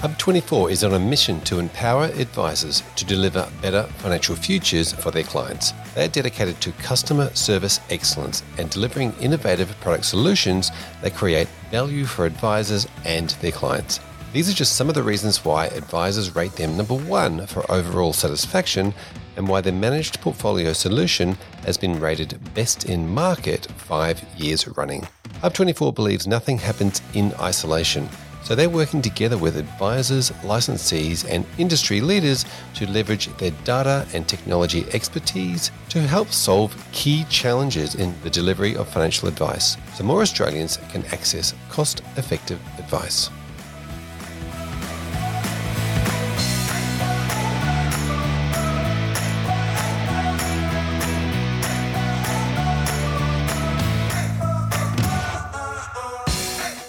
Hub24 0.00 0.70
is 0.70 0.82
on 0.82 0.94
a 0.94 0.98
mission 0.98 1.42
to 1.42 1.58
empower 1.58 2.04
advisors 2.04 2.82
to 2.96 3.04
deliver 3.04 3.46
better 3.60 3.82
financial 3.98 4.34
futures 4.34 4.94
for 4.94 5.10
their 5.10 5.24
clients. 5.24 5.74
They 5.94 6.06
are 6.06 6.08
dedicated 6.08 6.58
to 6.62 6.72
customer 6.72 7.28
service 7.34 7.80
excellence 7.90 8.42
and 8.56 8.70
delivering 8.70 9.12
innovative 9.20 9.78
product 9.82 10.06
solutions 10.06 10.70
that 11.02 11.14
create 11.14 11.48
value 11.70 12.06
for 12.06 12.24
advisors 12.24 12.88
and 13.04 13.28
their 13.42 13.52
clients. 13.52 14.00
These 14.32 14.48
are 14.48 14.54
just 14.54 14.74
some 14.74 14.88
of 14.88 14.94
the 14.94 15.02
reasons 15.02 15.44
why 15.44 15.66
advisors 15.66 16.34
rate 16.34 16.52
them 16.52 16.78
number 16.78 16.94
one 16.94 17.46
for 17.46 17.70
overall 17.70 18.14
satisfaction 18.14 18.94
and 19.36 19.46
why 19.46 19.60
their 19.60 19.74
managed 19.74 20.22
portfolio 20.22 20.72
solution 20.72 21.36
has 21.66 21.76
been 21.76 22.00
rated 22.00 22.40
best 22.54 22.86
in 22.86 23.06
market 23.06 23.66
five 23.76 24.24
years 24.38 24.66
running. 24.66 25.06
Hub24 25.42 25.94
believes 25.94 26.26
nothing 26.26 26.56
happens 26.56 27.02
in 27.12 27.34
isolation. 27.34 28.08
So 28.42 28.54
they're 28.54 28.70
working 28.70 29.02
together 29.02 29.36
with 29.36 29.56
advisors, 29.56 30.30
licensees, 30.42 31.26
and 31.28 31.44
industry 31.58 32.00
leaders 32.00 32.44
to 32.74 32.90
leverage 32.90 33.26
their 33.36 33.52
data 33.64 34.06
and 34.12 34.26
technology 34.26 34.86
expertise 34.92 35.70
to 35.90 36.00
help 36.00 36.28
solve 36.28 36.74
key 36.92 37.24
challenges 37.24 37.94
in 37.94 38.14
the 38.22 38.30
delivery 38.30 38.76
of 38.76 38.88
financial 38.88 39.28
advice 39.28 39.76
so 39.94 40.04
more 40.04 40.22
Australians 40.22 40.78
can 40.90 41.04
access 41.06 41.54
cost 41.68 42.02
effective 42.16 42.60
advice. 42.78 43.30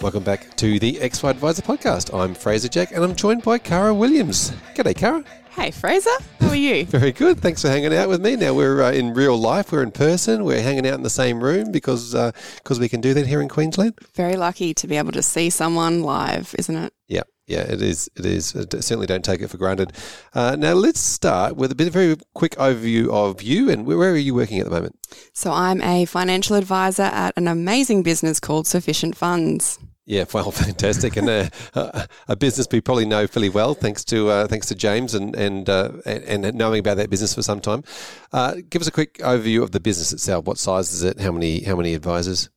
Welcome 0.02 0.24
back 0.24 0.56
to 0.56 0.80
the 0.80 0.94
XY 0.94 1.30
Adviser 1.30 1.62
podcast. 1.62 2.12
I'm 2.12 2.34
Fraser 2.34 2.66
Jack 2.66 2.90
and 2.90 3.04
I'm 3.04 3.14
joined 3.14 3.44
by 3.44 3.58
Cara 3.58 3.94
Williams. 3.94 4.50
G'day, 4.74 4.96
Cara. 4.96 5.22
Hey, 5.50 5.70
Fraser. 5.70 6.10
How 6.40 6.48
are 6.48 6.56
you? 6.56 6.84
Very 6.86 7.12
good. 7.12 7.38
Thanks 7.38 7.62
for 7.62 7.68
hanging 7.68 7.94
out 7.94 8.08
with 8.08 8.20
me. 8.20 8.34
Now 8.34 8.52
we're 8.52 8.82
uh, 8.82 8.90
in 8.90 9.14
real 9.14 9.38
life. 9.38 9.70
We're 9.70 9.84
in 9.84 9.92
person. 9.92 10.44
We're 10.44 10.60
hanging 10.60 10.88
out 10.88 10.94
in 10.94 11.04
the 11.04 11.08
same 11.08 11.40
room 11.40 11.70
because 11.70 12.14
because 12.14 12.78
uh, 12.78 12.80
we 12.80 12.88
can 12.88 13.00
do 13.00 13.14
that 13.14 13.28
here 13.28 13.40
in 13.40 13.48
Queensland. 13.48 13.96
Very 14.16 14.34
lucky 14.34 14.74
to 14.74 14.88
be 14.88 14.96
able 14.96 15.12
to 15.12 15.22
see 15.22 15.50
someone 15.50 16.02
live, 16.02 16.52
isn't 16.58 16.74
it? 16.74 16.92
Yeah, 17.06 17.22
yeah, 17.46 17.60
it 17.60 17.80
is. 17.80 18.10
It 18.16 18.26
is. 18.26 18.48
certainly 18.48 19.06
don't 19.06 19.24
take 19.24 19.40
it 19.40 19.50
for 19.50 19.56
granted. 19.56 19.92
Uh, 20.34 20.56
now 20.58 20.72
let's 20.72 20.98
start 20.98 21.54
with 21.54 21.70
a 21.70 21.76
bit 21.76 21.86
of 21.86 21.94
a 21.94 21.98
very 21.98 22.16
quick 22.34 22.56
overview 22.56 23.08
of 23.08 23.40
you 23.40 23.70
and 23.70 23.86
where 23.86 24.10
are 24.10 24.16
you 24.16 24.34
working 24.34 24.58
at 24.58 24.64
the 24.64 24.72
moment? 24.72 24.98
So 25.32 25.52
I'm 25.52 25.80
a 25.80 26.06
financial 26.06 26.56
advisor 26.56 27.04
at 27.04 27.34
an 27.36 27.46
amazing 27.46 28.02
business 28.02 28.40
called 28.40 28.66
Sufficient 28.66 29.16
Funds. 29.16 29.78
Yeah, 30.04 30.24
well, 30.32 30.50
fantastic, 30.50 31.16
and 31.16 31.28
uh, 31.28 32.06
a 32.28 32.36
business 32.36 32.66
we 32.70 32.80
probably 32.80 33.06
know 33.06 33.26
fairly 33.26 33.48
well, 33.48 33.74
thanks 33.74 34.04
to 34.06 34.30
uh, 34.30 34.46
thanks 34.48 34.66
to 34.66 34.74
James 34.74 35.14
and 35.14 35.36
and, 35.36 35.68
uh, 35.68 35.92
and 36.04 36.54
knowing 36.54 36.80
about 36.80 36.96
that 36.96 37.10
business 37.10 37.34
for 37.34 37.42
some 37.42 37.60
time. 37.60 37.84
Uh, 38.32 38.56
give 38.68 38.82
us 38.82 38.88
a 38.88 38.92
quick 38.92 39.18
overview 39.18 39.62
of 39.62 39.70
the 39.70 39.80
business 39.80 40.12
itself. 40.12 40.44
What 40.44 40.58
size 40.58 40.92
is 40.92 41.02
it? 41.04 41.20
How 41.20 41.30
many 41.30 41.62
how 41.62 41.76
many 41.76 41.94
advisors? 41.94 42.50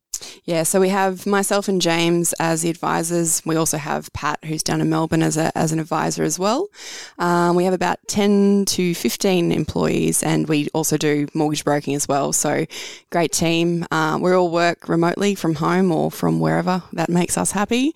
Yeah, 0.45 0.63
so 0.63 0.79
we 0.79 0.89
have 0.89 1.25
myself 1.25 1.67
and 1.67 1.81
James 1.81 2.33
as 2.39 2.61
the 2.61 2.69
advisors. 2.69 3.41
We 3.45 3.55
also 3.55 3.77
have 3.77 4.11
Pat, 4.13 4.43
who's 4.43 4.63
down 4.63 4.81
in 4.81 4.89
Melbourne, 4.89 5.23
as, 5.23 5.37
a, 5.37 5.55
as 5.57 5.71
an 5.71 5.79
advisor 5.79 6.23
as 6.23 6.37
well. 6.37 6.67
Um, 7.17 7.55
we 7.55 7.63
have 7.65 7.73
about 7.73 7.99
10 8.07 8.65
to 8.65 8.93
15 8.93 9.51
employees, 9.51 10.23
and 10.23 10.47
we 10.47 10.67
also 10.73 10.97
do 10.97 11.27
mortgage 11.33 11.63
broking 11.63 11.95
as 11.95 12.07
well. 12.07 12.33
So, 12.33 12.65
great 13.09 13.31
team. 13.31 13.85
Um, 13.91 14.21
we 14.21 14.31
all 14.33 14.51
work 14.51 14.87
remotely 14.89 15.35
from 15.35 15.55
home 15.55 15.91
or 15.91 16.11
from 16.11 16.39
wherever 16.39 16.83
that 16.93 17.09
makes 17.09 17.37
us 17.37 17.51
happy, 17.51 17.95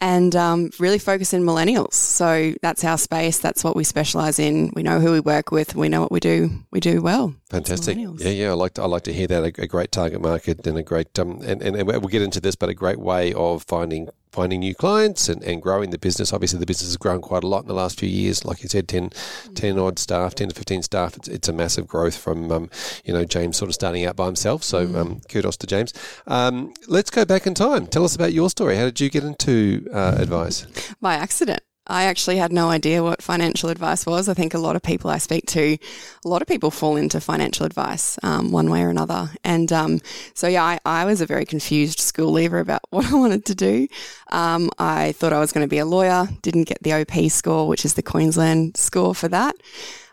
and 0.00 0.34
um, 0.36 0.70
really 0.78 0.98
focus 0.98 1.32
in 1.32 1.42
millennials. 1.42 1.94
So, 1.94 2.54
that's 2.62 2.84
our 2.84 2.98
space. 2.98 3.38
That's 3.38 3.64
what 3.64 3.76
we 3.76 3.84
specialize 3.84 4.38
in. 4.38 4.72
We 4.74 4.82
know 4.82 5.00
who 5.00 5.12
we 5.12 5.20
work 5.20 5.50
with. 5.50 5.74
We 5.74 5.88
know 5.88 6.00
what 6.00 6.12
we 6.12 6.20
do. 6.20 6.50
We 6.70 6.80
do 6.80 7.02
well. 7.02 7.34
Fantastic. 7.50 7.98
Yeah, 7.98 8.28
yeah. 8.28 8.50
I 8.50 8.54
like 8.54 8.74
to, 8.74 8.82
I 8.82 8.86
like 8.86 9.02
to 9.04 9.12
hear 9.12 9.26
that. 9.26 9.42
A, 9.42 9.62
a 9.62 9.66
great 9.66 9.92
target 9.92 10.20
market 10.20 10.66
and 10.66 10.78
a 10.78 10.82
great 10.82 11.18
um, 11.18 11.40
and, 11.42 11.69
and, 11.74 11.90
and 11.90 12.02
we'll 12.02 12.08
get 12.08 12.22
into 12.22 12.40
this, 12.40 12.56
but 12.56 12.68
a 12.68 12.74
great 12.74 12.98
way 12.98 13.32
of 13.34 13.62
finding 13.64 14.08
finding 14.32 14.60
new 14.60 14.74
clients 14.74 15.28
and, 15.28 15.42
and 15.42 15.60
growing 15.60 15.90
the 15.90 15.98
business. 15.98 16.32
Obviously, 16.32 16.58
the 16.58 16.66
business 16.66 16.90
has 16.90 16.96
grown 16.96 17.20
quite 17.20 17.42
a 17.42 17.48
lot 17.48 17.62
in 17.62 17.68
the 17.68 17.74
last 17.74 17.98
few 17.98 18.08
years. 18.08 18.44
Like 18.44 18.62
you 18.62 18.68
said, 18.68 18.86
10, 18.88 19.10
10 19.54 19.78
odd 19.78 19.98
staff, 19.98 20.34
10 20.34 20.50
to 20.50 20.54
15 20.54 20.82
staff. 20.82 21.16
It's, 21.16 21.28
it's 21.28 21.48
a 21.48 21.52
massive 21.52 21.86
growth 21.88 22.16
from, 22.16 22.50
um, 22.50 22.70
you 23.04 23.12
know, 23.12 23.24
James 23.24 23.56
sort 23.56 23.68
of 23.68 23.74
starting 23.74 24.04
out 24.04 24.16
by 24.16 24.26
himself. 24.26 24.62
So 24.62 24.86
mm. 24.86 24.96
um, 24.96 25.20
kudos 25.28 25.56
to 25.58 25.66
James. 25.66 25.92
Um, 26.26 26.72
let's 26.86 27.10
go 27.10 27.24
back 27.24 27.46
in 27.46 27.54
time. 27.54 27.86
Tell 27.86 28.04
us 28.04 28.14
about 28.14 28.32
your 28.32 28.50
story. 28.50 28.76
How 28.76 28.84
did 28.84 29.00
you 29.00 29.10
get 29.10 29.24
into 29.24 29.88
uh, 29.92 30.14
advice? 30.18 30.66
By 31.00 31.14
accident. 31.14 31.62
I 31.90 32.04
actually 32.04 32.36
had 32.36 32.52
no 32.52 32.70
idea 32.70 33.02
what 33.02 33.20
financial 33.20 33.68
advice 33.68 34.06
was. 34.06 34.28
I 34.28 34.34
think 34.34 34.54
a 34.54 34.58
lot 34.58 34.76
of 34.76 34.82
people 34.82 35.10
I 35.10 35.18
speak 35.18 35.46
to, 35.46 35.76
a 36.24 36.28
lot 36.28 36.40
of 36.40 36.48
people 36.48 36.70
fall 36.70 36.96
into 36.96 37.20
financial 37.20 37.66
advice 37.66 38.18
um, 38.22 38.52
one 38.52 38.70
way 38.70 38.82
or 38.82 38.90
another. 38.90 39.30
And 39.42 39.72
um, 39.72 40.00
so, 40.32 40.46
yeah, 40.46 40.64
I, 40.64 40.78
I, 40.84 41.04
was 41.04 41.20
a 41.20 41.26
very 41.26 41.44
confused 41.44 41.98
school 41.98 42.30
leaver 42.30 42.60
about 42.60 42.82
what 42.90 43.06
I 43.06 43.14
wanted 43.14 43.44
to 43.46 43.54
do. 43.54 43.88
Um, 44.30 44.70
I 44.78 45.12
thought 45.12 45.32
I 45.32 45.40
was 45.40 45.52
going 45.52 45.66
to 45.66 45.70
be 45.70 45.78
a 45.78 45.84
lawyer, 45.84 46.28
didn't 46.42 46.64
get 46.64 46.82
the 46.82 46.92
OP 46.92 47.30
score, 47.30 47.66
which 47.66 47.84
is 47.84 47.94
the 47.94 48.02
Queensland 48.02 48.76
score 48.76 49.14
for 49.14 49.28
that. 49.28 49.56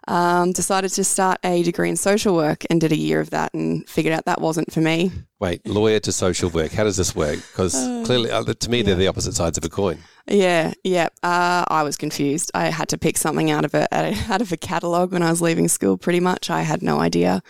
Um, 0.07 0.53
decided 0.53 0.91
to 0.91 1.03
start 1.03 1.37
a 1.43 1.63
degree 1.63 1.89
in 1.89 1.97
social 1.97 2.33
work 2.33 2.63
and 2.69 2.79
did 2.79 2.93
a 2.93 2.97
year 2.97 3.19
of 3.19 3.31
that 3.31 3.53
and 3.53 3.87
figured 3.89 4.13
out 4.13 4.25
that 4.25 4.39
wasn't 4.39 4.71
for 4.71 4.79
me. 4.79 5.11
Wait, 5.39 5.67
lawyer 5.67 5.99
to 5.99 6.11
social 6.11 6.49
work. 6.49 6.71
How 6.71 6.83
does 6.85 6.97
this 6.97 7.15
work? 7.15 7.35
Because 7.35 7.75
uh, 7.87 8.03
clearly, 8.05 8.31
uh, 8.31 8.43
to 8.43 8.69
me, 8.69 8.77
yeah. 8.77 8.83
they're 8.83 8.95
the 8.95 9.07
opposite 9.07 9.33
sides 9.33 9.57
of 9.57 9.65
a 9.65 9.69
coin. 9.69 9.99
Yeah, 10.27 10.73
yeah. 10.83 11.07
Uh, 11.23 11.63
I 11.67 11.83
was 11.83 11.95
confused. 11.95 12.51
I 12.53 12.65
had 12.65 12.89
to 12.89 12.97
pick 12.97 13.17
something 13.17 13.49
out 13.49 13.63
of 13.63 13.73
a 13.73 13.87
out 13.93 14.41
of 14.41 14.51
a 14.51 14.57
catalog 14.57 15.11
when 15.11 15.23
I 15.23 15.29
was 15.29 15.41
leaving 15.41 15.67
school. 15.67 15.97
Pretty 15.97 16.19
much, 16.19 16.49
I 16.49 16.61
had 16.61 16.81
no 16.81 16.99
idea. 16.99 17.41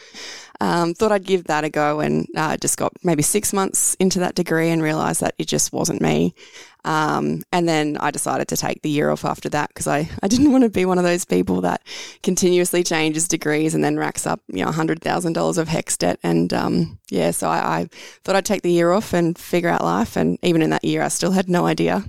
Um, 0.59 0.94
thought 0.94 1.12
I'd 1.12 1.25
give 1.25 1.45
that 1.45 1.63
a 1.63 1.69
go, 1.69 2.00
and 2.00 2.28
uh, 2.35 2.57
just 2.57 2.78
got 2.78 2.94
maybe 3.03 3.24
six 3.24 3.53
months 3.53 3.95
into 4.00 4.19
that 4.19 4.35
degree 4.35 4.69
and 4.69 4.81
realised 4.81 5.22
that 5.22 5.35
it 5.38 5.47
just 5.47 5.72
wasn't 5.72 6.01
me. 6.01 6.35
Um, 6.88 7.44
and 7.52 7.68
then 7.68 7.98
I 8.00 8.12
decided 8.12 8.48
to 8.48 8.56
take 8.56 8.81
the 8.81 8.90
year 8.90 9.09
off 9.09 9.25
after 9.25 9.50
that 9.50 9.68
because 9.68 9.88
I, 9.88 10.09
I 10.24 10.30
didn't 10.30 10.53
want 10.53 10.64
to 10.64 10.70
be 10.70 10.86
one 10.86 10.98
of 10.98 11.03
those 11.03 11.25
people 11.25 11.59
that 11.62 11.81
continuously 12.24 12.81
changes 12.81 13.28
degrees 13.28 13.75
and 13.75 13.84
then 13.84 13.98
racks 13.98 14.25
up, 14.25 14.40
you 14.48 14.64
know, 14.64 14.72
$100,000 14.72 15.58
of 15.58 15.68
HECS 15.68 15.98
debt. 15.98 16.18
And 16.24 16.53
um, 16.53 16.98
yeah, 17.09 17.31
so 17.31 17.50
I, 17.50 17.80
I 17.80 17.90
thought 18.24 18.38
I'd 18.38 18.46
take 18.46 18.62
the 18.62 18.72
year 18.72 18.94
off 18.94 19.12
and 19.12 19.38
figure 19.38 19.68
out 19.68 19.84
life. 19.84 20.16
And 20.16 20.40
even 20.44 20.62
in 20.62 20.70
that 20.70 20.86
year, 20.86 21.03
I 21.03 21.09
still 21.09 21.31
had 21.31 21.50
no 21.50 21.66
idea. 21.66 22.06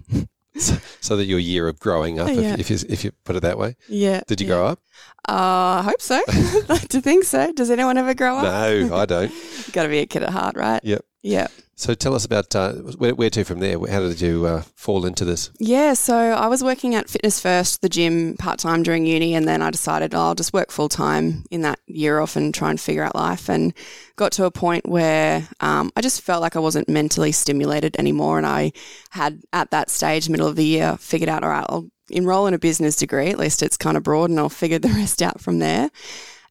So, 1.00 1.16
that 1.16 1.26
your 1.26 1.38
year 1.38 1.68
of 1.68 1.78
growing 1.78 2.18
up, 2.18 2.28
yeah. 2.28 2.54
if, 2.54 2.60
if, 2.60 2.70
you, 2.70 2.88
if 2.88 3.04
you 3.04 3.12
put 3.24 3.36
it 3.36 3.42
that 3.42 3.58
way. 3.58 3.76
Yeah. 3.88 4.22
Did 4.26 4.40
you 4.40 4.46
yeah. 4.48 4.54
grow 4.54 4.66
up? 4.66 4.80
Uh, 5.28 5.78
I 5.78 5.82
hope 5.84 6.00
so. 6.00 6.20
like 6.68 6.88
to 6.88 7.00
think 7.00 7.24
so. 7.24 7.52
Does 7.52 7.70
anyone 7.70 7.96
ever 7.96 8.14
grow 8.14 8.38
up? 8.38 8.44
No, 8.44 8.96
I 8.96 9.06
don't. 9.06 9.32
Got 9.72 9.84
to 9.84 9.88
be 9.88 9.98
a 9.98 10.06
kid 10.06 10.24
at 10.24 10.30
heart, 10.30 10.56
right? 10.56 10.80
Yep. 10.84 11.04
Yeah. 11.22 11.48
So 11.78 11.94
tell 11.94 12.16
us 12.16 12.24
about 12.24 12.56
uh, 12.56 12.72
where, 12.72 13.14
where 13.14 13.30
to 13.30 13.44
from 13.44 13.60
there. 13.60 13.78
How 13.78 14.00
did 14.00 14.20
you 14.20 14.46
uh, 14.46 14.62
fall 14.74 15.06
into 15.06 15.24
this? 15.24 15.52
Yeah, 15.60 15.92
so 15.94 16.16
I 16.16 16.48
was 16.48 16.64
working 16.64 16.96
at 16.96 17.08
Fitness 17.08 17.38
First, 17.38 17.82
the 17.82 17.88
gym, 17.88 18.36
part 18.36 18.58
time 18.58 18.82
during 18.82 19.06
uni, 19.06 19.32
and 19.36 19.46
then 19.46 19.62
I 19.62 19.70
decided 19.70 20.12
oh, 20.12 20.18
I'll 20.18 20.34
just 20.34 20.52
work 20.52 20.72
full 20.72 20.88
time 20.88 21.44
in 21.52 21.62
that 21.62 21.78
year 21.86 22.18
off 22.18 22.34
and 22.34 22.52
try 22.52 22.70
and 22.70 22.80
figure 22.80 23.04
out 23.04 23.14
life. 23.14 23.48
And 23.48 23.72
got 24.16 24.32
to 24.32 24.44
a 24.44 24.50
point 24.50 24.88
where 24.88 25.46
um, 25.60 25.92
I 25.94 26.00
just 26.00 26.20
felt 26.20 26.42
like 26.42 26.56
I 26.56 26.58
wasn't 26.58 26.88
mentally 26.88 27.30
stimulated 27.30 27.94
anymore, 27.96 28.38
and 28.38 28.46
I 28.46 28.72
had 29.10 29.40
at 29.52 29.70
that 29.70 29.88
stage, 29.88 30.28
middle 30.28 30.48
of 30.48 30.56
the 30.56 30.66
year, 30.66 30.96
figured 30.96 31.28
out 31.28 31.44
all 31.44 31.50
right, 31.50 31.66
I'll 31.68 31.88
enroll 32.10 32.48
in 32.48 32.54
a 32.54 32.58
business 32.58 32.96
degree. 32.96 33.28
At 33.28 33.38
least 33.38 33.62
it's 33.62 33.76
kind 33.76 33.96
of 33.96 34.02
broad, 34.02 34.30
and 34.30 34.40
I'll 34.40 34.48
figure 34.48 34.80
the 34.80 34.88
rest 34.96 35.22
out 35.22 35.40
from 35.40 35.60
there 35.60 35.90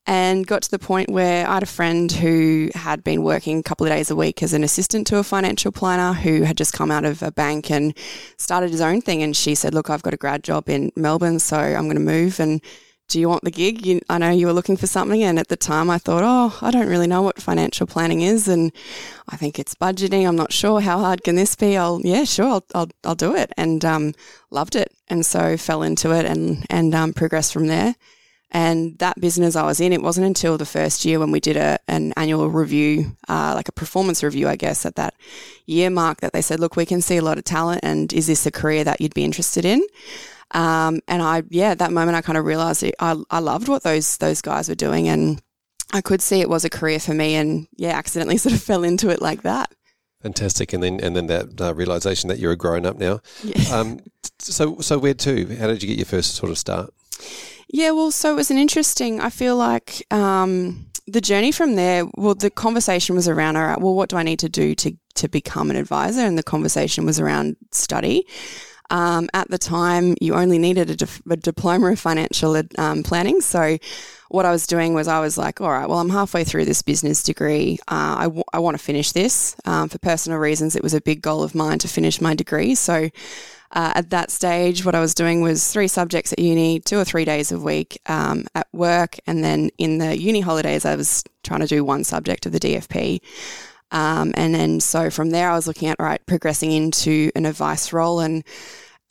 and 0.07 0.47
got 0.47 0.61
to 0.61 0.71
the 0.71 0.79
point 0.79 1.09
where 1.09 1.45
I 1.45 1.55
had 1.55 1.63
a 1.63 1.67
friend 1.67 2.09
who 2.09 2.69
had 2.73 3.03
been 3.03 3.23
working 3.23 3.59
a 3.59 3.63
couple 3.63 3.85
of 3.85 3.91
days 3.91 4.09
a 4.09 4.15
week 4.15 4.41
as 4.41 4.53
an 4.53 4.63
assistant 4.63 5.05
to 5.07 5.17
a 5.17 5.23
financial 5.23 5.73
planner 5.73 6.13
who 6.13 6.43
had 6.43 6.57
just 6.57 6.71
come 6.71 6.89
out 6.91 7.03
of 7.03 7.21
a 7.21 7.31
bank 7.31 7.69
and 7.69 7.95
started 8.37 8.71
his 8.71 8.79
own 8.79 9.01
thing. 9.01 9.21
And 9.21 9.35
she 9.35 9.53
said, 9.53 9.73
Look, 9.73 9.89
I've 9.89 10.01
got 10.01 10.13
a 10.13 10.17
grad 10.17 10.45
job 10.45 10.69
in 10.69 10.93
Melbourne, 10.95 11.39
so 11.39 11.57
I'm 11.57 11.83
going 11.83 11.95
to 11.95 11.99
move. 11.99 12.39
And 12.39 12.61
do 13.09 13.19
you 13.19 13.27
want 13.27 13.43
the 13.43 13.51
gig? 13.51 13.85
You, 13.85 13.99
I 14.07 14.17
know 14.17 14.29
you 14.31 14.47
were 14.47 14.53
looking 14.53 14.77
for 14.77 14.87
something. 14.87 15.21
And 15.23 15.37
at 15.37 15.49
the 15.49 15.57
time, 15.57 15.89
I 15.89 15.97
thought, 15.97 16.23
Oh, 16.23 16.57
I 16.65 16.71
don't 16.71 16.87
really 16.87 17.07
know 17.07 17.21
what 17.21 17.41
financial 17.41 17.85
planning 17.85 18.21
is. 18.21 18.47
And 18.47 18.71
I 19.27 19.35
think 19.35 19.59
it's 19.59 19.75
budgeting. 19.75 20.25
I'm 20.25 20.37
not 20.37 20.53
sure. 20.53 20.79
How 20.79 20.99
hard 20.99 21.25
can 21.25 21.35
this 21.35 21.53
be? 21.57 21.75
I'll, 21.75 21.99
yeah, 22.05 22.23
sure, 22.23 22.47
I'll, 22.47 22.65
I'll, 22.73 22.89
I'll 23.03 23.15
do 23.15 23.35
it. 23.35 23.51
And 23.57 23.83
um, 23.83 24.13
loved 24.51 24.77
it. 24.77 24.93
And 25.09 25.25
so 25.25 25.57
fell 25.57 25.83
into 25.83 26.11
it 26.11 26.25
and, 26.25 26.65
and 26.69 26.95
um, 26.95 27.11
progressed 27.11 27.51
from 27.51 27.67
there. 27.67 27.95
And 28.51 28.97
that 28.99 29.19
business 29.19 29.55
I 29.55 29.63
was 29.63 29.81
in, 29.81 29.91
it 29.91 30.01
wasn't 30.01 30.27
until 30.27 30.57
the 30.57 30.65
first 30.65 31.03
year 31.03 31.19
when 31.19 31.31
we 31.31 31.39
did 31.39 31.57
a, 31.57 31.79
an 31.87 32.13
annual 32.15 32.49
review, 32.49 33.17
uh, 33.27 33.53
like 33.55 33.67
a 33.67 33.73
performance 33.73 34.23
review, 34.23 34.47
I 34.47 34.55
guess, 34.55 34.85
at 34.85 34.95
that 34.95 35.15
year 35.65 35.89
mark 35.89 36.21
that 36.21 36.31
they 36.31 36.41
said, 36.41 36.59
look, 36.59 36.75
we 36.75 36.85
can 36.85 37.01
see 37.01 37.17
a 37.17 37.21
lot 37.21 37.37
of 37.37 37.43
talent 37.43 37.81
and 37.83 38.11
is 38.13 38.27
this 38.27 38.45
a 38.45 38.51
career 38.51 38.85
that 38.85 39.01
you'd 39.01 39.13
be 39.13 39.25
interested 39.25 39.65
in? 39.65 39.85
Um, 40.51 41.01
and 41.09 41.21
I, 41.21 41.43
yeah, 41.49 41.71
at 41.71 41.79
that 41.79 41.91
moment 41.91 42.15
I 42.15 42.21
kind 42.21 42.37
of 42.37 42.45
realized 42.45 42.83
it, 42.83 42.95
I, 42.99 43.21
I 43.29 43.39
loved 43.39 43.67
what 43.67 43.83
those, 43.83 44.17
those 44.17 44.41
guys 44.41 44.69
were 44.69 44.75
doing 44.75 45.09
and 45.09 45.41
I 45.91 45.99
could 45.99 46.21
see 46.21 46.39
it 46.39 46.49
was 46.49 46.63
a 46.63 46.69
career 46.69 46.99
for 46.99 47.13
me 47.13 47.35
and 47.35 47.67
yeah, 47.75 47.97
accidentally 47.97 48.37
sort 48.37 48.55
of 48.55 48.63
fell 48.63 48.85
into 48.85 49.09
it 49.09 49.21
like 49.21 49.41
that. 49.41 49.73
Fantastic, 50.23 50.73
and 50.73 50.81
then 50.81 50.99
and 50.99 51.15
then 51.15 51.27
that 51.27 51.61
uh, 51.61 51.75
realization 51.75 52.27
that 52.29 52.39
you're 52.39 52.51
a 52.51 52.55
grown 52.55 52.87
up 52.87 52.97
now. 52.97 53.21
Yeah. 53.43 53.61
Um, 53.71 53.99
so 54.39 54.79
so 54.79 54.97
where 54.97 55.13
to? 55.13 55.55
How 55.57 55.67
did 55.67 55.83
you 55.83 55.87
get 55.87 55.97
your 55.97 56.07
first 56.07 56.33
sort 56.33 56.51
of 56.51 56.57
start? 56.57 56.91
Yeah, 57.69 57.91
well, 57.91 58.11
so 58.11 58.31
it 58.31 58.35
was 58.35 58.51
an 58.51 58.57
interesting. 58.57 59.19
I 59.19 59.29
feel 59.29 59.55
like 59.55 60.05
um, 60.11 60.87
the 61.05 61.21
journey 61.21 61.51
from 61.51 61.75
there. 61.75 62.05
Well, 62.15 62.35
the 62.35 62.49
conversation 62.49 63.15
was 63.15 63.27
around. 63.27 63.57
All 63.57 63.65
right, 63.65 63.79
well, 63.79 63.93
what 63.93 64.09
do 64.09 64.17
I 64.17 64.23
need 64.23 64.39
to 64.39 64.49
do 64.49 64.73
to 64.75 64.93
to 65.15 65.27
become 65.27 65.69
an 65.69 65.75
advisor? 65.75 66.21
And 66.21 66.37
the 66.37 66.43
conversation 66.43 67.05
was 67.05 67.19
around 67.19 67.57
study. 67.71 68.25
Um, 68.89 69.29
at 69.33 69.49
the 69.49 69.57
time, 69.57 70.15
you 70.21 70.33
only 70.33 70.57
needed 70.57 71.01
a, 71.01 71.07
a 71.29 71.37
diploma 71.37 71.91
of 71.91 71.99
financial 71.99 72.61
um, 72.77 73.03
planning. 73.03 73.41
So, 73.41 73.77
what 74.29 74.45
I 74.45 74.51
was 74.51 74.67
doing 74.67 74.93
was 74.93 75.07
I 75.07 75.19
was 75.19 75.37
like, 75.37 75.61
all 75.61 75.69
right, 75.69 75.87
well, 75.87 75.99
I'm 75.99 76.09
halfway 76.09 76.43
through 76.43 76.65
this 76.65 76.81
business 76.81 77.23
degree. 77.23 77.79
Uh, 77.87 78.15
I, 78.19 78.23
w- 78.23 78.43
I 78.51 78.59
want 78.59 78.77
to 78.77 78.83
finish 78.83 79.13
this. 79.13 79.55
Um, 79.65 79.87
for 79.87 79.99
personal 79.99 80.37
reasons, 80.39 80.75
it 80.75 80.83
was 80.83 80.93
a 80.93 81.01
big 81.01 81.21
goal 81.21 81.43
of 81.43 81.55
mine 81.55 81.79
to 81.79 81.87
finish 81.87 82.19
my 82.19 82.35
degree. 82.35 82.75
So, 82.75 83.09
uh, 83.71 83.91
at 83.95 84.09
that 84.11 84.31
stage, 84.31 84.85
what 84.85 84.95
I 84.95 84.99
was 84.99 85.13
doing 85.13 85.41
was 85.41 85.71
three 85.71 85.87
subjects 85.87 86.31
at 86.31 86.39
uni, 86.39 86.79
two 86.79 86.97
or 86.97 87.03
three 87.03 87.25
days 87.25 87.51
a 87.51 87.59
week 87.59 87.99
um, 88.05 88.45
at 88.55 88.67
work, 88.71 89.17
and 89.27 89.43
then 89.43 89.69
in 89.77 89.97
the 89.97 90.17
uni 90.17 90.39
holidays, 90.39 90.85
I 90.85 90.95
was 90.95 91.23
trying 91.43 91.59
to 91.59 91.67
do 91.67 91.83
one 91.83 92.03
subject 92.03 92.45
of 92.45 92.53
the 92.53 92.59
DFP. 92.59 93.21
Um, 93.91 94.33
and 94.35 94.53
then 94.53 94.79
so 94.79 95.09
from 95.09 95.29
there, 95.29 95.49
I 95.49 95.55
was 95.55 95.67
looking 95.67 95.87
at, 95.89 95.99
right, 95.99 96.23
progressing 96.25 96.71
into 96.71 97.31
an 97.35 97.45
advice 97.45 97.93
role. 97.93 98.19
And 98.19 98.43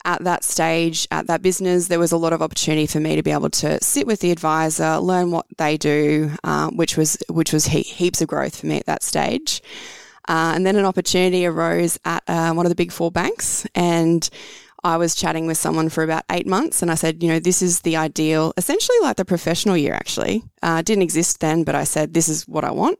at 0.05 0.23
that 0.23 0.43
stage, 0.43 1.07
at 1.11 1.27
that 1.27 1.41
business, 1.41 1.87
there 1.87 1.99
was 1.99 2.11
a 2.11 2.17
lot 2.17 2.33
of 2.33 2.41
opportunity 2.41 2.87
for 2.87 2.99
me 2.99 3.15
to 3.15 3.23
be 3.23 3.31
able 3.31 3.49
to 3.49 3.83
sit 3.83 4.07
with 4.07 4.19
the 4.19 4.31
advisor, 4.31 4.97
learn 4.97 5.31
what 5.31 5.45
they 5.57 5.77
do, 5.77 6.31
um, 6.43 6.77
which 6.77 6.95
was 6.95 7.17
which 7.29 7.51
was 7.51 7.65
he- 7.65 7.81
heaps 7.81 8.21
of 8.21 8.27
growth 8.27 8.55
for 8.55 8.67
me 8.67 8.77
at 8.77 8.85
that 8.85 9.03
stage. 9.03 9.61
Uh, 10.29 10.53
and 10.55 10.65
then 10.65 10.75
an 10.75 10.85
opportunity 10.85 11.45
arose 11.45 11.97
at 12.03 12.21
uh, 12.27 12.53
one 12.53 12.65
of 12.65 12.69
the 12.69 12.75
big 12.75 12.91
four 12.91 13.11
banks, 13.11 13.65
and 13.75 14.29
I 14.87 14.95
was 14.95 15.15
chatting 15.15 15.47
with 15.47 15.57
someone 15.57 15.89
for 15.89 16.01
about 16.01 16.23
eight 16.31 16.47
months, 16.47 16.81
and 16.81 16.89
I 16.89 16.95
said, 16.95 17.21
you 17.21 17.27
know, 17.27 17.39
this 17.39 17.61
is 17.61 17.81
the 17.81 17.97
ideal, 17.97 18.53
essentially 18.55 18.97
like 19.01 19.17
the 19.17 19.25
professional 19.25 19.75
year. 19.75 19.93
Actually, 19.93 20.43
uh, 20.63 20.81
didn't 20.81 21.03
exist 21.03 21.41
then, 21.41 21.65
but 21.65 21.75
I 21.75 21.83
said, 21.83 22.13
this 22.13 22.29
is 22.29 22.47
what 22.47 22.63
I 22.63 22.71
want. 22.71 22.97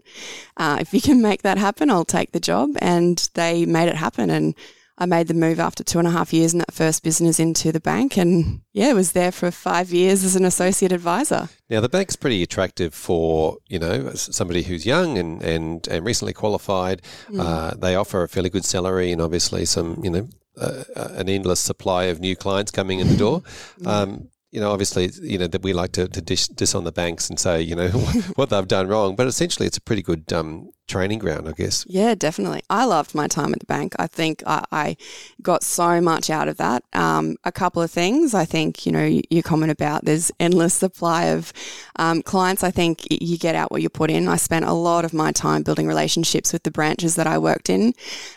Uh, 0.58 0.78
if 0.82 0.94
you 0.94 1.00
can 1.00 1.22
make 1.22 1.44
that 1.44 1.58
happen, 1.58 1.90
I'll 1.90 2.04
take 2.04 2.34
the 2.34 2.42
job, 2.42 2.72
and 2.82 3.30
they 3.36 3.66
made 3.66 3.88
it 3.88 3.96
happen, 3.96 4.30
and 4.30 4.54
I 4.98 5.06
made 5.06 5.28
the 5.28 5.34
move 5.34 5.62
after 5.62 5.82
two 5.82 6.00
and 6.00 6.08
a 6.08 6.12
half 6.12 6.34
years 6.34 6.52
in 6.52 6.60
that 6.60 6.74
first 6.74 7.04
business 7.04 7.40
into 7.40 7.72
the 7.72 7.80
bank, 7.80 8.18
and 8.18 8.62
yeah, 8.74 8.92
was 8.92 9.14
there 9.14 9.32
for 9.32 9.50
five 9.50 9.94
years 9.94 10.26
as 10.26 10.36
an 10.36 10.44
associate 10.44 10.92
advisor. 10.92 11.48
Now 11.70 11.80
the 11.80 11.90
bank's 11.90 12.18
pretty 12.18 12.44
attractive 12.44 12.94
for 12.94 13.60
you 13.68 13.80
know 13.80 14.12
somebody 14.14 14.64
who's 14.64 14.86
young 14.86 15.18
and 15.18 15.42
and, 15.42 15.88
and 15.88 16.06
recently 16.06 16.34
qualified. 16.34 17.02
Mm. 17.30 17.40
Uh, 17.40 17.76
they 17.76 17.96
offer 17.96 18.24
a 18.24 18.30
fairly 18.30 18.50
good 18.50 18.66
salary 18.66 19.12
and 19.12 19.22
obviously 19.22 19.66
some 19.66 20.02
you 20.04 20.10
know 20.10 20.28
an 20.58 21.30
endless 21.30 21.60
supply 21.60 22.06
of 22.06 22.20
new 22.20 22.36
clients 22.36 22.72
coming 22.72 23.00
in 23.00 23.08
the 23.08 23.18
door. 23.18 23.44
Um, 23.86 24.30
you 24.52 24.62
know, 24.62 24.72
obviously, 24.72 25.12
you 25.22 25.38
know 25.38 25.48
that 25.48 25.62
we 25.62 25.74
like 25.74 25.92
to, 25.94 26.08
to 26.08 26.22
dish, 26.22 26.48
dish 26.48 26.74
on 26.74 26.86
the 26.86 26.92
banks 26.92 27.30
and 27.30 27.40
say, 27.40 27.62
you 27.62 27.76
know, 27.76 27.90
what 28.36 28.50
they've 28.50 28.68
done 28.68 28.88
wrong. 28.88 29.16
But 29.16 29.28
essentially, 29.28 29.68
it's 29.68 29.78
a 29.78 29.82
pretty 29.82 30.02
good 30.02 30.32
um, 30.32 30.72
training 30.88 31.20
ground, 31.20 31.50
I 31.50 31.52
guess. 31.52 31.86
Yeah, 31.88 32.16
definitely. 32.16 32.62
I 32.70 32.86
loved 32.86 33.14
my 33.14 33.28
time 33.28 33.54
at 33.54 33.60
the 33.60 33.66
bank. 33.66 33.94
I 34.00 34.08
think 34.08 34.42
I, 34.48 34.64
I 34.72 34.98
got 35.42 35.64
so 35.64 36.00
much 36.00 36.30
out 36.30 36.48
of 36.48 36.58
that. 36.58 36.84
Um, 36.94 37.36
a 37.44 37.52
couple 37.52 37.82
of 37.82 37.92
things. 37.92 38.34
I 38.34 38.46
think, 38.46 38.86
you 38.86 38.92
know, 38.92 39.20
your 39.30 39.44
comment 39.44 39.72
about 39.72 40.06
there's 40.06 40.32
endless 40.40 40.74
supply 40.74 41.26
of 41.26 41.52
um, 41.98 42.22
clients. 42.22 42.64
I 42.64 42.72
think 42.72 43.06
you 43.12 43.38
get 43.38 43.54
out 43.54 43.70
what 43.70 43.82
you 43.82 43.90
put 43.90 44.10
in. 44.10 44.30
I 44.30 44.38
spent 44.38 44.66
a 44.66 44.74
lot 44.74 45.04
of 45.04 45.14
my 45.14 45.32
time 45.32 45.64
building 45.64 45.88
relationships 45.88 46.54
with 46.54 46.64
the 46.64 46.72
branches 46.72 47.16
that 47.16 47.28
I 47.28 47.38
worked 47.38 47.70
in. 47.70 47.94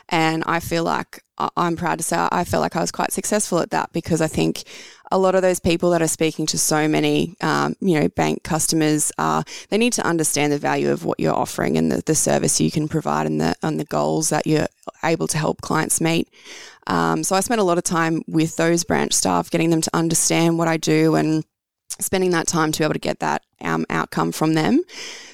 And 0.08 0.42
I 0.46 0.58
feel 0.58 0.82
like 0.82 1.22
I'm 1.56 1.76
proud 1.76 1.98
to 1.98 2.04
say 2.04 2.28
I 2.30 2.44
felt 2.44 2.60
like 2.60 2.76
I 2.76 2.80
was 2.80 2.90
quite 2.90 3.12
successful 3.12 3.58
at 3.60 3.70
that 3.70 3.92
because 3.92 4.20
I 4.20 4.26
think 4.26 4.64
a 5.10 5.18
lot 5.18 5.34
of 5.34 5.42
those 5.42 5.58
people 5.58 5.90
that 5.90 6.02
are 6.02 6.08
speaking 6.08 6.46
to 6.46 6.58
so 6.58 6.86
many, 6.86 7.34
um, 7.40 7.74
you 7.80 7.98
know, 7.98 8.08
bank 8.08 8.44
customers 8.44 9.10
are, 9.18 9.42
they 9.68 9.78
need 9.78 9.92
to 9.94 10.06
understand 10.06 10.52
the 10.52 10.58
value 10.58 10.90
of 10.90 11.04
what 11.04 11.18
you're 11.18 11.34
offering 11.34 11.76
and 11.76 11.90
the, 11.90 12.02
the 12.06 12.14
service 12.14 12.60
you 12.60 12.70
can 12.70 12.88
provide 12.88 13.26
and 13.26 13.40
the, 13.40 13.54
and 13.62 13.80
the 13.80 13.84
goals 13.84 14.28
that 14.28 14.46
you're 14.46 14.68
able 15.02 15.26
to 15.26 15.38
help 15.38 15.60
clients 15.60 16.00
meet. 16.00 16.28
Um, 16.86 17.24
so 17.24 17.34
I 17.34 17.40
spent 17.40 17.60
a 17.60 17.64
lot 17.64 17.78
of 17.78 17.84
time 17.84 18.22
with 18.28 18.56
those 18.56 18.84
branch 18.84 19.12
staff, 19.12 19.50
getting 19.50 19.70
them 19.70 19.80
to 19.80 19.90
understand 19.94 20.58
what 20.58 20.68
I 20.68 20.76
do 20.76 21.16
and 21.16 21.44
spending 21.98 22.30
that 22.30 22.46
time 22.46 22.72
to 22.72 22.78
be 22.78 22.84
able 22.84 22.94
to 22.94 23.00
get 23.00 23.18
that 23.20 23.42
um, 23.62 23.84
outcome 23.90 24.32
from 24.32 24.54
them. 24.54 24.82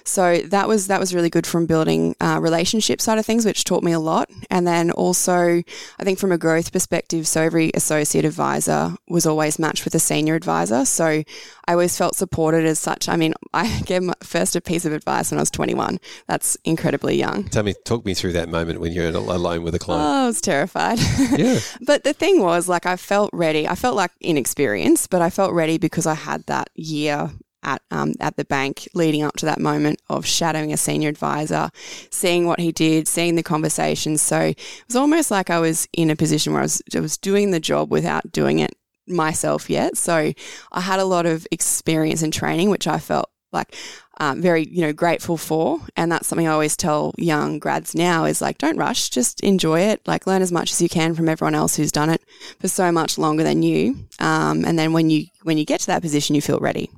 So 0.07 0.39
that 0.39 0.69
was 0.69 0.87
that 0.87 1.01
was 1.01 1.15
really 1.15 1.31
good 1.31 1.47
from 1.47 1.67
building 1.67 2.15
uh, 2.21 2.39
relationship 2.41 3.01
side 3.01 3.19
of 3.19 3.27
things, 3.27 3.45
which 3.45 3.65
taught 3.65 3.83
me 3.83 3.93
a 3.93 3.99
lot. 3.99 4.31
And 4.51 4.67
then 4.67 4.93
also, 4.93 5.63
I 5.99 6.05
think 6.05 6.19
from 6.19 6.31
a 6.31 6.39
growth 6.39 6.73
perspective, 6.73 7.27
so 7.27 7.43
every 7.43 7.73
associate 7.75 8.25
advisor 8.25 8.95
was 9.09 9.27
always 9.27 9.59
matched 9.59 9.85
with 9.85 9.95
a 9.97 9.99
senior 9.99 10.37
advisor. 10.37 10.85
So 10.85 11.05
I 11.07 11.73
always 11.73 11.99
felt 11.99 12.15
supported 12.15 12.65
as 12.67 12.79
such. 12.79 13.09
I 13.09 13.17
mean, 13.17 13.35
I 13.53 13.81
gave 13.81 14.03
my 14.03 14.15
first 14.23 14.55
a 14.55 14.61
piece 14.61 14.85
of 14.85 14.93
advice 14.93 15.31
when 15.33 15.39
I 15.39 15.43
was 15.43 15.51
21. 15.51 15.99
That's 16.29 16.57
incredibly 16.65 17.17
young. 17.17 17.45
Tell 17.45 17.65
me, 17.65 17.75
talk 17.85 18.05
me 18.05 18.15
through 18.15 18.33
that 18.35 18.49
moment 18.49 18.81
when 18.81 18.93
you're 18.93 19.09
alone 19.09 19.63
with 19.63 19.75
a 19.75 19.79
client. 19.79 20.05
Oh, 20.05 20.25
I 20.25 20.27
was 20.27 20.41
terrified. 20.41 20.99
Yeah. 21.37 21.59
but 21.83 22.05
the 22.05 22.13
thing 22.13 22.41
was, 22.41 22.69
like, 22.69 22.87
I 22.87 22.97
felt 22.97 23.31
ready. 23.33 23.67
I 23.69 23.75
felt 23.75 23.97
like 23.97 24.13
inexperienced, 24.21 25.11
but 25.11 25.21
I 25.21 25.29
felt 25.29 25.53
ready 25.53 25.77
because 25.77 26.07
I 26.07 26.15
had 26.15 26.47
that 26.47 26.71
year 26.75 27.31
at 27.67 27.83
um, 27.91 28.15
at 28.21 28.37
the 28.37 28.45
bank 28.45 28.89
leading 28.95 29.23
up 29.23 29.37
to 29.37 29.47
that 29.47 29.61
moment 29.61 30.01
of 30.09 30.25
shadowing 30.25 30.73
a 30.73 30.77
senior 30.77 31.11
advisor, 31.11 31.69
seeing 32.11 32.47
what 32.47 32.61
he 32.61 32.73
did, 32.73 33.07
seeing 33.09 33.35
the 33.35 33.43
conversations. 33.43 34.23
So 34.23 34.39
it 34.41 34.85
was 34.87 34.97
almost 34.97 35.31
like 35.31 35.51
I 35.51 35.59
was 35.59 35.87
in 35.93 36.09
a 36.09 36.17
position 36.17 36.53
where 36.53 36.63
I 36.63 36.65
was, 36.65 36.83
I 36.95 37.01
was 37.01 37.19
doing 37.19 37.51
the 37.51 37.61
job 37.61 37.91
without 37.91 38.33
doing 38.33 38.61
it 38.61 38.75
myself 39.07 39.69
yet. 39.69 39.97
So 39.99 40.33
I 40.73 40.81
had 40.81 41.01
a 41.01 41.05
lot 41.05 41.27
of 41.27 41.47
experience 41.51 42.23
and 42.23 42.33
training, 42.33 42.71
which 42.71 42.87
I 42.87 42.99
felt 42.99 43.31
like 43.53 43.77
um, 44.19 44.41
very 44.41 44.67
you 44.69 44.81
know 44.81 44.93
grateful 44.93 45.37
for 45.37 45.81
and 45.97 46.11
that's 46.11 46.27
something 46.27 46.49
i 46.49 46.51
always 46.51 46.77
tell 46.77 47.15
young 47.17 47.59
grads 47.59 47.95
now 47.95 48.25
is 48.25 48.41
like 48.41 48.59
don't 48.59 48.77
rush 48.77 49.11
just 49.11 49.41
enjoy 49.41 49.81
it 49.81 50.01
like 50.07 50.27
learn 50.27 50.43
as 50.43 50.53
much 50.53 50.73
as 50.73 50.81
you 50.81 50.89
can 50.89 51.15
from 51.15 51.29
everyone 51.29 51.55
else 51.55 51.77
who's 51.77 51.93
done 51.93 52.11
it 52.11 52.23
for 52.59 52.69
so 52.69 52.91
much 52.91 53.19
longer 53.19 53.43
than 53.43 53.63
you 53.63 53.95
um, 54.19 54.65
and 54.65 54.79
then 54.79 54.93
when 54.93 55.11
you 55.11 55.27
when 55.43 55.59
you 55.59 55.65
get 55.65 55.81
to 55.81 55.87
that 55.87 56.03
position 56.03 56.35
you 56.35 56.43
feel 56.43 56.59
ready 56.59 56.91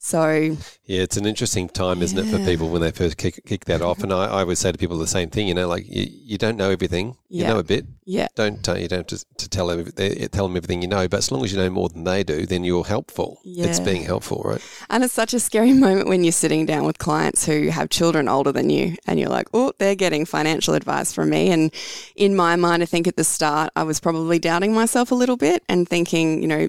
so 0.00 0.56
yeah, 0.84 1.02
it's 1.02 1.16
an 1.16 1.26
interesting 1.26 1.68
time, 1.68 2.02
isn't 2.02 2.16
yeah. 2.16 2.24
it, 2.24 2.38
for 2.38 2.44
people 2.44 2.68
when 2.70 2.80
they 2.80 2.92
first 2.92 3.16
kick, 3.16 3.42
kick 3.44 3.64
that 3.64 3.82
off? 3.82 4.02
And 4.04 4.12
I, 4.12 4.26
I 4.26 4.44
would 4.44 4.56
say 4.56 4.70
to 4.70 4.78
people 4.78 4.96
the 4.96 5.08
same 5.08 5.28
thing. 5.28 5.48
You 5.48 5.54
know, 5.54 5.66
like 5.66 5.86
you, 5.88 6.06
you 6.08 6.38
don't 6.38 6.56
know 6.56 6.70
everything. 6.70 7.16
You 7.28 7.42
yeah. 7.42 7.48
know 7.48 7.58
a 7.58 7.64
bit. 7.64 7.84
Yeah. 8.04 8.28
Don't 8.36 8.66
you 8.68 8.88
don't 8.88 8.98
have 8.98 9.06
to, 9.08 9.24
to 9.38 9.48
tell 9.48 9.66
them 9.66 9.84
tell 10.30 10.46
them 10.46 10.56
everything 10.56 10.82
you 10.82 10.88
know. 10.88 11.08
But 11.08 11.18
as 11.18 11.32
long 11.32 11.44
as 11.44 11.52
you 11.52 11.58
know 11.58 11.68
more 11.68 11.88
than 11.88 12.04
they 12.04 12.22
do, 12.22 12.46
then 12.46 12.62
you're 12.62 12.84
helpful. 12.84 13.40
Yeah. 13.44 13.66
It's 13.66 13.80
being 13.80 14.04
helpful, 14.04 14.40
right? 14.44 14.64
And 14.88 15.02
it's 15.02 15.12
such 15.12 15.34
a 15.34 15.40
scary 15.40 15.72
moment 15.74 16.08
when 16.08 16.22
you're 16.22 16.32
sitting 16.32 16.64
down 16.64 16.86
with 16.86 16.98
clients 16.98 17.44
who 17.44 17.68
have 17.68 17.90
children 17.90 18.28
older 18.28 18.52
than 18.52 18.70
you, 18.70 18.96
and 19.06 19.18
you're 19.18 19.28
like, 19.28 19.48
oh, 19.52 19.72
they're 19.78 19.96
getting 19.96 20.24
financial 20.24 20.74
advice 20.74 21.12
from 21.12 21.30
me. 21.30 21.50
And 21.50 21.74
in 22.14 22.36
my 22.36 22.54
mind, 22.54 22.84
I 22.84 22.86
think 22.86 23.08
at 23.08 23.16
the 23.16 23.24
start, 23.24 23.72
I 23.74 23.82
was 23.82 23.98
probably 23.98 24.38
doubting 24.38 24.72
myself 24.72 25.10
a 25.10 25.16
little 25.16 25.36
bit 25.36 25.64
and 25.68 25.88
thinking, 25.88 26.40
you 26.40 26.48
know, 26.48 26.68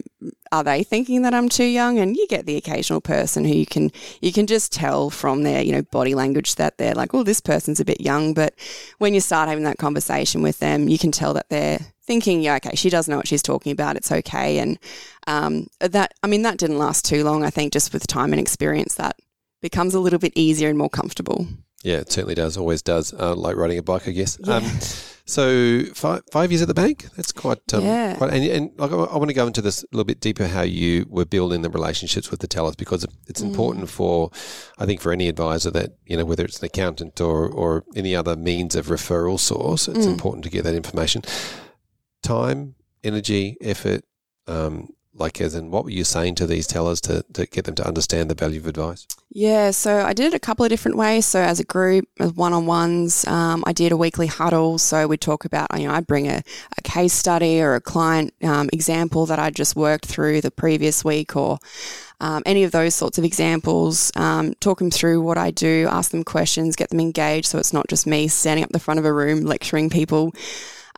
are 0.51 0.63
they 0.63 0.83
thinking 0.83 1.21
that 1.21 1.33
I'm 1.33 1.49
too 1.49 1.65
young? 1.65 1.99
And 1.99 2.15
you 2.15 2.27
get 2.27 2.45
the 2.45 2.57
occasional 2.57 3.01
person 3.01 3.45
who 3.45 3.53
you 3.53 3.65
can 3.65 3.91
you 4.21 4.31
can 4.31 4.47
just 4.47 4.71
tell 4.71 5.09
from 5.09 5.43
their 5.43 5.61
you 5.61 5.71
know 5.71 5.81
body 5.83 6.15
language 6.15 6.55
that 6.55 6.77
they're 6.77 6.95
like, 6.95 7.13
oh, 7.13 7.23
this 7.23 7.41
person's 7.41 7.79
a 7.79 7.85
bit 7.85 8.01
young. 8.01 8.33
But 8.33 8.55
when 8.97 9.13
you 9.13 9.21
start 9.21 9.49
having 9.49 9.63
that 9.65 9.77
conversation 9.77 10.41
with 10.41 10.59
them, 10.59 10.89
you 10.89 10.97
can 10.97 11.11
tell 11.11 11.33
that 11.33 11.49
they're 11.49 11.79
thinking, 12.01 12.41
yeah, 12.41 12.55
okay, 12.55 12.75
she 12.75 12.89
does 12.89 13.07
know 13.07 13.17
what 13.17 13.27
she's 13.27 13.43
talking 13.43 13.71
about. 13.71 13.95
It's 13.95 14.11
okay. 14.11 14.57
And 14.57 14.79
um, 15.27 15.67
that 15.79 16.13
I 16.23 16.27
mean 16.27 16.41
that 16.41 16.57
didn't 16.57 16.79
last 16.79 17.05
too 17.05 17.23
long. 17.23 17.43
I 17.43 17.49
think 17.49 17.73
just 17.73 17.93
with 17.93 18.07
time 18.07 18.33
and 18.33 18.39
experience, 18.39 18.95
that 18.95 19.17
becomes 19.61 19.93
a 19.93 19.99
little 19.99 20.19
bit 20.19 20.33
easier 20.35 20.69
and 20.69 20.77
more 20.77 20.89
comfortable. 20.89 21.47
Yeah, 21.83 21.97
it 21.97 22.11
certainly 22.11 22.35
does. 22.35 22.57
Always 22.57 22.81
does. 22.81 23.13
Uh, 23.13 23.35
like 23.35 23.55
riding 23.55 23.77
a 23.77 23.83
bike, 23.83 24.07
I 24.07 24.11
guess. 24.11 24.37
Yeah. 24.43 24.55
Um, 24.55 24.63
so 25.25 25.83
five, 25.93 26.23
five 26.31 26.51
years 26.51 26.61
at 26.61 26.67
the 26.67 26.73
bank. 26.73 27.05
That's 27.15 27.31
quite. 27.31 27.73
Um, 27.73 27.83
yeah. 27.83 28.15
Quite, 28.17 28.33
and, 28.33 28.43
and 28.43 28.71
like, 28.77 28.91
I, 28.91 28.95
I, 28.95 29.17
want 29.17 29.29
to 29.29 29.33
go 29.33 29.47
into 29.47 29.61
this 29.61 29.83
a 29.83 29.87
little 29.91 30.05
bit 30.05 30.19
deeper. 30.19 30.47
How 30.47 30.63
you 30.63 31.05
were 31.07 31.25
building 31.25 31.61
the 31.61 31.69
relationships 31.69 32.31
with 32.31 32.41
the 32.41 32.47
tellers 32.47 32.75
because 32.75 33.05
it's 33.27 33.41
mm. 33.41 33.45
important 33.45 33.89
for, 33.89 34.31
I 34.77 34.85
think, 34.85 34.99
for 34.99 35.13
any 35.13 35.29
advisor 35.29 35.71
that 35.71 35.91
you 36.05 36.17
know 36.17 36.25
whether 36.25 36.43
it's 36.43 36.59
an 36.59 36.65
accountant 36.65 37.21
or 37.21 37.47
or 37.47 37.85
any 37.95 38.15
other 38.15 38.35
means 38.35 38.75
of 38.75 38.87
referral 38.87 39.39
source, 39.39 39.87
it's 39.87 40.05
mm. 40.05 40.11
important 40.11 40.43
to 40.45 40.49
get 40.49 40.63
that 40.65 40.75
information. 40.75 41.21
Time, 42.21 42.75
energy, 43.03 43.55
effort. 43.61 44.03
Um, 44.47 44.89
Like, 45.19 45.41
as 45.41 45.53
in, 45.53 45.69
what 45.69 45.83
were 45.83 45.89
you 45.89 46.03
saying 46.03 46.35
to 46.35 46.47
these 46.47 46.65
tellers 46.65 47.01
to, 47.01 47.23
to 47.33 47.45
get 47.45 47.65
them 47.65 47.75
to 47.75 47.87
understand 47.87 48.29
the 48.29 48.35
value 48.35 48.59
of 48.59 48.67
advice? 48.67 49.05
Yeah, 49.31 49.71
so 49.71 50.03
I 50.03 50.13
did 50.13 50.33
it 50.33 50.35
a 50.35 50.39
couple 50.39 50.65
of 50.65 50.69
different 50.69 50.97
ways. 50.97 51.25
So 51.25 51.39
as 51.39 51.59
a 51.59 51.63
group, 51.63 52.07
as 52.19 52.33
one-on-ones, 52.33 53.27
um, 53.27 53.63
I 53.67 53.73
did 53.73 53.91
a 53.91 53.97
weekly 53.97 54.25
huddle. 54.25 54.79
So 54.79 55.07
we'd 55.07 55.21
talk 55.21 55.45
about, 55.45 55.67
you 55.79 55.87
know, 55.87 55.93
I'd 55.93 56.07
bring 56.07 56.27
a, 56.27 56.41
a 56.77 56.81
case 56.81 57.13
study 57.13 57.61
or 57.61 57.75
a 57.75 57.81
client 57.81 58.33
um, 58.43 58.69
example 58.73 59.27
that 59.27 59.37
I'd 59.37 59.55
just 59.55 59.75
worked 59.75 60.05
through 60.05 60.41
the 60.41 60.49
previous 60.49 61.05
week 61.05 61.35
or 61.35 61.59
um, 62.21 62.41
any 62.45 62.63
of 62.63 62.71
those 62.71 62.95
sorts 62.95 63.17
of 63.17 63.23
examples, 63.23 64.11
um, 64.15 64.53
talk 64.55 64.79
them 64.79 64.91
through 64.91 65.21
what 65.21 65.37
I 65.37 65.51
do, 65.51 65.87
ask 65.91 66.11
them 66.11 66.23
questions, 66.23 66.75
get 66.75 66.89
them 66.89 66.99
engaged 66.99 67.47
so 67.47 67.59
it's 67.59 67.71
not 67.71 67.87
just 67.87 68.07
me 68.07 68.27
standing 68.27 68.63
up 68.63 68.71
the 68.71 68.79
front 68.79 68.99
of 68.99 69.05
a 69.05 69.13
room 69.13 69.41
lecturing 69.41 69.89
people. 69.89 70.33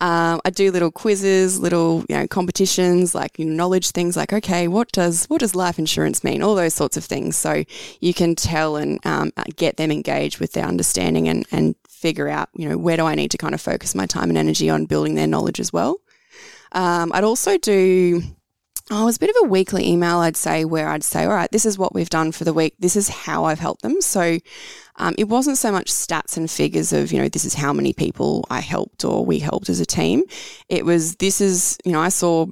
Um, 0.01 0.41
I 0.43 0.49
do 0.49 0.71
little 0.71 0.91
quizzes, 0.91 1.59
little 1.59 2.03
you 2.09 2.15
know 2.17 2.27
competitions, 2.27 3.13
like 3.13 3.37
you 3.37 3.45
know, 3.45 3.53
knowledge 3.53 3.91
things, 3.91 4.17
like 4.17 4.33
okay, 4.33 4.67
what 4.67 4.91
does 4.91 5.25
what 5.25 5.41
does 5.41 5.55
life 5.55 5.77
insurance 5.77 6.23
mean? 6.23 6.41
All 6.41 6.55
those 6.55 6.73
sorts 6.73 6.97
of 6.97 7.05
things. 7.05 7.37
So 7.37 7.63
you 7.99 8.13
can 8.13 8.35
tell 8.35 8.77
and 8.77 8.99
um, 9.05 9.31
get 9.55 9.77
them 9.77 9.91
engaged 9.91 10.39
with 10.39 10.53
their 10.53 10.65
understanding 10.65 11.29
and 11.29 11.45
and 11.51 11.75
figure 11.87 12.27
out 12.27 12.49
you 12.55 12.67
know 12.67 12.79
where 12.79 12.97
do 12.97 13.05
I 13.05 13.13
need 13.13 13.29
to 13.31 13.37
kind 13.37 13.53
of 13.53 13.61
focus 13.61 13.93
my 13.93 14.07
time 14.07 14.29
and 14.29 14.37
energy 14.37 14.71
on 14.71 14.85
building 14.85 15.13
their 15.13 15.27
knowledge 15.27 15.59
as 15.59 15.71
well. 15.71 15.97
Um, 16.71 17.11
I'd 17.13 17.23
also 17.23 17.59
do 17.59 18.23
Oh, 18.89 19.03
it 19.03 19.05
was 19.05 19.17
a 19.17 19.19
bit 19.19 19.29
of 19.29 19.35
a 19.43 19.47
weekly 19.47 19.87
email, 19.87 20.17
I'd 20.17 20.35
say, 20.35 20.65
where 20.65 20.89
I'd 20.89 21.03
say, 21.03 21.23
all 21.23 21.33
right, 21.33 21.51
this 21.51 21.65
is 21.65 21.77
what 21.77 21.93
we've 21.93 22.09
done 22.09 22.31
for 22.31 22.43
the 22.43 22.53
week. 22.53 22.75
This 22.79 22.95
is 22.95 23.07
how 23.07 23.45
I've 23.45 23.59
helped 23.59 23.81
them. 23.83 24.01
So 24.01 24.39
um, 24.97 25.15
it 25.17 25.25
wasn't 25.25 25.57
so 25.57 25.71
much 25.71 25.91
stats 25.91 26.35
and 26.37 26.49
figures 26.49 26.91
of, 26.91 27.11
you 27.11 27.21
know, 27.21 27.29
this 27.29 27.45
is 27.45 27.53
how 27.53 27.73
many 27.73 27.93
people 27.93 28.45
I 28.49 28.59
helped 28.59 29.05
or 29.05 29.25
we 29.25 29.39
helped 29.39 29.69
as 29.69 29.79
a 29.79 29.85
team. 29.85 30.23
It 30.67 30.85
was, 30.85 31.15
this 31.17 31.41
is, 31.41 31.77
you 31.85 31.91
know, 31.91 32.01
I 32.01 32.09
saw 32.09 32.47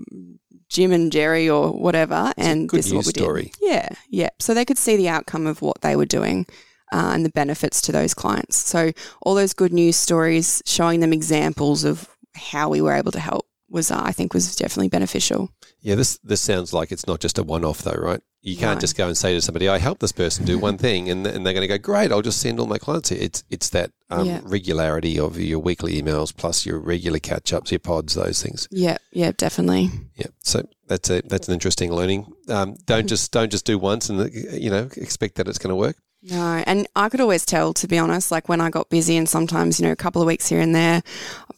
Jim 0.69 0.91
and 0.91 1.11
Jerry 1.11 1.49
or 1.49 1.71
whatever, 1.71 2.31
it's 2.37 2.47
and 2.47 2.69
this 2.69 2.87
is 2.87 2.93
what 2.93 3.05
we 3.05 3.11
story. 3.11 3.43
did. 3.43 3.55
Yeah, 3.61 3.89
yeah. 4.09 4.29
So 4.39 4.53
they 4.53 4.65
could 4.65 4.77
see 4.77 4.95
the 4.97 5.09
outcome 5.09 5.47
of 5.47 5.61
what 5.61 5.81
they 5.81 5.95
were 5.95 6.05
doing. 6.05 6.45
Uh, 6.91 7.11
and 7.13 7.23
the 7.23 7.29
benefits 7.29 7.83
to 7.83 7.91
those 7.91 8.15
clients. 8.15 8.57
So, 8.57 8.91
all 9.21 9.35
those 9.35 9.53
good 9.53 9.71
news 9.71 9.95
stories, 9.95 10.63
showing 10.65 11.01
them 11.01 11.13
examples 11.13 11.83
of 11.83 12.09
how 12.33 12.69
we 12.69 12.81
were 12.81 12.93
able 12.93 13.11
to 13.11 13.19
help 13.19 13.45
was, 13.69 13.91
uh, 13.91 14.01
I 14.03 14.11
think, 14.11 14.33
was 14.33 14.55
definitely 14.55 14.89
beneficial. 14.89 15.49
Yeah, 15.81 15.95
this 15.95 16.17
this 16.23 16.41
sounds 16.41 16.73
like 16.73 16.91
it's 16.91 17.07
not 17.07 17.19
just 17.19 17.37
a 17.37 17.43
one 17.43 17.63
off 17.65 17.81
though, 17.83 17.91
right? 17.99 18.21
You 18.41 18.55
can't 18.55 18.77
No. 18.77 18.81
just 18.81 18.95
go 18.95 19.05
and 19.07 19.17
say 19.17 19.33
to 19.33 19.41
somebody, 19.41 19.67
"I 19.67 19.79
helped 19.79 19.99
this 19.99 20.13
person 20.13 20.45
do 20.45 20.57
one 20.57 20.77
thing," 20.77 21.09
and, 21.09 21.27
and 21.27 21.45
they're 21.45 21.53
going 21.53 21.67
to 21.67 21.77
go, 21.77 21.77
"Great, 21.77 22.11
I'll 22.11 22.21
just 22.21 22.39
send 22.39 22.59
all 22.59 22.67
my 22.67 22.77
clients." 22.77 23.09
here." 23.09 23.19
It's 23.21 23.43
it's 23.49 23.69
that 23.71 23.91
um, 24.09 24.25
Yeah. 24.27 24.39
regularity 24.43 25.19
of 25.19 25.37
your 25.37 25.59
weekly 25.59 26.01
emails 26.01 26.33
plus 26.35 26.65
your 26.65 26.79
regular 26.79 27.19
catch 27.19 27.51
ups, 27.53 27.71
your 27.71 27.79
pods, 27.79 28.13
those 28.15 28.41
things. 28.41 28.67
Yeah, 28.71 28.97
yeah, 29.11 29.31
definitely. 29.35 29.89
Yeah, 30.15 30.27
so 30.41 30.63
that's 30.87 31.09
a 31.09 31.21
that's 31.25 31.47
an 31.49 31.53
interesting 31.53 31.91
learning. 31.91 32.31
Um, 32.47 32.75
don't 32.85 33.07
just 33.07 33.31
don't 33.31 33.51
just 33.51 33.65
do 33.65 33.77
once 33.77 34.09
and 34.09 34.33
you 34.33 34.69
know 34.69 34.89
expect 34.95 35.35
that 35.35 35.47
it's 35.49 35.59
going 35.59 35.69
to 35.71 35.75
work. 35.75 35.97
No, 36.21 36.61
and 36.67 36.85
I 36.97 37.07
could 37.07 37.21
always 37.21 37.45
tell, 37.45 37.73
to 37.75 37.87
be 37.87 37.97
honest, 37.97 38.29
like 38.29 38.49
when 38.49 38.59
I 38.59 38.69
got 38.69 38.89
busy 38.89 39.15
and 39.15 39.27
sometimes, 39.27 39.79
you 39.79 39.85
know, 39.85 39.93
a 39.93 39.95
couple 39.95 40.21
of 40.21 40.27
weeks 40.27 40.49
here 40.49 40.59
and 40.59 40.75
there, 40.75 41.01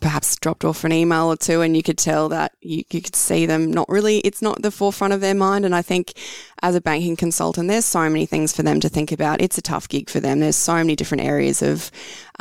perhaps 0.01 0.35
dropped 0.35 0.63
off 0.63 0.83
an 0.83 0.91
email 0.91 1.25
or 1.25 1.35
two, 1.35 1.61
and 1.61 1.75
you 1.75 1.81
could 1.81 1.97
tell 1.97 2.29
that 2.29 2.51
you, 2.61 2.83
you 2.91 3.01
could 3.01 3.15
see 3.15 3.47
them 3.47 3.71
not 3.71 3.89
really, 3.89 4.19
it's 4.19 4.41
not 4.41 4.61
the 4.61 4.69
forefront 4.69 5.13
of 5.13 5.21
their 5.21 5.33
mind. 5.33 5.65
And 5.65 5.73
I 5.73 5.81
think 5.81 6.13
as 6.61 6.75
a 6.75 6.81
banking 6.81 7.15
consultant, 7.15 7.69
there's 7.69 7.85
so 7.85 8.07
many 8.07 8.27
things 8.27 8.55
for 8.55 8.61
them 8.61 8.79
to 8.81 8.89
think 8.89 9.11
about. 9.11 9.41
It's 9.41 9.57
a 9.57 9.63
tough 9.63 9.89
gig 9.89 10.11
for 10.11 10.19
them. 10.19 10.41
There's 10.41 10.55
so 10.57 10.75
many 10.75 10.95
different 10.95 11.23
areas 11.23 11.63
of 11.63 11.89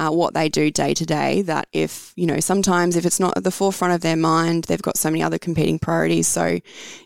uh, 0.00 0.10
what 0.10 0.32
they 0.32 0.48
do 0.48 0.70
day 0.70 0.94
to 0.94 1.04
day 1.04 1.42
that 1.42 1.68
if, 1.72 2.12
you 2.16 2.26
know, 2.26 2.40
sometimes 2.40 2.96
if 2.96 3.04
it's 3.04 3.20
not 3.20 3.36
at 3.36 3.44
the 3.44 3.50
forefront 3.50 3.92
of 3.92 4.00
their 4.00 4.16
mind, 4.16 4.64
they've 4.64 4.80
got 4.80 4.96
so 4.96 5.10
many 5.10 5.22
other 5.22 5.38
competing 5.38 5.78
priorities. 5.78 6.26
So, 6.26 6.58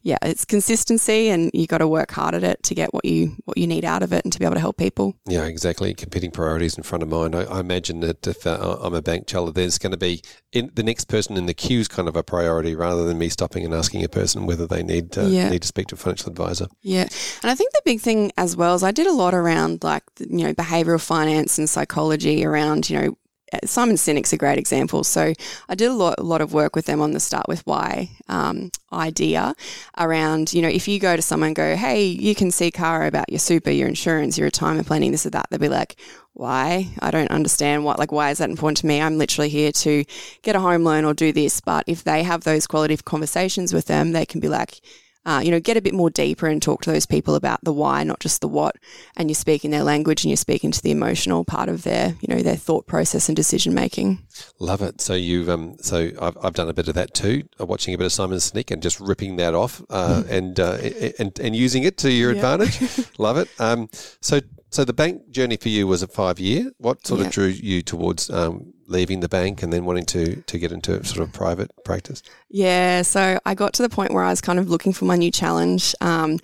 yeah, 0.03 0.19
it's 0.23 0.45
consistency 0.45 1.29
and 1.29 1.51
you 1.53 1.67
got 1.67 1.79
to 1.79 1.89
work 1.89 2.13
hard 2.13 2.35
at 2.35 2.45
it 2.45 2.63
to 2.63 2.75
get 2.75 2.95
what 2.95 3.05
you 3.05 3.37
what 3.47 3.59
you 3.59 3.67
need 3.67 3.85
out 3.85 4.03
of 4.05 4.13
it 4.13 4.25
and 4.25 4.33
to 4.33 4.39
be 4.39 4.45
able 4.45 4.55
to 4.55 4.61
help 4.61 4.77
people. 4.77 5.17
Yeah, 5.29 5.45
exactly. 5.45 5.93
Competing 5.95 6.31
priorities 6.31 6.77
in 6.77 6.85
front 6.85 7.03
of 7.03 7.09
mind. 7.09 7.35
I, 7.35 7.43
I 7.45 7.59
imagine 7.61 8.01
that 8.01 8.27
if 8.27 8.47
uh, 8.47 8.79
I'm 8.81 8.95
a 8.95 9.03
bank 9.03 9.27
teller, 9.27 9.51
there's 9.51 9.79
going 9.79 9.91
to 9.93 9.99
be 9.99 10.23
in, 10.53 10.71
the 10.75 10.85
next 10.85 11.07
person 11.07 11.37
in 11.37 11.47
the 11.47 11.55
queue 11.55 11.81
is 11.81 11.89
kind 11.89 12.09
of 12.09 12.15
a 12.15 12.23
priority 12.23 12.77
rather 12.77 13.05
than 13.05 13.19
me 13.19 13.29
stopping 13.29 13.65
and 13.65 13.75
asking 13.75 14.05
a 14.05 14.09
person 14.09 14.47
whether 14.47 14.67
they 14.69 14.83
need 14.85 15.19
uh, 15.19 15.23
Yeah. 15.27 15.49
need 15.49 15.63
to 15.63 15.69
speak 15.69 15.89
to 15.89 15.97
a 15.97 15.99
financial 15.99 16.31
advisor. 16.31 16.69
Yeah. 16.83 17.09
And 17.43 17.51
I 17.51 17.57
think 17.57 17.73
the 17.73 17.83
big 17.85 18.01
thing 18.01 18.31
as 18.37 18.57
well 18.57 18.75
is 18.77 18.83
I 18.85 18.93
did 18.93 19.09
a 19.09 19.13
lot 19.13 19.35
around 19.35 19.83
like, 19.83 20.05
you 20.21 20.45
know, 20.45 20.55
behavioral 20.55 21.01
finance 21.05 21.59
and 21.59 21.69
psychology 21.69 22.45
around, 22.45 22.84
you 22.91 23.01
know, 23.01 23.19
Simon 23.65 23.97
Sinek's 23.97 24.33
a 24.33 24.37
great 24.37 24.59
example. 24.59 25.05
So 25.05 25.33
I 25.69 25.75
did 25.75 25.91
a 25.91 25.93
lot, 25.93 26.17
a 26.19 26.23
lot 26.23 26.41
of 26.41 26.53
work 26.53 26.75
with 26.75 26.87
them 26.87 27.01
on 27.01 27.13
the 27.13 27.21
start 27.21 27.47
with 27.49 27.65
why 27.67 28.11
um, 28.29 28.71
idea 28.93 29.55
around, 29.99 30.53
you 30.53 30.63
know, 30.63 30.69
if 30.69 30.89
you 30.89 30.99
go 30.99 31.15
to 31.15 31.23
someone 31.23 31.49
and 31.49 31.57
go, 31.57 31.77
hey, 31.77 32.05
you 32.05 32.35
can 32.35 32.51
see 32.51 32.71
Cara 32.71 33.07
about 33.07 33.31
your 33.31 33.39
super, 33.39 33.71
your 33.71 33.89
insurance, 33.89 34.39
your 34.39 34.47
retirement 34.47 34.87
planning, 34.87 35.13
this 35.13 35.27
or 35.27 35.31
that, 35.31 35.47
they'll 35.51 35.61
be 35.61 35.69
like, 35.69 35.97
why? 36.33 36.89
I 37.01 37.11
don't 37.11 37.31
understand 37.31 37.85
what, 37.85 37.99
like, 37.99 38.11
why 38.11 38.31
is 38.31 38.39
that 38.39 38.51
important 38.51 38.79
to 38.79 38.87
me? 38.87 39.01
I'm 39.01 39.19
literally 39.19 39.51
here 39.51 39.71
to 39.71 40.05
get 40.43 40.57
a 40.57 40.61
home 40.61 40.83
loan 40.83 41.05
or 41.05 41.15
do 41.15 41.33
this. 41.33 41.61
But 41.61 41.85
if 41.87 42.03
they 42.03 42.25
have 42.25 42.43
those 42.43 42.67
quality 42.67 42.95
of 42.95 43.05
conversations 43.05 43.73
with 43.73 43.87
them, 43.87 44.13
they 44.13 44.27
can 44.27 44.41
be 44.41 44.49
like, 44.49 44.81
uh, 45.27 45.41
you 45.43 45.51
know, 45.51 45.61
get 45.61 45.77
a 45.77 45.83
bit 45.83 45.95
more 45.95 46.11
deeper 46.11 46.47
and 46.47 46.61
talk 46.61 46.83
to 46.83 46.93
those 46.93 47.07
people 47.07 47.35
about 47.35 47.61
the 47.63 47.73
why, 47.73 48.05
not 48.05 48.21
just 48.21 48.41
the 48.41 48.49
what. 48.49 48.77
And 49.17 49.31
you're 49.31 49.35
speaking 49.35 49.71
their 49.71 49.83
language 49.83 50.25
and 50.25 50.31
you're 50.31 50.37
speaking 50.37 50.71
to 50.71 50.83
the 50.83 50.91
emotional 50.91 51.45
part 51.45 51.69
of 51.69 51.83
their, 51.83 52.15
you 52.21 52.35
know, 52.35 52.43
their 52.43 52.57
thought 52.57 52.87
process 52.87 53.29
and 53.29 53.37
decision 53.37 53.75
making. 53.75 54.19
Love 54.59 54.83
it. 54.83 55.01
So 55.01 55.15
you've 55.15 55.49
um, 55.49 55.77
so 55.81 56.11
I've, 56.21 56.37
I've 56.43 56.55
done 56.55 56.69
a 56.69 56.75
bit 56.75 56.89
of 56.89 56.95
that 56.95 57.15
too, 57.15 57.45
uh, 57.59 57.67
watching 57.67 57.95
a 57.95 57.99
bit 57.99 58.05
of 58.05 58.13
Simon 58.13 58.39
Sinek 58.39 58.71
and 58.71 58.83
just 58.83 59.01
ripping 59.01 59.37
that 59.37 59.55
off 59.55 59.83
uh, 59.91 60.25
and, 60.29 60.61
uh, 60.61 60.79
and 61.19 61.39
and 61.41 61.57
using 61.57 61.85
it 61.85 61.97
to 61.99 62.13
your 62.13 62.31
advantage. 62.31 62.81
Love 63.19 63.39
it. 63.39 63.49
Um, 63.59 63.89
so 64.21 64.41
so 64.71 64.85
the 64.85 64.93
bank 64.93 65.31
journey 65.31 65.57
for 65.57 65.69
you 65.69 65.87
was 65.87 66.03
a 66.03 66.09
five 66.09 66.39
year. 66.39 66.73
What 66.79 67.07
sort 67.07 67.21
of 67.21 67.31
drew 67.31 67.47
you 67.47 67.81
towards 67.81 68.29
um, 68.29 68.74
leaving 68.87 69.21
the 69.21 69.29
bank 69.29 69.63
and 69.63 69.73
then 69.73 69.85
wanting 69.85 70.07
to 70.07 70.37
to 70.43 70.59
get 70.59 70.73
into 70.73 71.03
sort 71.05 71.27
of 71.27 71.33
private 71.33 71.71
practice? 71.85 72.23
Yeah, 72.49 73.03
so 73.03 73.39
I 73.45 73.55
got 73.55 73.73
to 73.75 73.83
the 73.83 73.89
point 73.89 74.13
where 74.13 74.25
I 74.25 74.31
was 74.31 74.41
kind 74.41 74.59
of 74.59 74.69
looking 74.69 74.93
for 74.93 75.05
my 75.05 75.17
new 75.17 75.31
challenge. 75.31 75.95
Um, 76.01 76.39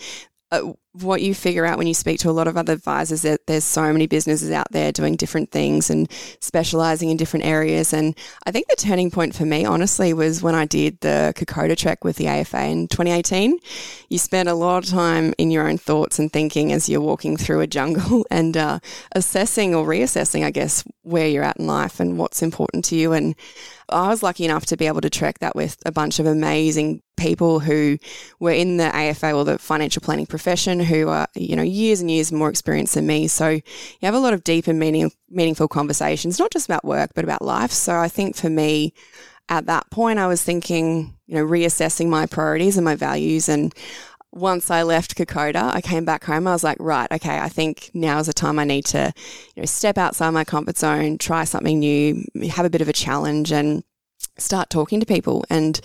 uh, 0.51 0.73
what 0.93 1.23
you 1.23 1.35
figure 1.35 1.65
out 1.65 1.79
when 1.79 1.87
you 1.87 1.95
speak 1.95 2.19
to 2.19 2.29
a 2.29 2.33
lot 2.33 2.49
of 2.49 2.57
other 2.57 2.73
advisors 2.73 3.23
that 3.23 3.47
there's 3.47 3.65
so 3.65 3.93
many 3.93 4.09
businesses 4.09 4.51
out 4.51 4.67
there 4.73 4.91
doing 4.91 5.15
different 5.15 5.53
things 5.53 5.89
and 5.89 6.11
specializing 6.41 7.11
in 7.11 7.17
different 7.17 7.47
areas. 7.47 7.93
And 7.93 8.19
I 8.45 8.51
think 8.51 8.67
the 8.67 8.75
turning 8.75 9.11
point 9.11 9.35
for 9.35 9.45
me, 9.45 9.65
honestly, 9.65 10.13
was 10.13 10.43
when 10.43 10.57
I 10.57 10.65
did 10.65 11.01
the 11.01 11.33
Kokoda 11.37 11.77
trek 11.77 12.03
with 12.03 12.17
the 12.17 12.27
AFA 12.27 12.65
in 12.65 12.89
2018. 12.89 13.59
You 14.09 14.19
spend 14.19 14.49
a 14.49 14.55
lot 14.55 14.83
of 14.83 14.91
time 14.91 15.33
in 15.39 15.53
your 15.53 15.69
own 15.69 15.79
thoughts 15.79 16.19
and 16.19 16.33
thinking 16.33 16.73
as 16.73 16.89
you're 16.89 17.01
walking 17.01 17.37
through 17.37 17.61
a 17.61 17.69
jungle 17.69 18.27
and 18.31 18.57
uh, 18.57 18.81
assessing 19.13 19.75
or 19.75 19.87
reassessing, 19.87 20.45
I 20.45 20.51
guess, 20.51 20.83
where 21.03 21.29
you're 21.29 21.45
at 21.45 21.59
in 21.59 21.69
life 21.69 22.01
and 22.01 22.19
what's 22.19 22.43
important 22.43 22.85
to 22.87 22.97
you. 22.97 23.13
And 23.13 23.37
I 23.91 24.09
was 24.09 24.23
lucky 24.23 24.45
enough 24.45 24.67
to 24.67 24.77
be 24.77 24.87
able 24.87 25.01
to 25.01 25.11
trek 25.11 25.39
that 25.41 25.55
with 25.55 25.77
a 25.85 25.93
bunch 25.93 26.19
of 26.19 26.27
amazing 26.27 27.03
people 27.17 27.61
who 27.61 27.99
were 28.39 28.53
in 28.53 28.79
the 28.79 28.95
AFA 28.95 29.33
or 29.33 29.45
the 29.45 29.59
financial 29.59 30.01
planning 30.01 30.27
profession 30.27 30.81
who 30.81 31.09
are, 31.09 31.27
you 31.35 31.57
know, 31.57 31.63
years 31.63 32.01
and 32.01 32.11
years 32.11 32.33
more 32.33 32.49
experienced 32.49 32.95
than 32.95 33.07
me. 33.07 33.29
So 33.29 33.49
you 33.51 33.63
have 34.03 34.15
a 34.15 34.21
lot 34.21 34.35
of 34.35 34.45
deep 34.45 34.67
and 34.67 34.79
meaning, 34.79 35.11
meaningful 35.29 35.69
conversations, 35.69 36.39
not 36.39 36.51
just 36.51 36.67
about 36.67 36.85
work, 36.85 37.11
but 37.15 37.25
about 37.25 37.43
life. 37.43 37.71
So 37.73 37.97
I 37.97 38.09
think 38.09 38.37
for 38.37 38.51
me, 38.51 38.95
at 39.49 39.67
that 39.67 39.91
point, 39.91 40.19
I 40.21 40.29
was 40.29 40.43
thinking, 40.43 41.17
you 41.27 41.35
know, 41.35 41.45
reassessing 41.45 42.09
my 42.09 42.27
priorities 42.27 42.77
and 42.77 42.85
my 42.85 42.95
values. 42.95 43.49
And 43.49 43.75
once 44.33 44.71
I 44.71 44.83
left 44.83 45.17
Kokoda, 45.17 45.75
I 45.75 45.81
came 45.81 46.05
back 46.05 46.25
home. 46.25 46.47
I 46.47 46.53
was 46.53 46.65
like, 46.65 46.77
right, 46.81 47.11
okay, 47.11 47.39
I 47.39 47.49
think 47.49 47.91
now 47.95 48.19
is 48.19 48.27
the 48.27 48.33
time 48.33 48.59
I 48.59 48.65
need 48.65 48.85
to, 48.87 49.13
you 49.55 49.63
know, 49.63 49.67
step 49.67 49.99
outside 49.99 50.31
my 50.31 50.45
comfort 50.45 50.79
zone, 50.79 51.19
try 51.19 51.45
something 51.45 51.79
new, 51.81 52.25
have 52.51 52.67
a 52.67 52.71
bit 52.71 52.81
of 52.81 52.89
a 52.89 52.93
challenge, 52.93 53.51
and 53.51 53.83
start 54.39 54.71
talking 54.71 55.01
to 55.01 55.07
people. 55.07 55.45
And 55.51 55.81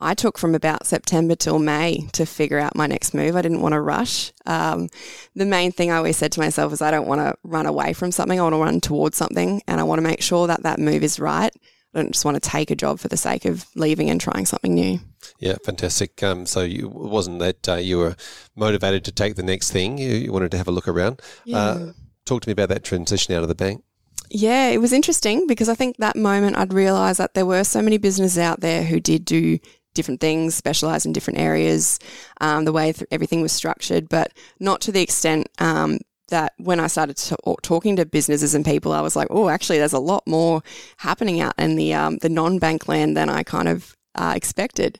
I 0.00 0.14
took 0.14 0.38
from 0.38 0.54
about 0.54 0.86
September 0.86 1.34
till 1.34 1.58
May 1.58 2.08
to 2.12 2.26
figure 2.26 2.58
out 2.58 2.74
my 2.74 2.86
next 2.86 3.14
move. 3.14 3.36
I 3.36 3.42
didn't 3.42 3.60
want 3.60 3.74
to 3.74 3.80
rush. 3.80 4.32
Um, 4.46 4.88
the 5.36 5.46
main 5.46 5.70
thing 5.70 5.90
I 5.90 5.96
always 5.96 6.16
said 6.16 6.32
to 6.32 6.40
myself 6.40 6.72
is 6.72 6.82
I 6.82 6.90
don't 6.90 7.06
want 7.06 7.20
to 7.20 7.36
run 7.44 7.66
away 7.66 7.92
from 7.92 8.10
something. 8.10 8.40
I 8.40 8.42
want 8.42 8.54
to 8.54 8.58
run 8.60 8.80
towards 8.80 9.16
something, 9.16 9.62
and 9.68 9.80
I 9.80 9.84
want 9.84 9.98
to 9.98 10.08
make 10.08 10.22
sure 10.22 10.46
that 10.46 10.64
that 10.64 10.80
move 10.80 11.02
is 11.02 11.20
right. 11.20 11.52
I 11.94 12.00
don't 12.00 12.12
just 12.12 12.24
want 12.24 12.42
to 12.42 12.50
take 12.50 12.70
a 12.70 12.76
job 12.76 12.98
for 12.98 13.08
the 13.08 13.16
sake 13.18 13.44
of 13.44 13.66
leaving 13.76 14.08
and 14.08 14.20
trying 14.20 14.46
something 14.46 14.74
new. 14.74 14.98
Yeah, 15.42 15.56
fantastic. 15.64 16.22
Um, 16.22 16.46
so 16.46 16.60
you, 16.60 16.86
it 16.86 16.92
wasn't 16.92 17.40
that 17.40 17.68
uh, 17.68 17.74
you 17.74 17.98
were 17.98 18.14
motivated 18.54 19.04
to 19.06 19.12
take 19.12 19.34
the 19.34 19.42
next 19.42 19.72
thing. 19.72 19.98
You, 19.98 20.14
you 20.14 20.32
wanted 20.32 20.52
to 20.52 20.56
have 20.56 20.68
a 20.68 20.70
look 20.70 20.86
around. 20.86 21.20
Uh, 21.52 21.90
talk 22.24 22.42
to 22.42 22.48
me 22.48 22.52
about 22.52 22.68
that 22.68 22.84
transition 22.84 23.34
out 23.34 23.42
of 23.42 23.48
the 23.48 23.56
bank. 23.56 23.82
Yeah, 24.30 24.68
it 24.68 24.80
was 24.80 24.92
interesting 24.92 25.48
because 25.48 25.68
I 25.68 25.74
think 25.74 25.96
that 25.96 26.14
moment 26.14 26.56
I'd 26.56 26.72
realised 26.72 27.18
that 27.18 27.34
there 27.34 27.44
were 27.44 27.64
so 27.64 27.82
many 27.82 27.98
businesses 27.98 28.38
out 28.38 28.60
there 28.60 28.84
who 28.84 29.00
did 29.00 29.24
do 29.24 29.58
different 29.94 30.20
things, 30.20 30.54
specialise 30.54 31.04
in 31.04 31.12
different 31.12 31.40
areas, 31.40 31.98
um, 32.40 32.64
the 32.64 32.72
way 32.72 32.92
th- 32.92 33.08
everything 33.10 33.42
was 33.42 33.50
structured, 33.50 34.08
but 34.08 34.32
not 34.60 34.80
to 34.82 34.92
the 34.92 35.02
extent 35.02 35.48
um, 35.58 35.98
that 36.28 36.52
when 36.58 36.78
I 36.78 36.86
started 36.86 37.16
to, 37.16 37.36
talking 37.62 37.96
to 37.96 38.06
businesses 38.06 38.54
and 38.54 38.64
people, 38.64 38.92
I 38.92 39.00
was 39.00 39.16
like, 39.16 39.26
oh, 39.28 39.48
actually, 39.48 39.78
there's 39.78 39.92
a 39.92 39.98
lot 39.98 40.22
more 40.24 40.62
happening 40.98 41.40
out 41.40 41.54
in 41.58 41.74
the 41.74 41.94
um, 41.94 42.18
the 42.18 42.28
non 42.28 42.60
bank 42.60 42.86
land 42.86 43.16
than 43.16 43.28
I 43.28 43.42
kind 43.42 43.68
of 43.68 43.96
uh, 44.14 44.32
expected. 44.36 44.98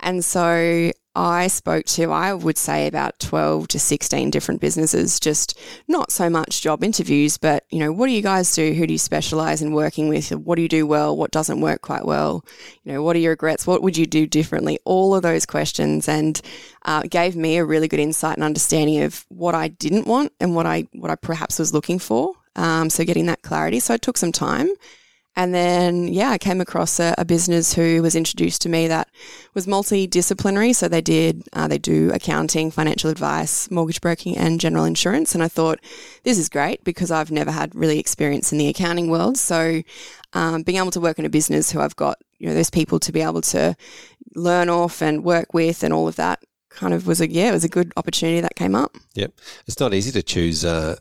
And 0.00 0.24
so 0.24 0.92
I 1.16 1.48
spoke 1.48 1.86
to, 1.86 2.12
I 2.12 2.32
would 2.32 2.56
say 2.56 2.86
about 2.86 3.18
12 3.18 3.66
to 3.68 3.80
16 3.80 4.30
different 4.30 4.60
businesses, 4.60 5.18
just 5.18 5.58
not 5.88 6.12
so 6.12 6.30
much 6.30 6.62
job 6.62 6.84
interviews, 6.84 7.36
but, 7.36 7.64
you 7.70 7.80
know, 7.80 7.90
what 7.90 8.06
do 8.06 8.12
you 8.12 8.22
guys 8.22 8.54
do? 8.54 8.72
Who 8.74 8.86
do 8.86 8.92
you 8.92 8.98
specialize 8.98 9.60
in 9.60 9.72
working 9.72 10.08
with? 10.08 10.30
What 10.30 10.54
do 10.54 10.62
you 10.62 10.68
do 10.68 10.86
well? 10.86 11.16
What 11.16 11.32
doesn't 11.32 11.60
work 11.60 11.82
quite 11.82 12.04
well? 12.04 12.44
You 12.84 12.92
know, 12.92 13.02
what 13.02 13.16
are 13.16 13.20
your 13.20 13.32
regrets? 13.32 13.66
What 13.66 13.82
would 13.82 13.96
you 13.96 14.06
do 14.06 14.24
differently? 14.26 14.78
All 14.84 15.14
of 15.14 15.22
those 15.22 15.46
questions 15.46 16.08
and 16.08 16.40
uh, 16.84 17.02
gave 17.02 17.34
me 17.34 17.56
a 17.56 17.64
really 17.64 17.88
good 17.88 18.00
insight 18.00 18.36
and 18.36 18.44
understanding 18.44 19.02
of 19.02 19.26
what 19.28 19.56
I 19.56 19.66
didn't 19.66 20.06
want 20.06 20.32
and 20.38 20.54
what 20.54 20.66
I, 20.66 20.86
what 20.92 21.10
I 21.10 21.16
perhaps 21.16 21.58
was 21.58 21.74
looking 21.74 21.98
for. 21.98 22.34
Um, 22.54 22.88
so 22.88 23.04
getting 23.04 23.26
that 23.26 23.42
clarity. 23.42 23.80
So 23.80 23.94
it 23.94 24.02
took 24.02 24.16
some 24.16 24.32
time. 24.32 24.68
And 25.40 25.54
then, 25.54 26.06
yeah, 26.08 26.28
I 26.28 26.36
came 26.36 26.60
across 26.60 27.00
a, 27.00 27.14
a, 27.16 27.24
business 27.24 27.72
who 27.72 28.02
was 28.02 28.14
introduced 28.14 28.60
to 28.60 28.68
me 28.68 28.88
that 28.88 29.08
was 29.54 29.66
multidisciplinary. 29.66 30.74
So 30.74 30.86
they 30.86 31.00
did, 31.00 31.48
uh, 31.54 31.66
they 31.66 31.78
do 31.78 32.10
accounting, 32.12 32.70
financial 32.70 33.08
advice, 33.08 33.70
mortgage 33.70 34.02
broking, 34.02 34.36
and 34.36 34.60
general 34.60 34.84
insurance. 34.84 35.34
And 35.34 35.42
I 35.42 35.48
thought, 35.48 35.80
this 36.24 36.36
is 36.36 36.50
great 36.50 36.84
because 36.84 37.10
I've 37.10 37.30
never 37.30 37.50
had 37.50 37.74
really 37.74 37.98
experience 37.98 38.52
in 38.52 38.58
the 38.58 38.68
accounting 38.68 39.08
world. 39.08 39.38
So 39.38 39.80
um, 40.34 40.62
being 40.62 40.76
able 40.76 40.90
to 40.90 41.00
work 41.00 41.18
in 41.18 41.24
a 41.24 41.30
business 41.30 41.70
who 41.70 41.80
I've 41.80 41.96
got, 41.96 42.18
you 42.38 42.46
know, 42.46 42.54
those 42.54 42.68
people 42.68 43.00
to 43.00 43.10
be 43.10 43.22
able 43.22 43.40
to 43.40 43.74
learn 44.34 44.68
off 44.68 45.00
and 45.00 45.24
work 45.24 45.54
with 45.54 45.82
and 45.82 45.94
all 45.94 46.06
of 46.06 46.16
that 46.16 46.44
kind 46.68 46.92
of 46.92 47.06
was 47.06 47.22
a, 47.22 47.30
yeah, 47.30 47.48
it 47.48 47.52
was 47.52 47.64
a 47.64 47.68
good 47.70 47.94
opportunity 47.96 48.42
that 48.42 48.56
came 48.56 48.74
up. 48.74 48.94
Yep. 49.14 49.32
It's 49.66 49.80
not 49.80 49.94
easy 49.94 50.12
to 50.12 50.22
choose. 50.22 50.66
Uh 50.66 50.96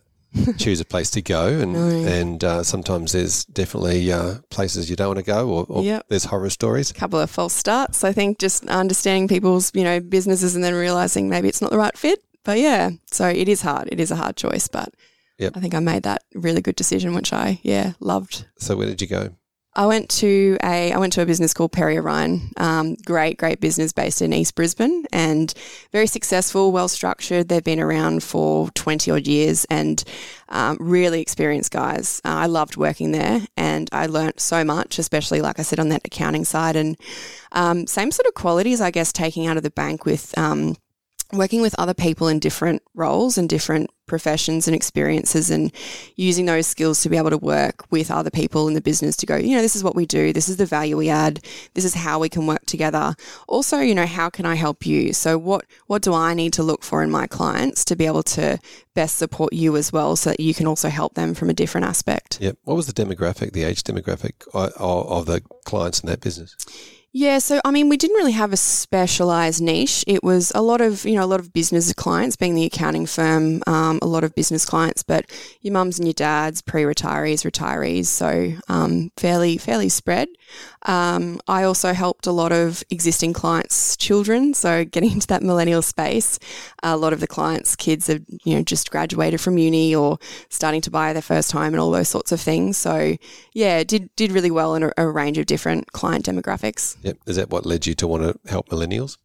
choose 0.57 0.79
a 0.79 0.85
place 0.85 1.09
to 1.11 1.21
go, 1.21 1.47
and 1.47 1.73
no. 1.73 1.89
and 1.89 2.43
uh, 2.43 2.63
sometimes 2.63 3.11
there's 3.11 3.45
definitely 3.45 4.11
uh, 4.11 4.35
places 4.49 4.89
you 4.89 4.95
don't 4.95 5.09
want 5.09 5.19
to 5.19 5.25
go, 5.25 5.49
or, 5.49 5.65
or 5.69 5.83
yep. 5.83 6.05
there's 6.09 6.25
horror 6.25 6.49
stories. 6.49 6.91
A 6.91 6.93
couple 6.93 7.19
of 7.19 7.29
false 7.29 7.53
starts. 7.53 8.03
I 8.03 8.11
think 8.11 8.39
just 8.39 8.65
understanding 8.67 9.27
people's 9.27 9.71
you 9.73 9.83
know 9.83 9.99
businesses 9.99 10.55
and 10.55 10.63
then 10.63 10.73
realizing 10.73 11.29
maybe 11.29 11.47
it's 11.47 11.61
not 11.61 11.71
the 11.71 11.77
right 11.77 11.97
fit. 11.97 12.23
But 12.43 12.59
yeah, 12.59 12.91
so 13.11 13.27
it 13.27 13.49
is 13.49 13.61
hard. 13.61 13.89
It 13.91 13.99
is 13.99 14.11
a 14.11 14.15
hard 14.15 14.35
choice, 14.35 14.67
but 14.67 14.93
yep. 15.37 15.53
I 15.55 15.59
think 15.59 15.75
I 15.75 15.79
made 15.79 16.03
that 16.03 16.23
really 16.33 16.61
good 16.61 16.75
decision, 16.75 17.13
which 17.13 17.33
I 17.33 17.59
yeah 17.63 17.93
loved. 17.99 18.45
So 18.57 18.75
where 18.75 18.87
did 18.87 19.01
you 19.01 19.07
go? 19.07 19.35
I 19.79 19.85
went 19.85 20.09
to 20.09 20.57
a 20.61 20.91
I 20.91 20.97
went 20.97 21.13
to 21.13 21.21
a 21.21 21.25
business 21.25 21.53
called 21.53 21.71
Perry 21.71 21.97
Orion. 21.97 22.51
Um, 22.57 22.95
great, 23.05 23.37
great 23.37 23.61
business 23.61 23.93
based 23.93 24.21
in 24.21 24.33
East 24.33 24.53
Brisbane 24.53 25.05
and 25.13 25.53
very 25.93 26.05
successful, 26.05 26.73
well 26.73 26.89
structured. 26.89 27.47
They've 27.47 27.63
been 27.63 27.79
around 27.79 28.21
for 28.21 28.69
twenty 28.71 29.09
odd 29.09 29.25
years 29.25 29.63
and 29.69 30.03
um, 30.49 30.75
really 30.81 31.21
experienced 31.21 31.71
guys. 31.71 32.19
Uh, 32.25 32.43
I 32.43 32.47
loved 32.47 32.75
working 32.75 33.13
there 33.13 33.39
and 33.55 33.87
I 33.93 34.07
learnt 34.07 34.41
so 34.41 34.65
much, 34.65 34.99
especially 34.99 35.39
like 35.39 35.59
I 35.59 35.61
said 35.61 35.79
on 35.79 35.87
that 35.89 36.01
accounting 36.03 36.43
side 36.43 36.75
and 36.75 36.97
um, 37.53 37.87
same 37.87 38.11
sort 38.11 38.27
of 38.27 38.33
qualities, 38.33 38.81
I 38.81 38.91
guess, 38.91 39.13
taking 39.13 39.47
out 39.47 39.55
of 39.55 39.63
the 39.63 39.71
bank 39.71 40.03
with 40.03 40.37
um, 40.37 40.75
working 41.31 41.61
with 41.61 41.75
other 41.77 41.93
people 41.93 42.27
in 42.27 42.39
different 42.39 42.81
roles 42.95 43.37
and 43.37 43.47
different 43.47 43.89
professions 44.07 44.67
and 44.67 44.75
experiences 44.75 45.51
and 45.51 45.71
using 46.15 46.45
those 46.45 46.65
skills 46.65 47.01
to 47.03 47.09
be 47.09 47.15
able 47.15 47.29
to 47.29 47.37
work 47.37 47.85
with 47.91 48.09
other 48.09 48.31
people 48.31 48.67
in 48.67 48.73
the 48.73 48.81
business 48.81 49.15
to 49.15 49.27
go, 49.27 49.35
you 49.35 49.55
know, 49.55 49.61
this 49.61 49.75
is 49.75 49.83
what 49.83 49.95
we 49.95 50.05
do, 50.05 50.33
this 50.33 50.49
is 50.49 50.57
the 50.57 50.65
value 50.65 50.97
we 50.97 51.07
add, 51.07 51.39
this 51.75 51.85
is 51.85 51.93
how 51.93 52.19
we 52.19 52.27
can 52.27 52.47
work 52.47 52.65
together. 52.65 53.15
Also, 53.47 53.77
you 53.79 53.93
know, 53.93 54.07
how 54.07 54.29
can 54.29 54.45
I 54.45 54.55
help 54.55 54.85
you? 54.85 55.13
So 55.13 55.37
what 55.37 55.65
what 55.85 56.01
do 56.01 56.13
I 56.13 56.33
need 56.33 56.53
to 56.53 56.63
look 56.63 56.83
for 56.83 57.03
in 57.03 57.11
my 57.11 57.27
clients 57.27 57.85
to 57.85 57.95
be 57.95 58.07
able 58.07 58.23
to 58.23 58.57
best 58.95 59.17
support 59.17 59.53
you 59.53 59.77
as 59.77 59.93
well 59.93 60.15
so 60.15 60.31
that 60.31 60.39
you 60.39 60.53
can 60.53 60.65
also 60.65 60.89
help 60.89 61.13
them 61.13 61.35
from 61.35 61.49
a 61.49 61.53
different 61.53 61.85
aspect? 61.85 62.39
Yeah. 62.41 62.53
What 62.63 62.75
was 62.75 62.87
the 62.87 62.93
demographic, 62.93 63.53
the 63.53 63.63
age 63.63 63.83
demographic 63.83 64.33
uh, 64.53 64.71
of 64.77 65.27
the 65.27 65.41
clients 65.65 65.99
in 65.99 66.07
that 66.07 66.21
business? 66.21 66.55
Yeah, 67.11 67.39
so 67.39 67.59
I 67.65 67.71
mean, 67.71 67.89
we 67.89 67.97
didn't 67.97 68.17
really 68.17 68.33
have 68.33 68.53
a 68.53 68.57
specialized 68.57 69.63
niche. 69.63 70.03
It 70.05 70.23
was 70.23 70.51
a 70.53 70.61
lot 70.61 70.79
of, 70.79 71.05
you 71.05 71.15
know, 71.15 71.23
a 71.23 71.25
lot 71.25 71.39
of 71.39 71.51
business 71.51 71.91
clients, 71.91 72.35
being 72.35 72.53
the 72.53 72.65
accounting 72.65 73.07
firm, 73.07 73.63
um, 73.65 73.97
a 74.03 74.05
lot 74.05 74.23
of 74.23 74.35
business 74.35 74.63
clients, 74.63 75.01
but 75.01 75.25
your 75.61 75.73
mums 75.73 75.97
and 75.97 76.07
your 76.07 76.13
dads, 76.13 76.61
pre-retirees, 76.61 77.49
retirees, 77.49 78.05
so 78.05 78.53
um, 78.67 79.11
fairly 79.17 79.57
fairly 79.57 79.89
spread. 79.89 80.29
Um, 80.83 81.39
I 81.47 81.63
also 81.63 81.93
helped 81.93 82.27
a 82.27 82.31
lot 82.31 82.51
of 82.51 82.83
existing 82.91 83.33
clients' 83.33 83.97
children, 83.97 84.53
so 84.53 84.85
getting 84.91 85.11
into 85.11 85.27
that 85.27 85.41
millennial 85.41 85.81
space. 85.81 86.37
A 86.83 86.95
lot 86.95 87.13
of 87.13 87.21
the 87.21 87.27
clients' 87.27 87.75
kids 87.75 88.05
have, 88.05 88.21
you 88.43 88.55
know, 88.55 88.61
just 88.61 88.91
graduated 88.91 89.41
from 89.41 89.57
uni 89.57 89.95
or 89.95 90.19
starting 90.49 90.81
to 90.81 90.91
buy 90.91 91.13
their 91.13 91.23
first 91.23 91.53
home 91.53 91.73
and 91.73 91.79
all 91.79 91.89
those 91.89 92.09
sorts 92.09 92.31
of 92.31 92.39
things. 92.39 92.77
So 92.77 93.17
yeah, 93.53 93.83
did 93.83 94.15
did 94.15 94.31
really 94.31 94.51
well 94.51 94.75
in 94.75 94.83
a, 94.83 94.91
a 94.97 95.07
range 95.07 95.39
of 95.39 95.47
different 95.47 95.91
client 95.91 96.25
demographics. 96.25 96.98
Yep. 97.01 97.17
Is 97.25 97.35
that 97.37 97.49
what 97.49 97.65
led 97.65 97.85
you 97.85 97.93
to 97.95 98.07
want 98.07 98.23
to 98.23 98.49
help 98.49 98.69
millennials? 98.69 99.17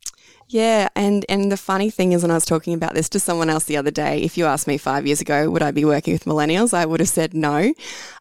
Yeah, 0.48 0.88
and 0.94 1.24
and 1.30 1.50
the 1.50 1.56
funny 1.56 1.88
thing 1.88 2.12
is, 2.12 2.22
when 2.22 2.30
I 2.30 2.34
was 2.34 2.44
talking 2.44 2.74
about 2.74 2.94
this 2.94 3.08
to 3.10 3.20
someone 3.20 3.48
else 3.48 3.64
the 3.64 3.78
other 3.78 3.90
day, 3.90 4.22
if 4.22 4.36
you 4.36 4.44
asked 4.44 4.66
me 4.66 4.76
five 4.76 5.06
years 5.06 5.22
ago, 5.22 5.50
would 5.50 5.62
I 5.62 5.70
be 5.70 5.86
working 5.86 6.12
with 6.12 6.26
millennials, 6.26 6.74
I 6.74 6.84
would 6.84 7.00
have 7.00 7.08
said 7.08 7.32
no. 7.32 7.72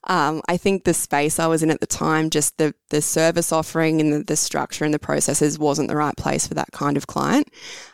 Um, 0.06 0.42
I 0.48 0.56
think 0.56 0.84
the 0.84 0.94
space 0.94 1.38
I 1.38 1.48
was 1.48 1.64
in 1.64 1.70
at 1.70 1.82
the 1.82 1.86
time, 1.86 2.30
just 2.30 2.58
the 2.58 2.74
the 2.90 3.02
service 3.02 3.52
offering 3.52 4.00
and 4.00 4.14
the, 4.14 4.24
the 4.24 4.38
structure 4.38 4.86
and 4.86 4.94
the 4.94 5.00
processes, 5.00 5.60
wasn't 5.60 5.90
the 5.90 5.98
right 5.98 6.16
place 6.16 6.48
for 6.48 6.54
that 6.54 6.72
kind 6.72 6.96
of 6.96 7.08
client. 7.08 7.50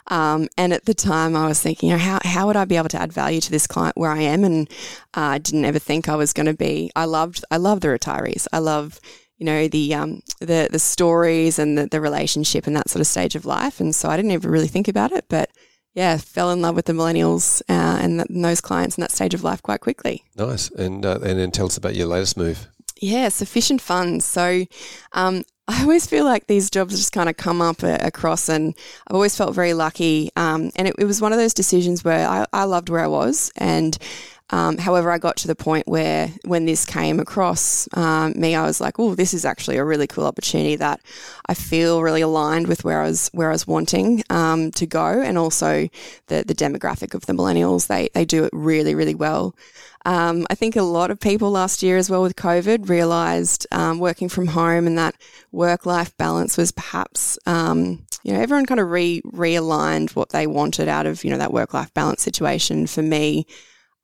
Um, 0.08 0.48
and 0.58 0.74
at 0.74 0.86
the 0.86 0.94
time, 0.94 1.36
I 1.36 1.48
was 1.48 1.60
thinking, 1.60 1.90
you 1.90 1.96
know, 1.96 2.02
how 2.02 2.20
how 2.24 2.46
would 2.48 2.56
I 2.56 2.66
be 2.66 2.78
able 2.78 2.90
to 2.90 3.02
add 3.02 3.12
value 3.12 3.42
to 3.42 3.52
this 3.52 3.66
client 3.66 3.98
where 3.98 4.12
I 4.12 4.22
am? 4.22 4.44
And 4.44 4.70
uh, 5.18 5.22
I 5.22 5.38
didn't 5.40 5.66
ever 5.66 5.80
think 5.80 6.08
I 6.08 6.16
was 6.16 6.34
going 6.34 6.46
to 6.46 6.54
be. 6.54 6.92
I 6.96 7.06
loved 7.06 7.44
I 7.50 7.58
love 7.58 7.82
the 7.82 7.88
retirees. 7.88 8.48
I 8.54 8.60
love 8.60 9.00
you 9.40 9.46
know 9.46 9.68
the 9.68 9.96
um, 9.96 10.22
the 10.40 10.68
the 10.72 10.80
stories 10.80 11.58
and 11.58 11.78
the, 11.78 11.88
the 11.88 12.02
relationship 12.02 12.68
and 12.68 12.76
that 12.76 12.90
sort 12.90 13.02
of 13.02 13.08
stage 13.08 13.36
of 13.36 13.46
life. 13.46 13.80
And 13.80 13.96
so 13.96 14.10
I 14.10 14.18
didn't 14.18 14.32
ever 14.32 14.50
really 14.50 14.68
think 14.68 14.88
about 14.88 15.12
it, 15.12 15.26
but 15.30 15.50
yeah, 15.96 16.18
fell 16.18 16.52
in 16.52 16.62
love 16.62 16.76
with 16.76 16.86
the 16.86 16.94
millennials 16.94 17.62
uh, 17.68 18.00
and, 18.02 18.22
and, 18.22 18.46
those 18.46 18.62
clients 18.62 18.98
in 18.98 19.02
that 19.02 19.12
stage 19.12 19.34
of 19.34 19.44
life 19.44 19.64
quite 19.64 19.80
quickly. 19.80 20.24
Nice, 20.36 20.70
and 20.72 21.06
uh, 21.06 21.20
and 21.24 21.40
then 21.40 21.52
tell 21.52 21.66
us 21.66 21.78
about 21.78 21.96
your 21.96 22.08
latest 22.08 22.38
move. 22.38 22.68
Yeah, 23.02 23.30
sufficient 23.30 23.82
funds. 23.82 24.26
So. 24.26 24.66
Um, 25.14 25.44
I 25.72 25.84
always 25.84 26.08
feel 26.08 26.26
like 26.26 26.48
these 26.48 26.72
jobs 26.72 26.96
just 26.96 27.12
kind 27.12 27.30
of 27.30 27.38
come 27.38 27.62
up 27.62 27.84
uh, 27.84 28.00
across, 28.02 28.50
and 28.50 28.76
I've 29.06 29.14
always 29.14 29.38
felt 29.38 29.54
very 29.54 29.76
lucky. 29.76 30.32
Um, 30.36 30.72
and 30.76 30.88
it, 30.88 30.96
it, 30.98 31.06
was 31.06 31.22
one 31.22 31.32
of 31.32 31.38
those 31.38 31.54
decisions 31.54 32.04
where 32.04 32.28
I, 32.28 32.48
I 32.52 32.64
loved 32.64 32.90
where 32.90 33.04
I 33.04 33.08
was, 33.08 33.52
and 33.56 33.96
um, 34.52 34.78
however, 34.78 35.12
I 35.12 35.20
got 35.20 35.38
to 35.38 35.48
the 35.48 35.56
point 35.56 35.88
where 35.88 36.30
when 36.46 36.66
this 36.66 36.86
came 36.86 37.20
across 37.20 37.88
um, 37.96 38.34
me, 38.36 38.56
I 38.56 38.64
was 38.64 38.82
like, 38.82 39.00
"Oh, 39.00 39.14
this 39.14 39.34
is 39.34 39.46
actually 39.46 39.78
a 39.78 39.86
really 39.86 40.08
cool 40.08 40.26
opportunity 40.26 40.76
that 40.78 41.02
I 41.48 41.54
feel 41.54 42.02
really 42.02 42.22
aligned 42.22 42.68
with 42.68 42.84
where 42.84 43.02
I 43.02 43.08
was 43.08 43.30
where 43.34 43.50
I 43.50 43.54
was 43.54 43.68
wanting 43.68 44.24
um, 44.30 44.72
to 44.72 44.88
go, 44.88 45.22
and 45.22 45.38
also 45.38 45.88
the 46.28 46.44
the 46.46 46.56
demographic 46.56 47.14
of 47.14 47.26
the 47.28 47.34
millennials. 47.34 47.88
They 47.88 48.10
they 48.14 48.26
do 48.26 48.44
it 48.44 48.52
really 48.54 48.96
really 48.96 49.16
well." 49.16 49.56
Um, 50.06 50.48
I 50.50 50.56
think 50.56 50.76
a 50.76 50.82
lot 50.82 51.12
of 51.12 51.20
people 51.20 51.52
last 51.52 51.84
year 51.84 51.98
as 51.98 52.10
well 52.10 52.22
with 52.22 52.36
COVID 52.36 52.90
realized 52.90 53.68
um, 53.72 54.00
working 54.00 54.30
from 54.30 54.48
home 54.48 54.88
and 54.88 54.98
that 54.98 55.14
work 55.52 55.86
life 55.86 56.16
balance 56.18 56.58
was 56.58 56.72
perhaps, 56.72 57.38
um, 57.46 58.06
you 58.24 58.34
know, 58.34 58.40
everyone 58.40 58.66
kind 58.66 58.80
of 58.80 58.90
re 58.90 59.22
realigned 59.26 60.16
what 60.16 60.30
they 60.30 60.48
wanted 60.48 60.88
out 60.88 61.06
of, 61.06 61.24
you 61.24 61.30
know, 61.30 61.38
that 61.38 61.54
work 61.54 61.74
life 61.74 61.94
balance 61.94 62.24
situation. 62.24 62.88
For 62.88 63.02
me, 63.02 63.46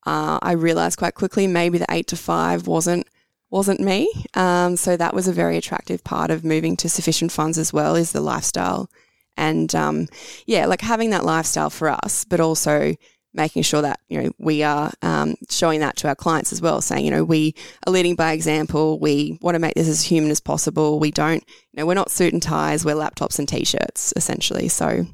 uh, 0.06 0.40
I 0.42 0.54
realized 0.54 1.00
quite 1.00 1.16
quickly 1.16 1.48
maybe 1.48 1.78
the 1.78 1.86
eight 1.90 2.08
to 2.08 2.18
five 2.18 2.68
wasn't 2.68 3.08
wasn't 3.50 3.80
me. 3.80 4.12
Um, 4.34 4.76
so 4.76 4.98
that 4.98 5.14
was 5.14 5.28
a 5.28 5.34
very 5.34 5.58
attractive 5.58 6.04
part 6.04 6.32
of 6.32 6.44
moving 6.44 6.76
to 6.78 6.90
sufficient 6.90 7.32
funds 7.32 7.58
as 7.58 7.72
well 7.72 7.96
is 7.96 8.12
the 8.12 8.22
lifestyle. 8.22 8.90
And 9.38 9.74
um, 9.76 10.08
yeah, 10.46 10.66
like 10.66 10.82
having 10.82 11.12
that 11.12 11.26
lifestyle 11.26 11.70
for 11.70 11.90
us, 11.90 12.26
but 12.26 12.40
also 12.40 12.96
making 13.34 13.64
sure 13.64 13.82
that 13.82 14.00
you 14.08 14.22
know 14.22 14.32
we 14.40 14.64
are 14.64 14.92
um, 15.02 15.36
showing 15.50 15.82
that 15.82 15.98
to 15.98 16.08
our 16.08 16.16
clients 16.16 16.54
as 16.54 16.62
well, 16.62 16.82
saying 16.82 17.06
you 17.06 17.12
know 17.12 17.24
we 17.24 17.54
are 17.86 17.92
leading 17.92 18.16
by 18.16 18.32
example. 18.32 19.00
We 19.00 19.38
want 19.42 19.56
to 19.56 19.60
make 19.60 19.76
this 19.76 19.90
as 19.90 20.02
human 20.04 20.32
as 20.32 20.40
possible. 20.40 21.00
We 21.00 21.12
don't, 21.12 21.44
you 21.72 21.78
know, 21.78 21.86
we're 21.86 21.96
not 21.96 22.12
suit 22.12 22.34
and 22.34 22.42
ties. 22.42 22.86
We're 22.86 22.96
laptops 22.96 23.40
and 23.40 23.48
t-shirts 23.48 24.14
essentially. 24.16 24.68
So 24.70 25.06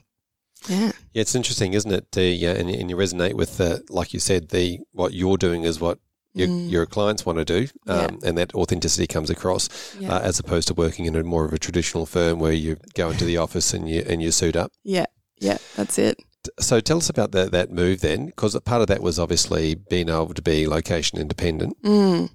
yeah. 0.67 0.91
Yeah, 1.13 1.21
it's 1.21 1.35
interesting, 1.35 1.73
isn't 1.73 1.91
it? 1.91 2.11
The, 2.11 2.47
uh, 2.47 2.55
and, 2.55 2.69
and 2.69 2.89
you 2.89 2.95
resonate 2.95 3.33
with, 3.33 3.57
the, 3.57 3.83
like 3.89 4.13
you 4.13 4.19
said, 4.19 4.49
the 4.49 4.79
what 4.91 5.13
you're 5.13 5.37
doing 5.37 5.63
is 5.63 5.79
what 5.79 5.99
your, 6.33 6.47
mm. 6.47 6.71
your 6.71 6.85
clients 6.85 7.25
want 7.25 7.39
to 7.39 7.45
do, 7.45 7.67
um, 7.87 8.19
yeah. 8.21 8.29
and 8.29 8.37
that 8.37 8.55
authenticity 8.55 9.05
comes 9.05 9.29
across, 9.29 9.95
yeah. 9.99 10.15
uh, 10.15 10.19
as 10.21 10.39
opposed 10.39 10.67
to 10.69 10.73
working 10.73 11.05
in 11.05 11.15
a 11.15 11.23
more 11.23 11.43
of 11.43 11.51
a 11.51 11.59
traditional 11.59 12.05
firm 12.05 12.39
where 12.39 12.53
you 12.53 12.77
go 12.93 13.09
into 13.09 13.25
the 13.25 13.37
office 13.37 13.73
and 13.73 13.89
you 13.89 14.05
and 14.07 14.21
you 14.21 14.31
suit 14.31 14.55
up. 14.55 14.71
Yeah, 14.83 15.07
yeah, 15.39 15.57
that's 15.75 15.97
it. 15.99 16.17
So 16.59 16.79
tell 16.79 16.97
us 16.97 17.09
about 17.09 17.33
that 17.33 17.51
that 17.51 17.69
move 17.69 17.99
then, 17.99 18.27
because 18.27 18.57
part 18.61 18.81
of 18.81 18.87
that 18.87 19.01
was 19.01 19.19
obviously 19.19 19.75
being 19.75 20.07
able 20.09 20.33
to 20.33 20.41
be 20.41 20.67
location 20.67 21.19
independent. 21.19 21.75
Mm. 21.83 22.29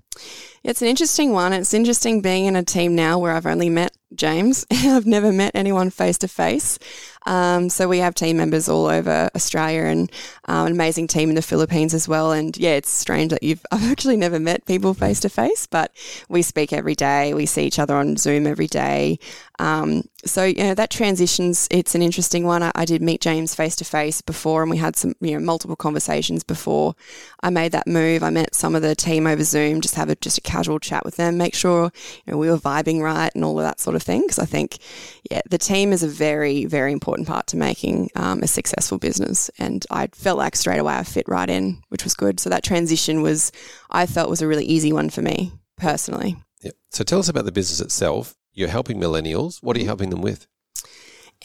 It's 0.62 0.82
an 0.82 0.88
interesting 0.88 1.32
one. 1.32 1.52
It's 1.52 1.72
interesting 1.72 2.20
being 2.20 2.44
in 2.44 2.54
a 2.54 2.62
team 2.62 2.94
now 2.94 3.18
where 3.18 3.32
I've 3.32 3.46
only 3.46 3.70
met 3.70 3.96
James. 4.16 4.66
I've 4.72 5.07
never 5.07 5.33
met 5.33 5.52
anyone 5.55 5.90
face 5.90 6.18
to 6.18 6.29
face. 6.29 6.79
So 7.76 7.88
we 7.88 7.98
have 7.98 8.14
team 8.14 8.37
members 8.37 8.68
all 8.68 8.87
over 8.87 9.29
Australia 9.35 9.83
and 9.83 10.11
um, 10.46 10.66
an 10.66 10.72
amazing 10.72 11.09
team 11.09 11.29
in 11.29 11.35
the 11.35 11.42
Philippines 11.42 11.92
as 11.92 12.09
well. 12.09 12.33
And 12.33 12.57
yeah, 12.57 12.70
it's 12.70 12.90
strange 12.90 13.33
that 13.33 13.42
you've 13.42 13.64
I've 13.72 13.90
actually 13.90 14.16
never 14.16 14.38
met 14.38 14.64
people 14.66 14.94
face 14.94 15.20
to 15.20 15.29
face, 15.29 15.66
but 15.66 15.92
we 16.29 16.42
speak 16.42 16.72
every 16.72 16.94
day. 16.94 17.35
We 17.35 17.46
see 17.46 17.64
each 17.64 17.79
other 17.79 17.96
on 17.96 18.16
Zoom 18.16 18.46
every 18.46 18.66
day. 18.66 19.18
Um, 19.59 20.05
so 20.24 20.44
you 20.44 20.62
know 20.62 20.74
that 20.74 20.90
transitions. 20.90 21.68
It's 21.70 21.94
an 21.94 22.02
interesting 22.02 22.44
one. 22.44 22.62
I, 22.62 22.72
I 22.74 22.85
did 22.85 23.00
meet 23.02 23.20
James 23.20 23.55
face 23.55 23.76
to 23.76 23.85
face 23.85 24.20
before, 24.20 24.62
and 24.62 24.70
we 24.70 24.76
had 24.76 24.96
some 24.96 25.14
you 25.20 25.33
know 25.33 25.44
multiple 25.44 25.76
conversations 25.76 26.42
before 26.42 26.94
I 27.42 27.50
made 27.50 27.72
that 27.72 27.87
move. 27.87 28.22
I 28.22 28.31
met 28.31 28.55
some 28.55 28.74
of 28.74 28.83
the 28.83 28.94
team 28.94 29.26
over 29.26 29.44
Zoom, 29.44 29.81
just 29.81 29.94
have 29.94 30.11
a 30.11 30.16
just 30.16 30.38
a 30.38 30.42
casual 30.42 30.79
chat 30.79 31.05
with 31.05 31.16
them, 31.16 31.38
make 31.38 31.55
sure 31.55 31.90
you 32.24 32.33
know 32.33 32.38
we 32.38 32.50
were 32.50 32.59
vibing 32.59 33.00
right 33.00 33.31
and 33.35 33.44
all 33.44 33.59
of 33.59 33.64
that 33.64 33.81
sort 33.81 33.96
of 33.96 34.02
thing. 34.06 34.22
Because 34.22 34.38
I 34.38 34.46
think 34.46 34.78
yeah, 35.30 35.42
the 35.50 35.58
team 35.58 35.92
is 35.92 36.02
a 36.02 36.08
very 36.08 36.64
very 36.64 36.92
important 36.92 37.28
part 37.28 37.46
to 37.48 37.56
making 37.56 38.10
um, 38.14 38.42
a 38.42 38.46
successful 38.46 38.98
business, 38.98 39.50
and 39.58 39.84
I 39.90 40.06
felt 40.08 40.38
like 40.38 40.56
straight 40.56 40.78
away 40.78 40.94
I 40.94 41.02
fit 41.02 41.26
right 41.28 41.50
in, 41.50 41.82
which 41.88 42.04
was 42.04 42.14
good. 42.14 42.40
So 42.40 42.50
that 42.50 42.62
transition 42.62 43.22
was 43.22 43.52
I 43.90 44.06
felt 44.06 44.30
was 44.30 44.42
a 44.42 44.48
really 44.48 44.64
easy 44.64 44.92
one 44.92 45.10
for 45.10 45.22
me 45.22 45.52
personally. 45.76 46.36
Yeah. 46.62 46.72
So 46.90 47.04
tell 47.04 47.18
us 47.18 47.28
about 47.28 47.44
the 47.44 47.52
business 47.52 47.80
itself. 47.80 48.34
You're 48.52 48.68
helping 48.68 48.98
millennials. 48.98 49.62
What 49.62 49.76
are 49.76 49.80
you 49.80 49.86
helping 49.86 50.10
them 50.10 50.22
with? 50.22 50.46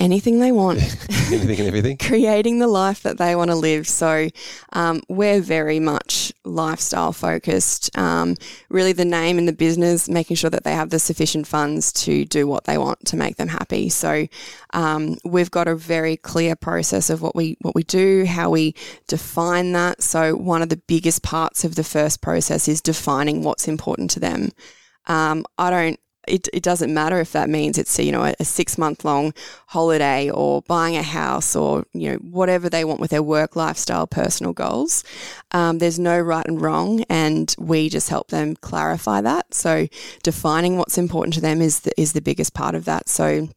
Anything 0.02 0.40
they 0.40 0.52
want. 0.52 0.80
Anything 1.32 1.60
and 1.60 1.68
everything? 1.68 1.98
Creating 2.00 2.58
the 2.58 2.68
life 2.68 3.04
that 3.04 3.20
they 3.20 3.36
want 3.36 3.52
to 3.52 3.56
live. 3.56 3.88
So 3.88 4.30
um, 4.74 5.04
we're 5.08 5.42
very 5.42 5.80
much 5.80 6.34
lifestyle 6.44 7.14
focused. 7.14 7.96
Um, 7.96 8.36
really, 8.70 8.94
the 8.94 9.06
name 9.06 9.38
and 9.38 9.48
the 9.48 9.54
business, 9.54 10.10
making 10.10 10.38
sure 10.38 10.50
that 10.50 10.64
they 10.64 10.74
have 10.74 10.90
the 10.90 10.98
sufficient 10.98 11.46
funds 11.46 11.94
to 11.94 12.26
do 12.26 12.48
what 12.48 12.64
they 12.64 12.80
want 12.80 13.06
to 13.06 13.16
make 13.16 13.36
them 13.36 13.48
happy. 13.48 13.90
So 13.90 14.28
um, 14.74 15.18
we've 15.24 15.52
got 15.52 15.68
a 15.68 15.76
very 15.76 16.18
clear 16.18 16.56
process 16.56 17.12
of 17.12 17.22
what 17.22 17.36
we 17.36 17.58
what 17.62 17.76
we 17.76 17.84
do, 17.84 18.26
how 18.26 18.50
we 18.50 18.74
define 19.08 19.72
that. 19.74 20.02
So 20.02 20.36
one 20.36 20.64
of 20.64 20.70
the 20.70 20.82
biggest 20.88 21.22
parts 21.22 21.64
of 21.64 21.76
the 21.76 21.84
first 21.84 22.24
process 22.24 22.68
is 22.68 22.82
defining 22.82 23.44
what's 23.44 23.68
important 23.68 24.10
to 24.12 24.20
them. 24.20 24.50
Um, 25.06 25.46
I 25.60 25.70
don't 25.70 26.00
it, 26.32 26.48
it 26.54 26.64
doesn't 26.64 26.94
matter 26.94 27.20
if 27.20 27.34
that 27.34 27.50
means 27.50 27.78
it's 27.78 28.00
you 28.00 28.12
know 28.12 28.24
a, 28.24 28.34
a 28.40 28.46
six 28.46 28.78
month 28.78 29.04
long 29.04 29.34
holiday 29.68 30.30
or 30.30 30.62
buying 30.64 30.96
a 30.96 31.04
house 31.04 31.56
or 31.56 31.86
you 31.94 32.10
know 32.10 32.16
whatever 32.18 32.70
they 32.70 32.86
want 32.86 33.00
with 33.00 33.12
their 33.12 33.22
work 33.22 33.56
lifestyle 33.56 34.08
personal 34.08 34.54
goals. 34.54 35.04
Um, 35.52 35.80
there's 35.80 36.00
no 36.00 36.20
right 36.20 36.46
and 36.46 36.62
wrong 36.62 37.04
and 37.10 37.54
we 37.60 37.90
just 37.90 38.10
help 38.10 38.30
them 38.30 38.56
clarify 38.56 39.22
that. 39.22 39.54
So 39.54 39.88
defining 40.24 40.78
what's 40.78 40.98
important 40.98 41.34
to 41.36 41.42
them 41.42 41.62
is 41.62 41.82
the, 41.82 42.00
is 42.00 42.14
the 42.14 42.22
biggest 42.22 42.54
part 42.54 42.76
of 42.76 42.86
that. 42.86 43.10
So 43.10 43.50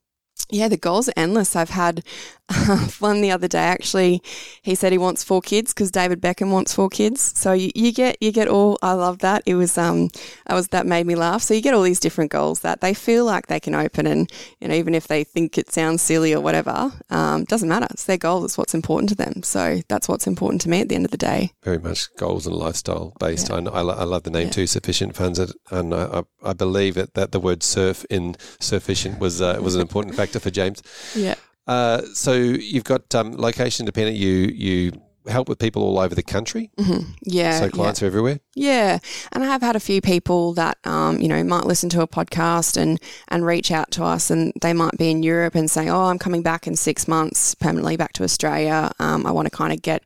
yeah, 0.51 0.69
the 0.69 0.77
goals 0.77 1.09
are 1.09 1.15
endless. 1.17 1.57
I've 1.57 1.71
had 1.71 2.05
one 2.99 3.23
the 3.23 3.31
other 3.31 3.49
day. 3.49 3.59
Actually, 3.59 4.23
he 4.61 4.75
said 4.75 4.93
he 4.93 4.99
wants 4.99 5.25
four 5.25 5.41
kids 5.41 5.73
because 5.73 5.91
David 5.91 6.21
Beckham 6.21 6.51
wants 6.51 6.75
four 6.75 6.91
kids. 6.91 7.33
So 7.39 7.53
you, 7.53 7.71
you, 7.75 7.91
get 7.91 8.19
you 8.21 8.33
get 8.33 8.49
all. 8.49 8.79
I 8.83 8.93
love 8.93 9.21
that. 9.21 9.43
It 9.47 9.55
was 9.55 9.79
um, 9.79 10.11
I 10.47 10.55
was 10.55 10.69
that 10.69 10.87
made 10.87 11.07
me 11.07 11.15
laugh. 11.15 11.43
So 11.43 11.55
you 11.55 11.63
get 11.63 11.73
all 11.73 11.83
these 11.83 12.01
different 12.01 12.31
goals 12.31 12.61
that 12.61 12.83
they 12.83 12.93
feel 12.93 13.25
like 13.25 13.47
they 13.47 13.61
can 13.61 13.75
open, 13.75 14.07
and 14.07 14.31
you 14.61 14.69
know 14.69 14.75
even 14.75 14.95
if 14.95 15.09
they 15.09 15.25
think 15.25 15.57
it 15.57 15.73
sounds 15.73 16.03
silly 16.03 16.35
or 16.35 16.41
whatever, 16.41 16.93
um, 17.09 17.45
doesn't 17.45 17.69
matter. 17.69 17.87
It's 17.91 18.05
their 18.05 18.19
goal. 18.19 18.45
It's 18.45 18.59
what's 18.59 18.75
important 18.75 19.09
to 19.11 19.15
them. 19.15 19.43
So 19.43 19.81
that's 19.89 20.07
what's 20.07 20.27
important 20.27 20.61
to 20.63 20.69
me 20.69 20.83
at 20.83 20.91
the 20.91 20.97
end 20.97 21.07
of 21.07 21.13
the 21.13 21.17
day. 21.17 21.53
Very 21.63 21.79
much 21.79 22.15
goals 22.17 22.47
and 22.47 22.55
lifestyle 22.55 23.15
based. 23.19 23.49
Yeah. 23.49 23.57
I, 23.57 23.81
I, 23.81 23.81
I, 23.81 24.05
love 24.05 24.25
the 24.25 24.31
name 24.31 24.49
yeah. 24.49 24.53
too. 24.53 24.67
Sufficient 24.67 25.17
funds, 25.17 25.39
and 25.71 25.95
I, 25.95 26.25
I 26.43 26.53
believe 26.53 26.95
that, 26.95 27.15
that 27.15 27.33
the 27.33 27.41
word 27.41 27.63
surf 27.63 28.05
in 28.11 28.37
sufficient 28.61 29.19
was 29.19 29.41
uh, 29.41 29.59
was 29.63 29.75
an 29.75 29.81
important 29.81 30.15
factor 30.15 30.39
for 30.39 30.51
James. 30.51 30.83
Yeah. 31.15 31.37
Uh, 31.67 32.03
so 32.13 32.33
you've 32.35 32.85
got 32.85 33.15
um, 33.15 33.37
location 33.37 33.87
dependent. 33.87 34.17
You 34.17 34.31
you 34.31 34.93
help 35.27 35.49
with 35.49 35.59
people 35.59 35.83
all 35.83 35.99
over 35.99 36.15
the 36.15 36.23
country. 36.23 36.71
Mm-hmm. 36.77 37.11
Yeah. 37.23 37.59
So 37.61 37.71
clients 37.71 38.01
yeah. 38.01 38.07
are 38.07 38.09
everywhere. 38.09 38.41
Yeah, 38.55 38.99
and 39.33 39.43
I 39.43 39.47
have 39.47 39.63
had 39.63 39.77
a 39.77 39.81
few 39.81 40.01
people 40.01 40.53
that 40.55 40.79
um, 40.85 41.21
you 41.21 41.29
know 41.29 41.43
might 41.43 41.65
listen 41.65 41.89
to 41.91 42.03
a 42.03 42.09
podcast 42.09 42.77
and 42.77 43.01
and 43.29 43.45
reach 43.45 43.71
out 43.71 43.91
to 43.93 44.05
us, 44.05 44.31
and 44.31 44.53
they 44.61 44.73
might 44.73 44.97
be 44.99 45.11
in 45.11 45.23
Europe 45.23 45.55
and 45.55 45.71
say, 45.71 45.89
"Oh, 45.89 46.05
I'm 46.05 46.19
coming 46.19 46.43
back 46.43 46.67
in 46.67 46.77
six 46.77 47.09
months 47.09 47.55
permanently 47.55 47.97
back 47.97 48.13
to 48.15 48.25
Australia. 48.25 48.93
Um, 48.99 49.27
I 49.27 49.31
want 49.31 49.47
to 49.47 49.57
kind 49.57 49.73
of 49.73 49.83
get." 49.83 50.05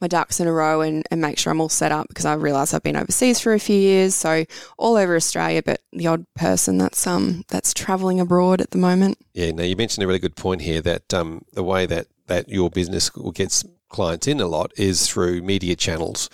My 0.00 0.08
ducks 0.08 0.40
in 0.40 0.46
a 0.46 0.52
row 0.52 0.80
and, 0.80 1.04
and 1.10 1.20
make 1.20 1.38
sure 1.38 1.50
I'm 1.50 1.60
all 1.60 1.68
set 1.68 1.92
up 1.92 2.08
because 2.08 2.24
I 2.24 2.34
realise 2.34 2.74
I've 2.74 2.82
been 2.82 2.96
overseas 2.96 3.40
for 3.40 3.54
a 3.54 3.60
few 3.60 3.78
years, 3.78 4.14
so 4.14 4.44
all 4.78 4.96
over 4.96 5.16
Australia, 5.16 5.62
but 5.62 5.80
the 5.92 6.06
odd 6.06 6.26
person 6.34 6.78
that's 6.78 7.06
um 7.06 7.44
that's 7.48 7.74
travelling 7.74 8.20
abroad 8.20 8.60
at 8.60 8.70
the 8.70 8.78
moment. 8.78 9.18
Yeah, 9.34 9.50
now 9.52 9.64
you 9.64 9.76
mentioned 9.76 10.04
a 10.04 10.06
really 10.06 10.18
good 10.18 10.36
point 10.36 10.62
here 10.62 10.80
that 10.82 11.12
um 11.14 11.44
the 11.52 11.62
way 11.62 11.86
that 11.86 12.06
that 12.26 12.48
your 12.48 12.70
business 12.70 13.10
gets 13.34 13.64
clients 13.88 14.26
in 14.26 14.40
a 14.40 14.46
lot 14.46 14.72
is 14.76 15.08
through 15.08 15.42
media 15.42 15.76
channels. 15.76 16.28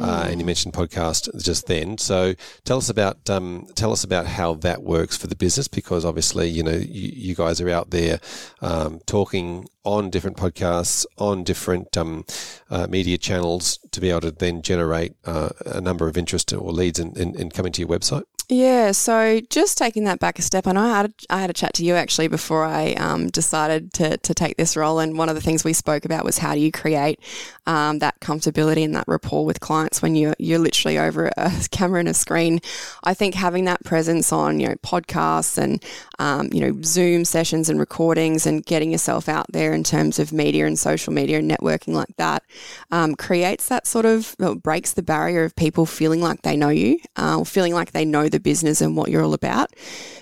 Uh, 0.00 0.26
and 0.28 0.40
you 0.40 0.44
mm. 0.44 0.46
mentioned 0.46 0.74
podcast 0.74 1.28
just 1.42 1.66
then. 1.66 1.98
So 1.98 2.34
tell 2.64 2.78
us 2.78 2.88
about 2.88 3.28
um, 3.30 3.66
tell 3.74 3.92
us 3.92 4.04
about 4.04 4.26
how 4.26 4.54
that 4.54 4.82
works 4.82 5.16
for 5.16 5.26
the 5.26 5.36
business, 5.36 5.68
because 5.68 6.04
obviously 6.04 6.48
you 6.48 6.62
know 6.62 6.72
you, 6.72 7.10
you 7.14 7.34
guys 7.34 7.60
are 7.60 7.70
out 7.70 7.90
there 7.90 8.20
um, 8.60 9.00
talking 9.06 9.68
on 9.84 10.10
different 10.10 10.36
podcasts 10.36 11.04
on 11.18 11.44
different 11.44 11.96
um, 11.96 12.24
uh, 12.70 12.86
media 12.86 13.18
channels 13.18 13.78
to 13.90 14.00
be 14.00 14.10
able 14.10 14.22
to 14.22 14.30
then 14.30 14.62
generate 14.62 15.14
uh, 15.26 15.50
a 15.66 15.80
number 15.80 16.08
of 16.08 16.16
interest 16.16 16.52
or 16.52 16.72
leads 16.72 16.98
in, 16.98 17.14
in, 17.18 17.34
in 17.34 17.50
coming 17.50 17.70
to 17.70 17.80
your 17.82 17.88
website. 17.88 18.24
Yeah, 18.48 18.92
so 18.92 19.40
just 19.48 19.78
taking 19.78 20.04
that 20.04 20.20
back 20.20 20.38
a 20.38 20.42
step, 20.42 20.66
I 20.66 20.72
know 20.72 20.82
I 20.82 20.96
had 20.96 21.06
a, 21.06 21.12
I 21.30 21.40
had 21.40 21.48
a 21.48 21.54
chat 21.54 21.72
to 21.74 21.84
you 21.84 21.94
actually 21.94 22.28
before 22.28 22.62
I 22.62 22.92
um, 22.92 23.28
decided 23.28 23.94
to, 23.94 24.18
to 24.18 24.34
take 24.34 24.58
this 24.58 24.76
role, 24.76 24.98
and 24.98 25.16
one 25.16 25.30
of 25.30 25.34
the 25.34 25.40
things 25.40 25.64
we 25.64 25.72
spoke 25.72 26.04
about 26.04 26.24
was 26.24 26.36
how 26.36 26.52
do 26.52 26.60
you 26.60 26.70
create 26.70 27.20
um, 27.66 28.00
that 28.00 28.20
comfortability 28.20 28.84
and 28.84 28.94
that 28.96 29.04
rapport 29.08 29.46
with 29.46 29.60
clients 29.60 29.83
when 30.02 30.14
you're 30.14 30.34
you're 30.38 30.58
literally 30.58 30.98
over 30.98 31.30
a 31.36 31.52
camera 31.70 32.00
and 32.00 32.08
a 32.08 32.14
screen. 32.14 32.60
I 33.02 33.14
think 33.14 33.34
having 33.34 33.64
that 33.66 33.84
presence 33.84 34.32
on 34.32 34.60
you 34.60 34.68
know 34.68 34.74
podcasts 34.76 35.58
and 35.58 35.82
um, 36.18 36.50
you 36.52 36.60
know 36.60 36.80
Zoom 36.82 37.24
sessions 37.24 37.68
and 37.68 37.78
recordings 37.78 38.46
and 38.46 38.64
getting 38.64 38.92
yourself 38.92 39.28
out 39.28 39.46
there 39.52 39.72
in 39.72 39.84
terms 39.84 40.18
of 40.18 40.32
media 40.32 40.66
and 40.66 40.78
social 40.78 41.12
media 41.12 41.38
and 41.38 41.50
networking 41.50 41.94
like 41.94 42.16
that 42.16 42.42
um, 42.90 43.14
creates 43.14 43.68
that 43.68 43.86
sort 43.86 44.06
of 44.06 44.36
breaks 44.62 44.92
the 44.92 45.02
barrier 45.02 45.44
of 45.44 45.54
people 45.56 45.86
feeling 45.86 46.20
like 46.20 46.42
they 46.42 46.56
know 46.56 46.68
you, 46.68 46.98
uh, 47.16 47.44
feeling 47.44 47.74
like 47.74 47.92
they 47.92 48.04
know 48.04 48.28
the 48.28 48.40
business 48.40 48.80
and 48.80 48.96
what 48.96 49.10
you're 49.10 49.22
all 49.22 49.34
about. 49.34 49.72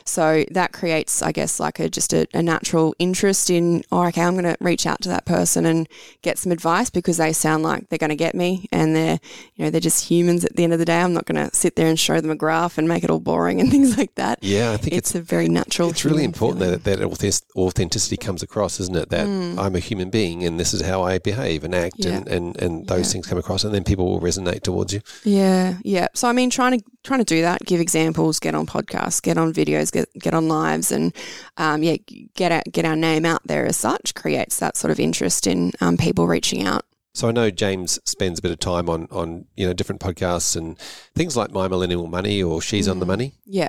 So 0.05 0.45
that 0.51 0.73
creates, 0.73 1.23
I 1.23 1.33
guess, 1.33 1.61
like 1.61 1.79
a 1.79 1.89
just 1.89 2.13
a, 2.13 2.27
a 2.35 2.43
natural 2.43 2.95
interest 2.99 3.51
in, 3.51 3.83
oh, 3.93 4.07
okay, 4.09 4.23
I'm 4.23 4.33
going 4.33 4.45
to 4.45 4.57
reach 4.61 4.87
out 4.87 5.01
to 5.03 5.09
that 5.11 5.25
person 5.25 5.67
and 5.67 5.89
get 6.23 6.39
some 6.39 6.53
advice 6.53 6.91
because 6.91 7.17
they 7.17 7.33
sound 7.33 7.63
like 7.63 7.89
they're 7.89 7.99
going 7.99 8.11
to 8.11 8.17
get 8.17 8.35
me 8.35 8.67
and 8.73 8.97
they're, 8.97 9.21
you 9.57 9.65
know, 9.65 9.71
they're 9.71 9.81
just 9.81 10.09
humans 10.09 10.45
at 10.45 10.57
the 10.57 10.65
end 10.65 10.73
of 10.73 10.79
the 10.79 10.85
day. 10.85 11.01
I'm 11.01 11.13
not 11.13 11.27
going 11.27 11.49
to 11.49 11.55
sit 11.55 11.77
there 11.77 11.87
and 11.87 11.99
show 11.99 12.21
them 12.21 12.31
a 12.31 12.37
graph 12.37 12.79
and 12.79 12.89
make 12.89 13.05
it 13.05 13.11
all 13.11 13.21
boring 13.21 13.61
and 13.61 13.71
things 13.71 13.99
like 13.99 14.15
that. 14.15 14.39
Yeah, 14.43 14.73
I 14.73 14.77
think 14.79 14.95
it's, 14.95 15.11
it's 15.11 15.15
a 15.15 15.21
very 15.21 15.49
natural. 15.49 15.91
It's 15.91 16.05
really 16.05 16.25
important 16.25 16.61
that 16.61 16.85
that 16.85 17.45
authenticity 17.57 18.17
comes 18.17 18.43
across, 18.43 18.81
isn't 18.81 18.97
it? 18.97 19.11
That 19.11 19.27
mm. 19.27 19.59
I'm 19.59 19.77
a 19.77 19.79
human 19.79 20.11
being 20.11 20.43
and 20.45 20.59
this 20.59 20.73
is 20.73 20.81
how 20.81 21.03
I 21.03 21.19
behave 21.19 21.65
and 21.65 21.75
act, 21.75 21.97
yeah. 21.99 22.13
and, 22.13 22.29
and 22.29 22.63
and 22.63 22.87
those 22.87 23.09
yeah. 23.09 23.13
things 23.13 23.27
come 23.27 23.39
across, 23.39 23.65
and 23.65 23.75
then 23.75 23.85
people 23.85 24.07
will 24.07 24.21
resonate 24.21 24.63
towards 24.63 24.93
you. 24.93 25.01
Yeah, 25.25 25.79
yeah. 25.83 26.09
So 26.15 26.29
I 26.29 26.33
mean, 26.33 26.51
trying 26.51 26.79
to 26.79 26.85
trying 27.03 27.21
to 27.21 27.25
do 27.25 27.43
that, 27.43 27.65
give 27.65 27.81
examples, 27.81 28.39
get 28.39 28.55
on 28.55 28.67
podcasts, 28.67 29.21
get 29.21 29.37
on 29.39 29.53
videos, 29.53 29.93
get 29.93 30.09
get 30.15 30.35
on 30.35 30.49
lives, 30.49 30.93
and 30.93 31.15
um, 31.57 31.83
yeah, 31.83 31.97
get 32.35 32.53
our, 32.53 32.63
get 32.71 32.85
our 32.85 32.97
name 32.97 33.25
out 33.25 33.43
there 33.45 33.67
as 33.67 33.77
such 33.77 34.15
creates 34.15 34.59
that 34.59 34.77
sort 34.77 34.91
of 34.91 35.01
interest 35.01 35.47
in 35.47 35.73
um, 35.81 35.97
people 35.97 36.27
reaching 36.27 36.67
out. 36.67 36.85
So 37.15 37.29
I 37.29 37.33
know 37.33 37.51
James 37.51 37.99
spends 38.05 38.39
a 38.39 38.43
bit 38.43 38.51
of 38.51 38.59
time 38.59 38.89
on 38.89 39.09
on 39.11 39.47
you 39.57 39.67
know 39.67 39.73
different 39.73 40.01
podcasts 40.01 40.57
and 40.57 40.79
things 41.15 41.37
like 41.37 41.53
My 41.53 41.69
Millennial 41.69 42.07
Money 42.07 42.43
or 42.43 42.63
She's 42.63 42.89
mm. 42.89 42.93
on 42.93 42.99
the 43.01 43.05
mm. 43.05 43.09
Money. 43.09 43.35
Yeah. 43.45 43.69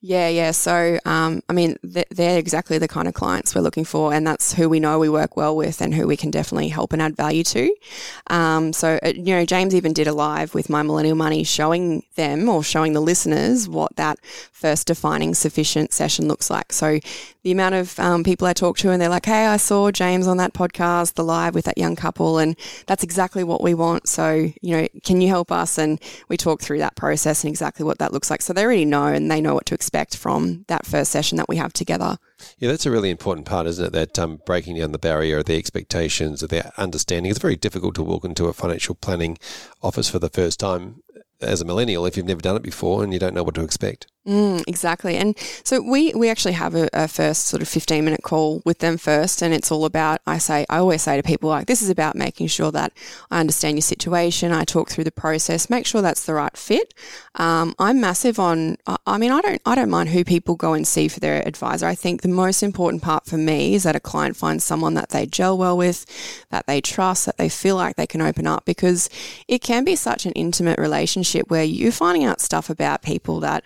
Yeah, 0.00 0.28
yeah. 0.28 0.52
So, 0.52 0.96
um, 1.06 1.42
I 1.48 1.52
mean, 1.52 1.76
they're 1.82 2.38
exactly 2.38 2.78
the 2.78 2.86
kind 2.86 3.08
of 3.08 3.14
clients 3.14 3.52
we're 3.52 3.62
looking 3.62 3.84
for, 3.84 4.14
and 4.14 4.24
that's 4.24 4.54
who 4.54 4.68
we 4.68 4.78
know 4.78 5.00
we 5.00 5.08
work 5.08 5.36
well 5.36 5.56
with 5.56 5.80
and 5.80 5.92
who 5.92 6.06
we 6.06 6.16
can 6.16 6.30
definitely 6.30 6.68
help 6.68 6.92
and 6.92 7.02
add 7.02 7.16
value 7.16 7.42
to. 7.42 7.74
Um, 8.28 8.72
so, 8.72 9.00
uh, 9.02 9.08
you 9.08 9.34
know, 9.34 9.44
James 9.44 9.74
even 9.74 9.92
did 9.92 10.06
a 10.06 10.12
live 10.12 10.54
with 10.54 10.70
My 10.70 10.84
Millennial 10.84 11.16
Money 11.16 11.42
showing 11.42 12.04
them 12.14 12.48
or 12.48 12.62
showing 12.62 12.92
the 12.92 13.00
listeners 13.00 13.68
what 13.68 13.96
that 13.96 14.20
first 14.52 14.86
defining 14.86 15.34
sufficient 15.34 15.92
session 15.92 16.28
looks 16.28 16.48
like. 16.48 16.72
So, 16.72 17.00
the 17.42 17.50
amount 17.50 17.74
of 17.74 17.98
um, 17.98 18.22
people 18.22 18.46
I 18.46 18.52
talk 18.52 18.76
to 18.78 18.90
and 18.90 19.00
they're 19.02 19.08
like, 19.08 19.26
hey, 19.26 19.46
I 19.46 19.56
saw 19.56 19.90
James 19.90 20.26
on 20.28 20.36
that 20.36 20.52
podcast, 20.52 21.14
the 21.14 21.24
live 21.24 21.54
with 21.56 21.64
that 21.64 21.78
young 21.78 21.96
couple, 21.96 22.38
and 22.38 22.56
that's 22.86 23.02
exactly 23.02 23.42
what 23.42 23.62
we 23.62 23.74
want. 23.74 24.06
So, 24.08 24.52
you 24.60 24.76
know, 24.76 24.86
can 25.02 25.20
you 25.20 25.28
help 25.28 25.50
us? 25.50 25.76
And 25.78 26.00
we 26.28 26.36
talk 26.36 26.60
through 26.60 26.78
that 26.78 26.94
process 26.94 27.42
and 27.42 27.50
exactly 27.50 27.84
what 27.84 27.98
that 27.98 28.12
looks 28.12 28.30
like. 28.30 28.42
So 28.42 28.52
they 28.52 28.62
already 28.64 28.84
know 28.84 29.06
and 29.06 29.28
they 29.30 29.40
know 29.40 29.54
what 29.54 29.66
to 29.66 29.74
expect 29.74 29.87
from 30.16 30.64
that 30.68 30.86
first 30.86 31.10
session 31.10 31.36
that 31.36 31.48
we 31.48 31.56
have 31.56 31.72
together. 31.72 32.18
Yeah, 32.58 32.70
that's 32.70 32.86
a 32.86 32.90
really 32.90 33.10
important 33.10 33.46
part, 33.46 33.66
isn't 33.66 33.86
it? 33.86 33.92
That 33.92 34.18
um, 34.18 34.40
breaking 34.46 34.76
down 34.76 34.92
the 34.92 34.98
barrier, 34.98 35.38
of 35.38 35.46
the 35.46 35.56
expectations, 35.56 36.42
of 36.42 36.50
the 36.50 36.72
understanding. 36.80 37.30
It's 37.30 37.40
very 37.40 37.56
difficult 37.56 37.94
to 37.96 38.02
walk 38.02 38.24
into 38.24 38.46
a 38.46 38.52
financial 38.52 38.94
planning 38.94 39.38
office 39.82 40.08
for 40.08 40.18
the 40.18 40.28
first 40.28 40.60
time 40.60 41.02
as 41.40 41.60
a 41.60 41.64
millennial 41.64 42.04
if 42.06 42.16
you've 42.16 42.26
never 42.26 42.40
done 42.40 42.56
it 42.56 42.62
before 42.62 43.04
and 43.04 43.12
you 43.12 43.18
don't 43.18 43.34
know 43.34 43.42
what 43.42 43.54
to 43.54 43.62
expect. 43.62 44.06
Mm, 44.28 44.62
exactly. 44.66 45.16
And 45.16 45.38
so 45.64 45.80
we, 45.80 46.12
we 46.12 46.28
actually 46.28 46.52
have 46.52 46.74
a, 46.74 46.90
a, 46.92 47.08
first 47.08 47.46
sort 47.46 47.62
of 47.62 47.68
15 47.68 48.04
minute 48.04 48.22
call 48.22 48.60
with 48.66 48.80
them 48.80 48.98
first. 48.98 49.42
And 49.42 49.54
it's 49.54 49.72
all 49.72 49.86
about, 49.86 50.20
I 50.26 50.36
say, 50.36 50.66
I 50.68 50.76
always 50.76 51.00
say 51.00 51.16
to 51.16 51.22
people, 51.22 51.48
like, 51.48 51.66
this 51.66 51.80
is 51.80 51.88
about 51.88 52.14
making 52.14 52.48
sure 52.48 52.70
that 52.72 52.92
I 53.30 53.40
understand 53.40 53.78
your 53.78 53.82
situation. 53.82 54.52
I 54.52 54.64
talk 54.64 54.90
through 54.90 55.04
the 55.04 55.10
process, 55.10 55.70
make 55.70 55.86
sure 55.86 56.02
that's 56.02 56.26
the 56.26 56.34
right 56.34 56.54
fit. 56.58 56.92
Um, 57.36 57.74
I'm 57.78 58.02
massive 58.02 58.38
on, 58.38 58.76
I 59.06 59.16
mean, 59.16 59.32
I 59.32 59.40
don't, 59.40 59.62
I 59.64 59.74
don't 59.74 59.88
mind 59.88 60.10
who 60.10 60.24
people 60.24 60.56
go 60.56 60.74
and 60.74 60.86
see 60.86 61.08
for 61.08 61.20
their 61.20 61.46
advisor. 61.48 61.86
I 61.86 61.94
think 61.94 62.20
the 62.20 62.28
most 62.28 62.62
important 62.62 63.02
part 63.02 63.24
for 63.24 63.38
me 63.38 63.76
is 63.76 63.84
that 63.84 63.96
a 63.96 64.00
client 64.00 64.36
finds 64.36 64.62
someone 64.62 64.92
that 64.92 65.08
they 65.08 65.24
gel 65.24 65.56
well 65.56 65.78
with, 65.78 66.04
that 66.50 66.66
they 66.66 66.82
trust, 66.82 67.24
that 67.24 67.38
they 67.38 67.48
feel 67.48 67.76
like 67.76 67.96
they 67.96 68.06
can 68.06 68.20
open 68.20 68.46
up 68.46 68.66
because 68.66 69.08
it 69.48 69.62
can 69.62 69.84
be 69.84 69.96
such 69.96 70.26
an 70.26 70.32
intimate 70.32 70.78
relationship 70.78 71.50
where 71.50 71.64
you're 71.64 71.92
finding 71.92 72.24
out 72.24 72.42
stuff 72.42 72.68
about 72.68 73.00
people 73.00 73.40
that, 73.40 73.64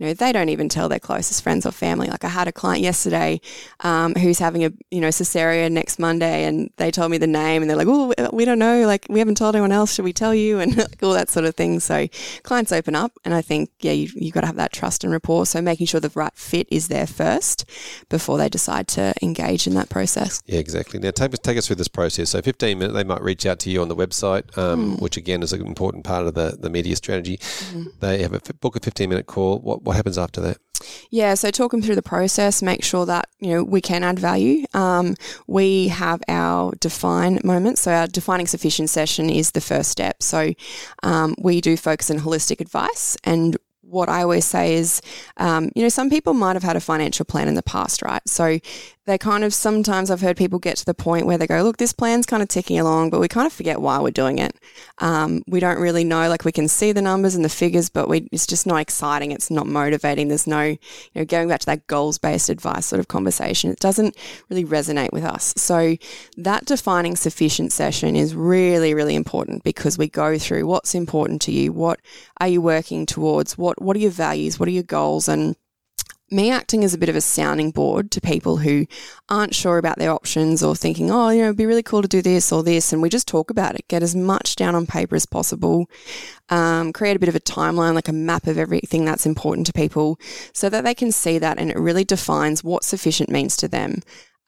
you 0.00 0.06
know, 0.06 0.14
they 0.14 0.32
don't 0.32 0.48
even 0.48 0.70
tell 0.70 0.88
their 0.88 0.98
closest 0.98 1.42
friends 1.42 1.66
or 1.66 1.72
family. 1.72 2.08
Like 2.08 2.24
I 2.24 2.28
had 2.28 2.48
a 2.48 2.52
client 2.52 2.82
yesterday 2.82 3.38
um, 3.80 4.14
who's 4.14 4.38
having 4.38 4.64
a, 4.64 4.72
you 4.90 4.98
know, 4.98 5.08
cesarean 5.08 5.72
next 5.72 5.98
Monday 5.98 6.44
and 6.44 6.70
they 6.78 6.90
told 6.90 7.10
me 7.10 7.18
the 7.18 7.26
name 7.26 7.60
and 7.60 7.68
they're 7.68 7.76
like, 7.76 7.86
oh, 7.86 8.14
we 8.32 8.46
don't 8.46 8.58
know. 8.58 8.86
Like 8.86 9.04
we 9.10 9.18
haven't 9.18 9.36
told 9.36 9.54
anyone 9.54 9.72
else. 9.72 9.92
Should 9.94 10.06
we 10.06 10.14
tell 10.14 10.34
you? 10.34 10.58
And 10.70 10.76
like, 10.76 11.02
all 11.02 11.14
that 11.14 11.30
sort 11.30 11.46
of 11.46 11.54
thing. 11.54 11.80
So 11.80 12.06
clients 12.42 12.70
open 12.70 12.94
up 12.94 13.12
and 13.24 13.34
I 13.34 13.40
think, 13.42 13.70
yeah, 13.80 13.92
you, 13.92 14.08
you've 14.14 14.34
got 14.34 14.42
to 14.42 14.46
have 14.46 14.56
that 14.56 14.72
trust 14.72 15.04
and 15.04 15.12
rapport. 15.12 15.46
So 15.46 15.60
making 15.60 15.86
sure 15.86 16.00
the 16.00 16.10
right 16.14 16.34
fit 16.34 16.66
is 16.70 16.88
there 16.88 17.06
first 17.06 17.64
before 18.08 18.38
they 18.38 18.48
decide 18.48 18.88
to 18.88 19.14
engage 19.22 19.66
in 19.66 19.74
that 19.74 19.88
process. 19.88 20.42
Yeah, 20.46 20.58
exactly. 20.58 20.98
Now 20.98 21.10
take, 21.12 21.32
take 21.42 21.58
us 21.58 21.66
through 21.66 21.76
this 21.76 21.88
process. 21.88 22.30
So 22.30 22.42
15 22.42 22.78
minutes, 22.78 22.94
they 22.94 23.04
might 23.04 23.22
reach 23.22 23.46
out 23.46 23.58
to 23.60 23.70
you 23.70 23.82
on 23.82 23.88
the 23.88 23.96
website, 23.96 24.56
um, 24.56 24.96
mm. 24.96 25.00
which 25.00 25.16
again 25.16 25.42
is 25.42 25.52
an 25.52 25.66
important 25.66 26.04
part 26.04 26.26
of 26.26 26.34
the, 26.34 26.56
the 26.58 26.70
media 26.70 26.96
strategy. 26.96 27.38
Mm. 27.38 27.98
They 28.00 28.22
have 28.22 28.34
a 28.34 28.40
book 28.54 28.76
a 28.76 28.80
15 28.80 29.08
minute 29.08 29.26
call. 29.26 29.58
What, 29.58 29.82
what 29.82 29.89
happens 29.96 30.18
after 30.18 30.40
that? 30.40 30.58
Yeah, 31.10 31.34
so 31.34 31.50
talk 31.50 31.72
them 31.72 31.82
through 31.82 31.96
the 31.96 32.02
process, 32.02 32.62
make 32.62 32.82
sure 32.82 33.04
that 33.06 33.28
you 33.38 33.50
know 33.50 33.64
we 33.64 33.80
can 33.80 34.02
add 34.02 34.18
value. 34.18 34.64
Um, 34.72 35.14
we 35.46 35.88
have 35.88 36.22
our 36.28 36.72
define 36.80 37.38
moment. 37.44 37.78
So 37.78 37.92
our 37.92 38.06
defining 38.06 38.46
sufficient 38.46 38.90
session 38.90 39.28
is 39.28 39.50
the 39.50 39.60
first 39.60 39.90
step. 39.90 40.22
So 40.22 40.54
um, 41.02 41.34
we 41.38 41.60
do 41.60 41.76
focus 41.76 42.10
on 42.10 42.18
holistic 42.20 42.60
advice, 42.60 43.16
and 43.24 43.56
what 43.90 44.08
I 44.08 44.22
always 44.22 44.44
say 44.44 44.74
is, 44.74 45.02
um, 45.36 45.70
you 45.74 45.82
know, 45.82 45.88
some 45.88 46.10
people 46.10 46.32
might 46.32 46.54
have 46.54 46.62
had 46.62 46.76
a 46.76 46.80
financial 46.80 47.24
plan 47.24 47.48
in 47.48 47.54
the 47.54 47.62
past, 47.62 48.02
right? 48.02 48.22
So 48.26 48.58
they 49.06 49.18
kind 49.18 49.42
of 49.42 49.52
sometimes 49.52 50.10
I've 50.10 50.20
heard 50.20 50.36
people 50.36 50.58
get 50.58 50.76
to 50.76 50.84
the 50.84 50.94
point 50.94 51.26
where 51.26 51.36
they 51.36 51.46
go, 51.46 51.62
look, 51.62 51.78
this 51.78 51.92
plan's 51.92 52.26
kind 52.26 52.42
of 52.42 52.48
ticking 52.48 52.78
along, 52.78 53.10
but 53.10 53.18
we 53.18 53.26
kind 53.26 53.46
of 53.46 53.52
forget 53.52 53.80
why 53.80 53.98
we're 53.98 54.10
doing 54.10 54.38
it. 54.38 54.54
Um, 54.98 55.42
we 55.48 55.58
don't 55.58 55.80
really 55.80 56.04
know, 56.04 56.28
like 56.28 56.44
we 56.44 56.52
can 56.52 56.68
see 56.68 56.92
the 56.92 57.02
numbers 57.02 57.34
and 57.34 57.44
the 57.44 57.48
figures, 57.48 57.88
but 57.88 58.08
we, 58.08 58.28
it's 58.30 58.46
just 58.46 58.66
not 58.66 58.76
exciting. 58.76 59.32
It's 59.32 59.50
not 59.50 59.66
motivating. 59.66 60.28
There's 60.28 60.46
no, 60.46 60.62
you 60.62 60.78
know, 61.14 61.24
going 61.24 61.48
back 61.48 61.60
to 61.60 61.66
that 61.66 61.86
goals 61.88 62.18
based 62.18 62.50
advice 62.50 62.86
sort 62.86 63.00
of 63.00 63.08
conversation, 63.08 63.70
it 63.70 63.80
doesn't 63.80 64.16
really 64.48 64.64
resonate 64.64 65.12
with 65.12 65.24
us. 65.24 65.54
So 65.56 65.96
that 66.36 66.66
defining 66.66 67.16
sufficient 67.16 67.72
session 67.72 68.14
is 68.14 68.34
really, 68.34 68.94
really 68.94 69.16
important 69.16 69.64
because 69.64 69.98
we 69.98 70.08
go 70.08 70.38
through 70.38 70.66
what's 70.66 70.94
important 70.94 71.42
to 71.42 71.52
you, 71.52 71.72
what 71.72 72.00
are 72.40 72.48
you 72.48 72.60
working 72.60 73.06
towards, 73.06 73.58
what, 73.58 73.79
what 73.80 73.96
are 73.96 74.00
your 74.00 74.10
values, 74.10 74.58
what 74.58 74.68
are 74.68 74.72
your 74.72 74.82
goals, 74.82 75.28
and 75.28 75.56
me 76.30 76.50
acting 76.50 76.84
as 76.84 76.94
a 76.94 76.98
bit 76.98 77.08
of 77.08 77.16
a 77.16 77.20
sounding 77.20 77.70
board 77.72 78.10
to 78.12 78.20
people 78.20 78.58
who 78.58 78.86
aren't 79.28 79.54
sure 79.54 79.78
about 79.78 79.98
their 79.98 80.12
options 80.12 80.62
or 80.62 80.76
thinking, 80.76 81.10
oh, 81.10 81.30
you 81.30 81.40
know, 81.40 81.46
it'd 81.46 81.56
be 81.56 81.66
really 81.66 81.82
cool 81.82 82.02
to 82.02 82.08
do 82.08 82.22
this 82.22 82.52
or 82.52 82.62
this. 82.62 82.92
And 82.92 83.02
we 83.02 83.08
just 83.08 83.26
talk 83.26 83.50
about 83.50 83.74
it, 83.74 83.88
get 83.88 84.02
as 84.02 84.14
much 84.14 84.54
down 84.54 84.74
on 84.74 84.86
paper 84.86 85.16
as 85.16 85.26
possible, 85.26 85.90
um, 86.48 86.92
create 86.92 87.16
a 87.16 87.18
bit 87.18 87.28
of 87.28 87.34
a 87.34 87.40
timeline, 87.40 87.94
like 87.94 88.08
a 88.08 88.12
map 88.12 88.46
of 88.46 88.58
everything 88.58 89.04
that's 89.04 89.26
important 89.26 89.66
to 89.66 89.72
people 89.72 90.18
so 90.52 90.68
that 90.68 90.84
they 90.84 90.94
can 90.94 91.10
see 91.10 91.38
that 91.38 91.58
and 91.58 91.70
it 91.70 91.78
really 91.78 92.04
defines 92.04 92.62
what 92.62 92.84
sufficient 92.84 93.28
means 93.28 93.56
to 93.56 93.66
them. 93.66 94.00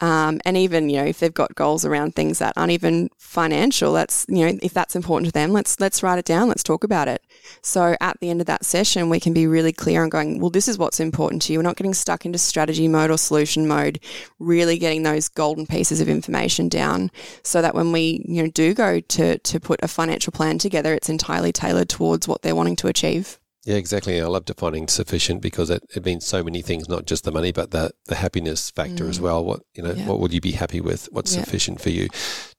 Um, 0.02 0.40
and 0.44 0.56
even 0.56 0.90
you 0.90 0.96
know 0.96 1.04
if 1.04 1.20
they've 1.20 1.32
got 1.32 1.54
goals 1.54 1.84
around 1.84 2.16
things 2.16 2.40
that 2.40 2.54
aren't 2.56 2.72
even 2.72 3.08
financial, 3.18 3.92
that's 3.92 4.26
you 4.28 4.44
know 4.44 4.58
if 4.60 4.74
that's 4.74 4.96
important 4.96 5.26
to 5.28 5.32
them, 5.32 5.52
let's 5.52 5.78
let's 5.78 6.02
write 6.02 6.18
it 6.18 6.24
down. 6.24 6.48
Let's 6.48 6.64
talk 6.64 6.82
about 6.82 7.06
it. 7.06 7.22
So 7.62 7.96
at 8.00 8.18
the 8.18 8.28
end 8.28 8.40
of 8.40 8.48
that 8.48 8.64
session, 8.64 9.08
we 9.10 9.20
can 9.20 9.32
be 9.32 9.46
really 9.46 9.72
clear 9.72 10.02
on 10.02 10.08
going, 10.08 10.40
well, 10.40 10.50
this 10.50 10.66
is 10.66 10.76
what's 10.76 10.98
important 10.98 11.40
to 11.42 11.52
you. 11.52 11.60
We're 11.60 11.62
not 11.62 11.76
getting 11.76 11.94
stuck 11.94 12.26
into 12.26 12.36
strategy 12.36 12.88
mode 12.88 13.12
or 13.12 13.16
solution 13.16 13.68
mode. 13.68 14.00
Really 14.40 14.76
getting 14.76 15.04
those 15.04 15.28
golden 15.28 15.68
pieces 15.68 16.00
of 16.00 16.08
information 16.08 16.68
down, 16.68 17.12
so 17.44 17.62
that 17.62 17.76
when 17.76 17.92
we 17.92 18.24
you 18.26 18.42
know 18.42 18.50
do 18.50 18.74
go 18.74 18.98
to 18.98 19.38
to 19.38 19.60
put 19.60 19.78
a 19.84 19.88
financial 19.88 20.32
plan 20.32 20.58
together, 20.58 20.94
it's 20.94 21.08
entirely 21.08 21.52
tailored 21.52 21.88
towards 21.88 22.26
what 22.26 22.42
they're 22.42 22.56
wanting 22.56 22.76
to 22.76 22.88
achieve. 22.88 23.38
Yeah, 23.64 23.76
exactly. 23.76 24.20
I 24.20 24.26
love 24.26 24.44
defining 24.44 24.88
sufficient 24.88 25.40
because 25.40 25.70
it, 25.70 25.84
it 25.94 26.04
means 26.04 26.26
so 26.26 26.42
many 26.42 26.62
things, 26.62 26.88
not 26.88 27.06
just 27.06 27.22
the 27.22 27.30
money, 27.30 27.52
but 27.52 27.70
the, 27.70 27.92
the 28.06 28.16
happiness 28.16 28.70
factor 28.70 29.04
mm. 29.04 29.08
as 29.08 29.20
well. 29.20 29.44
What 29.44 29.60
you 29.74 29.82
know, 29.82 29.92
yeah. 29.92 30.06
what 30.06 30.18
would 30.18 30.32
you 30.32 30.40
be 30.40 30.52
happy 30.52 30.80
with? 30.80 31.08
What's 31.12 31.34
yeah. 31.34 31.44
sufficient 31.44 31.80
for 31.80 31.90
you? 31.90 32.08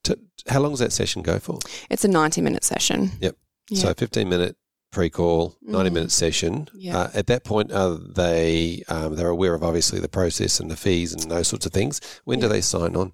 To, 0.06 0.18
how 0.48 0.62
long 0.62 0.72
does 0.72 0.80
that 0.80 0.94
session 0.94 1.22
go 1.22 1.40
for? 1.40 1.60
It's 1.90 2.06
a 2.06 2.08
ninety 2.08 2.40
minute 2.40 2.64
session. 2.64 3.12
Yep. 3.20 3.36
yep. 3.70 3.82
So 3.82 3.94
fifteen 3.94 4.30
minute 4.30 4.56
pre-call, 4.92 5.58
ninety 5.62 5.90
mm. 5.90 5.94
minute 5.94 6.12
session. 6.12 6.70
Yep. 6.74 6.96
Uh, 6.96 7.10
at 7.14 7.28
that 7.28 7.44
point, 7.44 7.74
are 7.74 7.96
they 7.96 8.84
um, 8.88 9.18
they're 9.18 9.28
aware 9.28 9.56
of 9.56 9.64
obviously 9.64 10.00
the 10.00 10.08
process 10.08 10.62
and 10.62 10.72
the 10.72 10.78
fees 10.78 11.12
and 11.12 11.30
those 11.30 11.50
sorts 11.50 11.66
of 11.66 11.74
things. 11.74 12.00
When 12.24 12.40
do 12.40 12.48
they 12.48 12.62
sign 12.62 12.96
on? 12.96 13.12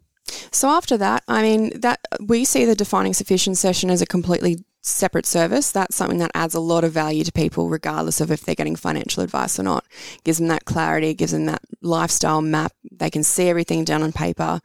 So 0.52 0.69
after 0.69 0.95
that, 0.97 1.23
I 1.28 1.41
mean 1.41 1.80
that 1.80 2.02
we 2.19 2.45
see 2.45 2.65
the 2.65 2.75
defining 2.75 3.15
sufficient 3.15 3.58
session 3.58 3.89
as 3.89 4.02
a 4.02 4.06
completely 4.06 4.63
separate 4.81 5.25
service, 5.25 5.71
that's 5.71 5.95
something 5.95 6.19
that 6.19 6.31
adds 6.33 6.53
a 6.55 6.59
lot 6.59 6.83
of 6.83 6.91
value 6.91 7.23
to 7.23 7.31
people, 7.31 7.69
regardless 7.69 8.21
of 8.21 8.31
if 8.31 8.41
they're 8.41 8.55
getting 8.55 8.75
financial 8.75 9.23
advice 9.23 9.59
or 9.59 9.63
not. 9.63 9.85
Gives 10.23 10.37
them 10.37 10.47
that 10.47 10.65
clarity, 10.65 11.13
gives 11.13 11.31
them 11.31 11.45
that 11.45 11.61
lifestyle 11.81 12.41
map. 12.41 12.73
They 12.91 13.09
can 13.09 13.23
see 13.23 13.49
everything 13.49 13.83
down 13.83 14.03
on 14.03 14.11
paper. 14.11 14.61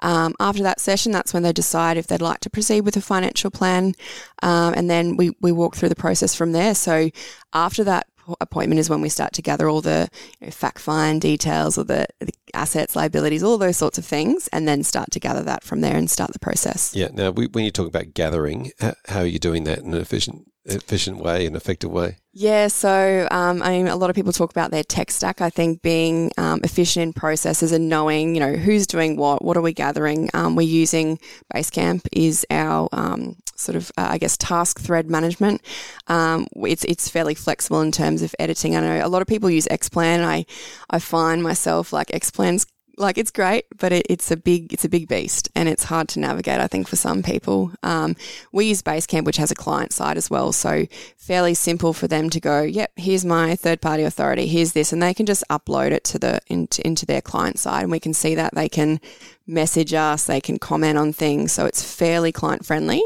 Um, 0.00 0.34
after 0.40 0.62
that 0.62 0.80
session, 0.80 1.12
that's 1.12 1.32
when 1.32 1.42
they 1.42 1.52
decide 1.52 1.96
if 1.96 2.06
they'd 2.06 2.22
like 2.22 2.40
to 2.40 2.50
proceed 2.50 2.82
with 2.82 2.96
a 2.96 3.00
financial 3.00 3.50
plan. 3.50 3.94
Um, 4.42 4.74
and 4.74 4.90
then 4.90 5.16
we, 5.16 5.30
we 5.40 5.52
walk 5.52 5.76
through 5.76 5.90
the 5.90 5.96
process 5.96 6.34
from 6.34 6.52
there. 6.52 6.74
So 6.74 7.10
after 7.52 7.84
that 7.84 8.06
appointment 8.40 8.78
is 8.78 8.88
when 8.88 9.00
we 9.00 9.08
start 9.08 9.32
to 9.34 9.42
gather 9.42 9.68
all 9.68 9.80
the 9.80 10.08
you 10.40 10.46
know, 10.46 10.50
fact 10.50 10.78
find 10.78 11.20
details 11.20 11.78
or 11.78 11.84
the, 11.84 12.06
the, 12.20 12.32
assets, 12.54 12.94
liabilities, 12.94 13.42
all 13.42 13.56
those 13.56 13.78
sorts 13.78 13.96
of 13.96 14.04
things, 14.04 14.46
and 14.48 14.68
then 14.68 14.82
start 14.82 15.10
to 15.10 15.18
gather 15.18 15.42
that 15.42 15.64
from 15.64 15.80
there 15.80 15.96
and 15.96 16.10
start 16.10 16.32
the 16.32 16.38
process. 16.38 16.94
Yeah. 16.94 17.08
Now, 17.12 17.30
we, 17.30 17.46
when 17.46 17.64
you 17.64 17.70
talk 17.70 17.88
about 17.88 18.12
gathering, 18.12 18.72
how 19.06 19.20
are 19.20 19.26
you 19.26 19.38
doing 19.38 19.64
that 19.64 19.78
in 19.78 19.94
an 19.94 20.00
efficient 20.00 20.51
efficient 20.64 21.18
way, 21.18 21.46
an 21.46 21.56
effective 21.56 21.90
way? 21.90 22.16
Yeah, 22.32 22.68
so 22.68 23.28
um, 23.30 23.62
I 23.62 23.70
mean, 23.70 23.88
a 23.88 23.96
lot 23.96 24.08
of 24.08 24.16
people 24.16 24.32
talk 24.32 24.50
about 24.50 24.70
their 24.70 24.84
tech 24.84 25.10
stack. 25.10 25.40
I 25.40 25.50
think 25.50 25.82
being 25.82 26.32
um, 26.38 26.60
efficient 26.64 27.02
in 27.02 27.12
processes 27.12 27.72
and 27.72 27.88
knowing, 27.88 28.34
you 28.34 28.40
know, 28.40 28.54
who's 28.54 28.86
doing 28.86 29.16
what, 29.16 29.44
what 29.44 29.56
are 29.56 29.62
we 29.62 29.72
gathering. 29.74 30.30
Um, 30.32 30.56
we're 30.56 30.62
using 30.62 31.18
Basecamp 31.54 32.06
is 32.12 32.46
our 32.50 32.88
um, 32.92 33.36
sort 33.56 33.76
of, 33.76 33.92
uh, 33.98 34.08
I 34.10 34.18
guess, 34.18 34.36
task 34.38 34.80
thread 34.80 35.10
management. 35.10 35.60
Um, 36.06 36.46
it's 36.56 36.84
it's 36.84 37.08
fairly 37.08 37.34
flexible 37.34 37.82
in 37.82 37.92
terms 37.92 38.22
of 38.22 38.34
editing. 38.38 38.76
I 38.76 38.80
know 38.80 39.06
a 39.06 39.08
lot 39.08 39.20
of 39.22 39.28
people 39.28 39.50
use 39.50 39.68
Xplan. 39.70 40.24
I 40.24 40.46
I 40.88 41.00
find 41.00 41.42
myself 41.42 41.92
like 41.92 42.08
Xplan's 42.08 42.66
like 42.96 43.18
it's 43.18 43.30
great, 43.30 43.66
but 43.76 43.92
it, 43.92 44.06
it's 44.08 44.30
a 44.30 44.36
big 44.36 44.72
it's 44.72 44.84
a 44.84 44.88
big 44.88 45.08
beast 45.08 45.50
and 45.54 45.68
it's 45.68 45.84
hard 45.84 46.08
to 46.08 46.20
navigate. 46.20 46.60
I 46.60 46.66
think 46.66 46.88
for 46.88 46.96
some 46.96 47.22
people, 47.22 47.72
um, 47.82 48.16
we 48.52 48.66
use 48.66 48.82
Basecamp, 48.82 49.24
which 49.24 49.36
has 49.36 49.50
a 49.50 49.54
client 49.54 49.92
side 49.92 50.16
as 50.16 50.30
well, 50.30 50.52
so 50.52 50.86
fairly 51.16 51.54
simple 51.54 51.92
for 51.92 52.08
them 52.08 52.30
to 52.30 52.40
go. 52.40 52.62
Yep, 52.62 52.92
here's 52.96 53.24
my 53.24 53.56
third 53.56 53.80
party 53.80 54.02
authority. 54.02 54.46
Here's 54.46 54.72
this, 54.72 54.92
and 54.92 55.02
they 55.02 55.14
can 55.14 55.26
just 55.26 55.44
upload 55.50 55.92
it 55.92 56.04
to 56.04 56.18
the 56.18 56.40
into, 56.46 56.86
into 56.86 57.06
their 57.06 57.20
client 57.20 57.58
side, 57.58 57.82
and 57.82 57.92
we 57.92 58.00
can 58.00 58.14
see 58.14 58.34
that 58.34 58.54
they 58.54 58.68
can 58.68 59.00
message 59.46 59.92
us, 59.92 60.24
they 60.24 60.40
can 60.40 60.58
comment 60.58 60.98
on 60.98 61.12
things, 61.12 61.52
so 61.52 61.66
it's 61.66 61.82
fairly 61.82 62.32
client 62.32 62.64
friendly 62.64 63.02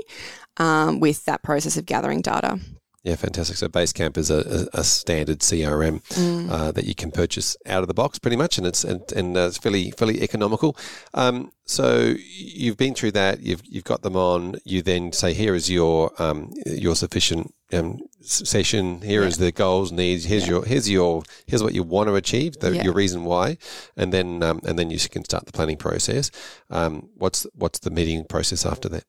um, 0.59 1.01
with 1.01 1.25
that 1.25 1.42
process 1.42 1.77
of 1.77 1.87
gathering 1.87 2.20
data. 2.20 2.59
Yeah, 3.07 3.14
fantastic. 3.14 3.57
So 3.57 3.69
Basecamp 3.69 4.19
is 4.19 4.33
a, 4.33 4.66
a, 4.75 4.81
a 4.81 4.85
standard 4.85 5.38
CRM 5.38 6.03
mm. 6.09 6.51
uh, 6.51 6.73
that 6.73 6.87
you 6.87 6.95
can 6.97 7.12
purchase 7.12 7.57
out 7.64 7.83
of 7.83 7.87
the 7.87 7.95
box, 7.95 8.19
pretty 8.19 8.37
much, 8.37 8.59
and 8.59 8.66
it's 8.66 8.83
and, 8.83 9.01
and 9.12 9.37
uh, 9.37 9.47
it's 9.47 9.59
fairly 9.59 9.92
fairly 9.92 10.21
economical. 10.23 10.77
Um, 11.14 11.53
so 11.67 12.15
you've 12.29 12.77
been 12.77 12.95
through 12.95 13.13
that. 13.13 13.41
You've 13.41 13.63
you've 13.65 13.85
got 13.85 14.03
them 14.03 14.15
on. 14.17 14.57
You 14.65 14.83
then 14.83 15.13
say, 15.13 15.35
here 15.35 15.55
is 15.55 15.69
your 15.69 16.13
um, 16.23 16.53
your 16.65 16.95
sufficient 16.95 17.53
um, 17.73 17.99
session. 18.21 19.01
Here 19.03 19.23
yeah. 19.23 19.29
is 19.29 19.39
the 19.39 19.51
goals, 19.51 19.91
needs. 19.91 20.25
Here's 20.25 20.45
yeah. 20.45 20.51
your 20.51 20.65
here's 20.65 20.89
your 20.89 21.25
here's 21.49 21.65
what 21.65 21.75
you 21.75 21.83
want 21.83 22.09
to 22.09 22.15
achieve. 22.15 22.55
The, 22.61 22.77
yeah. 22.77 22.85
Your 22.85 22.93
reason 22.93 23.25
why, 23.25 23.59
and 23.97 24.13
then 24.13 24.45
um, 24.45 24.61
and 24.65 24.79
then 24.79 24.91
you 24.91 24.99
can 25.09 25.25
start 25.25 25.47
the 25.47 25.53
planning 25.53 25.77
process. 25.77 26.31
Um, 26.71 27.09
what's 27.17 27.49
what's 27.55 27.81
the 27.81 27.91
meeting 27.91 28.25
process 28.25 28.65
after 28.65 28.89
that? 28.91 29.05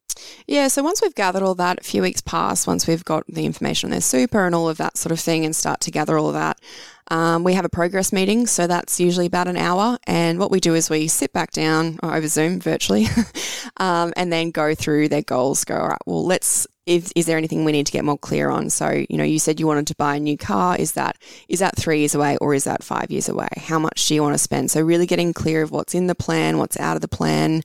Yeah, 0.47 0.67
so 0.67 0.81
once 0.81 0.99
we've 0.99 1.13
gathered 1.13 1.43
all 1.43 1.53
that, 1.55 1.79
a 1.81 1.83
few 1.83 2.01
weeks 2.01 2.21
pass. 2.21 2.65
Once 2.65 2.87
we've 2.87 3.05
got 3.05 3.23
the 3.27 3.45
information 3.45 3.87
on 3.87 3.91
their 3.91 4.01
super 4.01 4.47
and 4.47 4.55
all 4.55 4.67
of 4.67 4.77
that 4.77 4.97
sort 4.97 5.11
of 5.11 5.19
thing, 5.19 5.45
and 5.45 5.55
start 5.55 5.79
to 5.81 5.91
gather 5.91 6.17
all 6.17 6.27
of 6.27 6.33
that. 6.33 6.59
Um, 7.09 7.43
we 7.43 7.53
have 7.53 7.65
a 7.65 7.69
progress 7.69 8.11
meeting, 8.11 8.47
so 8.47 8.67
that's 8.67 8.99
usually 8.99 9.25
about 9.25 9.47
an 9.47 9.57
hour. 9.57 9.97
And 10.07 10.39
what 10.39 10.51
we 10.51 10.59
do 10.59 10.75
is 10.75 10.89
we 10.89 11.07
sit 11.07 11.33
back 11.33 11.51
down 11.51 11.99
over 12.03 12.27
Zoom 12.27 12.59
virtually 12.59 13.07
um, 13.77 14.13
and 14.15 14.31
then 14.31 14.51
go 14.51 14.75
through 14.75 15.09
their 15.09 15.21
goals. 15.21 15.63
Go, 15.63 15.77
all 15.77 15.87
right, 15.89 15.97
well, 16.05 16.25
let's 16.25 16.67
is, 16.87 17.11
is 17.17 17.25
there 17.25 17.37
anything 17.37 17.65
we 17.65 17.73
need 17.73 17.85
to 17.85 17.91
get 17.91 18.05
more 18.05 18.17
clear 18.17 18.49
on? 18.49 18.69
So, 18.69 19.03
you 19.09 19.17
know, 19.17 19.25
you 19.25 19.39
said 19.39 19.59
you 19.59 19.67
wanted 19.67 19.87
to 19.87 19.95
buy 19.95 20.15
a 20.15 20.19
new 20.19 20.37
car. 20.37 20.77
Is 20.77 20.93
that 20.93 21.17
is 21.49 21.59
that 21.59 21.75
three 21.75 21.99
years 21.99 22.15
away 22.15 22.37
or 22.37 22.53
is 22.53 22.63
that 22.63 22.81
five 22.81 23.11
years 23.11 23.27
away? 23.27 23.49
How 23.57 23.77
much 23.77 24.07
do 24.07 24.15
you 24.15 24.23
want 24.23 24.33
to 24.33 24.39
spend? 24.39 24.71
So, 24.71 24.81
really 24.81 25.05
getting 25.05 25.33
clear 25.33 25.61
of 25.61 25.71
what's 25.71 25.93
in 25.93 26.07
the 26.07 26.15
plan, 26.15 26.57
what's 26.57 26.79
out 26.79 26.95
of 26.95 27.01
the 27.01 27.09
plan, 27.09 27.63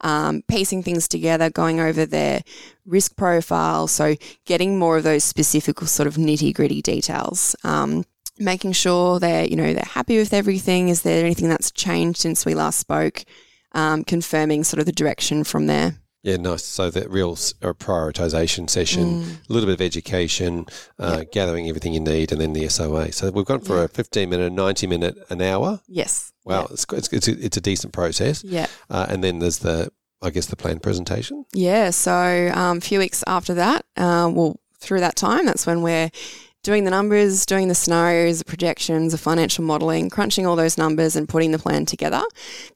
um, 0.00 0.42
piecing 0.48 0.82
things 0.82 1.06
together, 1.06 1.50
going 1.50 1.80
over 1.80 2.06
their 2.06 2.42
risk 2.86 3.14
profile. 3.14 3.86
So, 3.86 4.16
getting 4.46 4.78
more 4.78 4.96
of 4.96 5.04
those 5.04 5.22
specific 5.22 5.78
sort 5.80 6.06
of 6.06 6.14
nitty 6.14 6.54
gritty 6.54 6.80
details. 6.80 7.54
Um, 7.64 8.04
making 8.42 8.72
sure 8.72 9.18
they're 9.18 9.44
you 9.44 9.56
know 9.56 9.72
they're 9.72 9.84
happy 9.84 10.18
with 10.18 10.32
everything. 10.32 10.88
Is 10.88 11.02
there 11.02 11.24
anything 11.24 11.48
that's 11.48 11.70
changed 11.70 12.18
since 12.20 12.44
we 12.44 12.54
last 12.54 12.78
spoke? 12.78 13.24
Um, 13.72 14.04
confirming 14.04 14.64
sort 14.64 14.80
of 14.80 14.86
the 14.86 14.92
direction 14.92 15.44
from 15.44 15.66
there. 15.66 15.96
Yeah, 16.22 16.36
nice. 16.36 16.64
So 16.64 16.88
that 16.88 17.10
real 17.10 17.34
prioritization 17.34 18.70
session, 18.70 19.22
mm. 19.22 19.48
a 19.48 19.52
little 19.52 19.66
bit 19.66 19.74
of 19.74 19.80
education, 19.80 20.66
uh, 20.98 21.16
yep. 21.18 21.32
gathering 21.32 21.68
everything 21.68 21.94
you 21.94 22.00
need, 22.00 22.30
and 22.30 22.40
then 22.40 22.52
the 22.52 22.68
SOA. 22.68 23.10
So 23.10 23.30
we've 23.30 23.44
gone 23.44 23.60
for 23.60 23.82
a 23.82 23.88
15 23.88 24.30
minute, 24.30 24.52
90 24.52 24.86
minute, 24.86 25.18
an 25.30 25.42
hour. 25.42 25.80
Yes. 25.88 26.32
Wow, 26.44 26.62
yep. 26.62 26.70
it's, 26.70 26.86
it's, 26.92 27.12
it's, 27.12 27.28
a, 27.28 27.44
it's, 27.44 27.56
a, 27.56 27.60
decent 27.60 27.92
process. 27.92 28.44
Yeah. 28.44 28.66
Uh, 28.88 29.06
and 29.08 29.22
then 29.24 29.40
there's 29.40 29.58
the, 29.58 29.92
I 30.20 30.30
guess, 30.30 30.46
the 30.46 30.56
plan 30.56 30.78
presentation. 30.78 31.44
Yeah. 31.52 31.90
So 31.90 32.52
um, 32.54 32.78
a 32.78 32.80
few 32.80 33.00
weeks 33.00 33.24
after 33.26 33.54
that, 33.54 33.84
uh, 33.96 34.30
well, 34.32 34.60
through 34.78 35.00
that 35.00 35.16
time, 35.16 35.44
that's 35.46 35.66
when 35.66 35.82
we're 35.82 36.10
doing 36.62 36.84
the 36.84 36.90
numbers, 36.90 37.44
doing 37.44 37.68
the 37.68 37.74
scenarios, 37.74 38.38
the 38.38 38.44
projections, 38.44 39.12
the 39.12 39.18
financial 39.18 39.64
modelling, 39.64 40.08
crunching 40.08 40.46
all 40.46 40.54
those 40.54 40.78
numbers 40.78 41.16
and 41.16 41.28
putting 41.28 41.50
the 41.50 41.58
plan 41.58 41.84
together, 41.84 42.22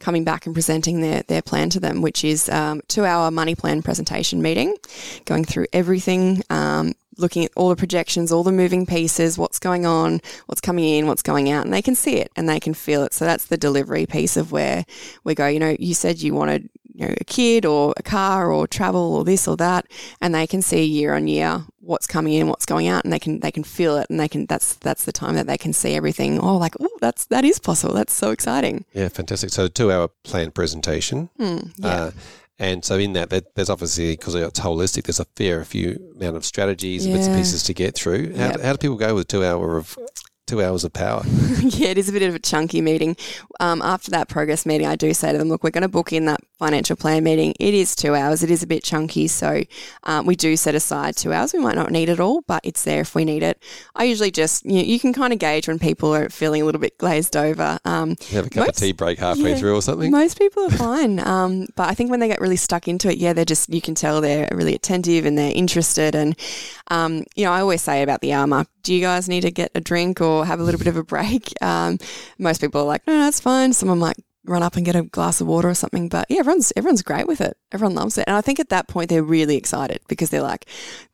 coming 0.01 0.25
back 0.25 0.45
and 0.47 0.55
presenting 0.55 1.01
their, 1.01 1.23
their 1.23 1.43
plan 1.43 1.71
to 1.71 1.79
them, 1.79 2.03
which 2.03 2.25
is 2.25 2.49
um, 2.49 2.81
two 2.89 3.05
hour 3.05 3.31
money 3.31 3.55
plan 3.55 3.83
presentation 3.83 4.43
meeting, 4.43 4.77
going 5.25 5.45
through 5.45 5.67
everything, 5.73 6.43
um, 6.51 6.95
looking 7.17 7.45
at 7.45 7.53
all 7.57 7.69
the 7.69 7.77
projections, 7.77 8.33
all 8.33 8.43
the 8.43 8.53
moving 8.53 8.87
pieces, 8.87 9.39
what's 9.39 9.59
going 9.59 9.87
on, 9.87 10.21
what's 10.47 10.61
coming 10.61 10.85
in, 10.85 11.07
what's 11.07 11.23
going 11.23 11.51
out, 11.51 11.65
and 11.65 11.73
they 11.73 11.81
can 11.81 11.95
see 11.95 12.17
it 12.17 12.31
and 12.37 12.49
they 12.49 12.61
can 12.61 12.75
feel 12.75 13.05
it. 13.05 13.15
So 13.15 13.25
that's 13.25 13.47
the 13.47 13.57
delivery 13.57 14.05
piece 14.05 14.37
of 14.37 14.53
where 14.53 14.85
we 15.25 15.35
go, 15.35 15.47
you 15.47 15.61
know, 15.61 15.77
you 15.79 15.95
said 15.95 16.21
you 16.21 16.35
wanted 16.35 16.69
you 16.97 17.07
know, 17.07 17.15
a 17.21 17.25
kid 17.25 17.67
or 17.67 17.93
a 17.97 18.03
car 18.03 18.51
or 18.51 18.67
travel 18.67 19.15
or 19.15 19.25
this 19.25 19.47
or 19.47 19.57
that, 19.59 19.87
and 20.21 20.35
they 20.35 20.47
can 20.47 20.63
see 20.63 20.83
year 20.85 21.15
on 21.15 21.29
year 21.29 21.63
what's 21.81 22.07
coming 22.07 22.33
in, 22.33 22.49
what's 22.49 22.65
going 22.65 22.89
out, 22.89 23.05
and 23.05 23.13
they 23.13 23.19
can 23.19 23.41
they 23.41 23.51
can 23.51 23.65
feel 23.65 23.97
it, 23.99 24.09
and 24.09 24.19
they 24.19 24.29
can 24.29 24.47
that's 24.47 24.75
that's 24.77 25.05
the 25.05 25.13
time 25.13 25.35
that 25.35 25.47
they 25.47 25.59
can 25.59 25.73
see 25.73 25.95
everything. 25.95 26.39
Oh, 26.39 26.57
like 26.57 26.75
oh, 26.81 26.89
that's 27.01 27.27
that 27.27 27.45
is 27.45 27.59
possible. 27.59 27.95
That's 27.95 28.15
so 28.15 28.31
exciting. 28.31 28.85
Yeah, 28.95 29.09
fantastic. 29.09 29.51
So 29.51 29.69
two 29.69 29.93
hour 29.93 30.09
planned 30.25 30.55
presentation. 30.55 31.29
Mm, 31.39 31.73
yeah. 31.77 31.89
Uh, 31.89 32.11
and 32.59 32.83
so 32.83 32.97
in 32.97 33.13
that, 33.13 33.29
there's 33.55 33.69
obviously 33.69 34.13
because 34.13 34.35
it's 34.35 34.61
holistic. 34.61 35.05
There's 35.05 35.21
a 35.21 35.27
fair 35.37 35.63
few 35.67 36.15
amount 36.17 36.37
of 36.37 36.45
strategies, 36.47 37.07
yeah. 37.07 37.15
bits 37.15 37.27
and 37.27 37.37
pieces 37.37 37.63
to 37.65 37.75
get 37.75 37.95
through. 37.95 38.35
How, 38.35 38.47
yep. 38.47 38.61
how 38.63 38.73
do 38.73 38.79
people 38.79 38.97
go 38.97 39.15
with 39.15 39.29
two 39.29 39.45
hour 39.45 39.77
of 39.77 39.99
two 40.47 40.63
hours 40.63 40.85
of 40.85 40.93
power. 40.93 41.23
yeah, 41.61 41.89
it 41.89 41.99
is 41.99 42.09
a 42.09 42.13
bit 42.13 42.23
of 42.23 42.35
a 42.35 42.39
chunky 42.39 42.81
meeting. 42.81 43.17
Um, 43.59 43.83
after 43.83 44.11
that 44.13 44.29
progress 44.29 44.65
meeting, 44.65 44.87
I 44.87 44.97
do 44.97 45.13
say 45.13 45.33
to 45.33 45.39
them, 45.39 45.49
look, 45.49 45.65
we're 45.65 45.71
going 45.71 45.83
to 45.83 45.89
book 45.89 46.13
in 46.13 46.27
that 46.27 46.41
financial 46.59 46.97
plan 46.97 47.25
meeting. 47.25 47.55
It 47.59 47.75
is 47.75 47.97
two 47.97 48.15
hours. 48.15 48.43
It 48.43 48.51
is 48.51 48.63
a 48.63 48.67
bit 48.67 48.85
chunky. 48.85 49.27
So 49.29 49.63
um, 50.05 50.25
we 50.25 50.37
do 50.37 50.57
set 50.57 50.75
aside 50.75 51.17
two 51.17 51.33
hours. 51.33 51.53
We 51.53 51.59
might 51.59 51.75
not 51.75 51.91
need 51.91 52.09
it 52.09 52.21
all, 52.21 52.43
but 52.43 52.61
it's 52.65 52.85
there 52.85 53.01
if 53.01 53.15
we 53.15 53.25
need 53.25 53.43
it. 53.43 53.63
I 53.95 54.05
usually 54.05 54.31
just, 54.31 54.65
you, 54.65 54.75
know, 54.75 54.83
you 54.83 55.01
can 55.01 55.13
kind 55.13 55.33
of 55.33 55.39
gauge 55.39 55.69
when 55.69 55.79
people 55.79 56.15
are 56.15 56.29
feeling 56.29 56.63
a 56.63 56.65
little 56.65 56.81
bit 56.81 56.97
glazed 56.99 57.37
over. 57.37 57.79
Um, 57.85 58.17
have 58.31 58.47
a 58.47 58.51
cup 58.51 58.67
most, 58.67 58.69
of 58.71 58.77
tea 58.77 58.93
break 58.93 59.19
halfway 59.19 59.51
yeah, 59.51 59.57
through 59.57 59.75
or 59.75 59.83
something? 59.83 60.11
Most 60.11 60.39
people 60.39 60.65
are 60.65 60.71
fine. 60.71 61.19
Um, 61.19 61.67
but 61.75 61.89
I 61.89 61.95
think 61.95 62.11
when 62.11 62.21
they 62.21 62.29
get 62.29 62.41
really 62.41 62.57
stuck 62.57 62.87
into 62.87 63.11
it, 63.11 63.19
yeah, 63.19 63.33
they're 63.33 63.45
just, 63.45 63.69
you 63.69 63.81
can 63.81 63.95
tell 63.95 64.21
they're 64.21 64.49
really 64.53 64.75
attentive 64.75 65.27
and 65.27 65.37
they're 65.37 65.53
interested. 65.55 66.15
And, 66.15 66.37
um, 66.89 67.25
you 67.35 67.45
know, 67.45 67.53
I 67.53 67.61
always 67.61 67.83
say 67.83 68.03
about 68.03 68.21
the 68.21 68.33
hour 68.33 68.47
mark, 68.47 68.69
do 68.83 68.95
you 68.95 69.01
guys 69.01 69.29
need 69.29 69.41
to 69.41 69.51
get 69.51 69.73
a 69.75 69.81
drink 69.81 70.21
or 70.21 70.36
have 70.45 70.61
a 70.61 70.63
little 70.63 70.79
bit 70.79 70.89
of 70.89 70.97
a 70.97 71.05
break? 71.05 71.53
Um, 71.63 71.99
most 72.39 72.61
people 72.61 72.81
are 72.83 72.85
like, 72.85 73.07
no, 73.07 73.15
no, 73.15 73.25
that's 73.25 73.41
fine. 73.41 73.73
Someone 73.73 73.99
might 73.99 74.17
run 74.45 74.63
up 74.63 74.77
and 74.77 74.85
get 74.85 74.95
a 74.95 75.03
glass 75.03 75.41
of 75.41 75.47
water 75.47 75.69
or 75.69 75.75
something. 75.75 76.09
But 76.09 76.27
yeah, 76.29 76.39
everyone's 76.39 76.73
everyone's 76.77 77.03
great 77.03 77.27
with 77.27 77.41
it. 77.41 77.57
Everyone 77.77 77.95
loves 77.95 78.17
it. 78.17 78.25
And 78.27 78.37
I 78.37 78.41
think 78.41 78.59
at 78.59 78.71
that 78.71 78.89
point 78.89 79.11
they're 79.11 79.23
really 79.23 79.57
excited 79.57 80.01
because 80.09 80.31
they're 80.31 80.41
like, 80.41 80.67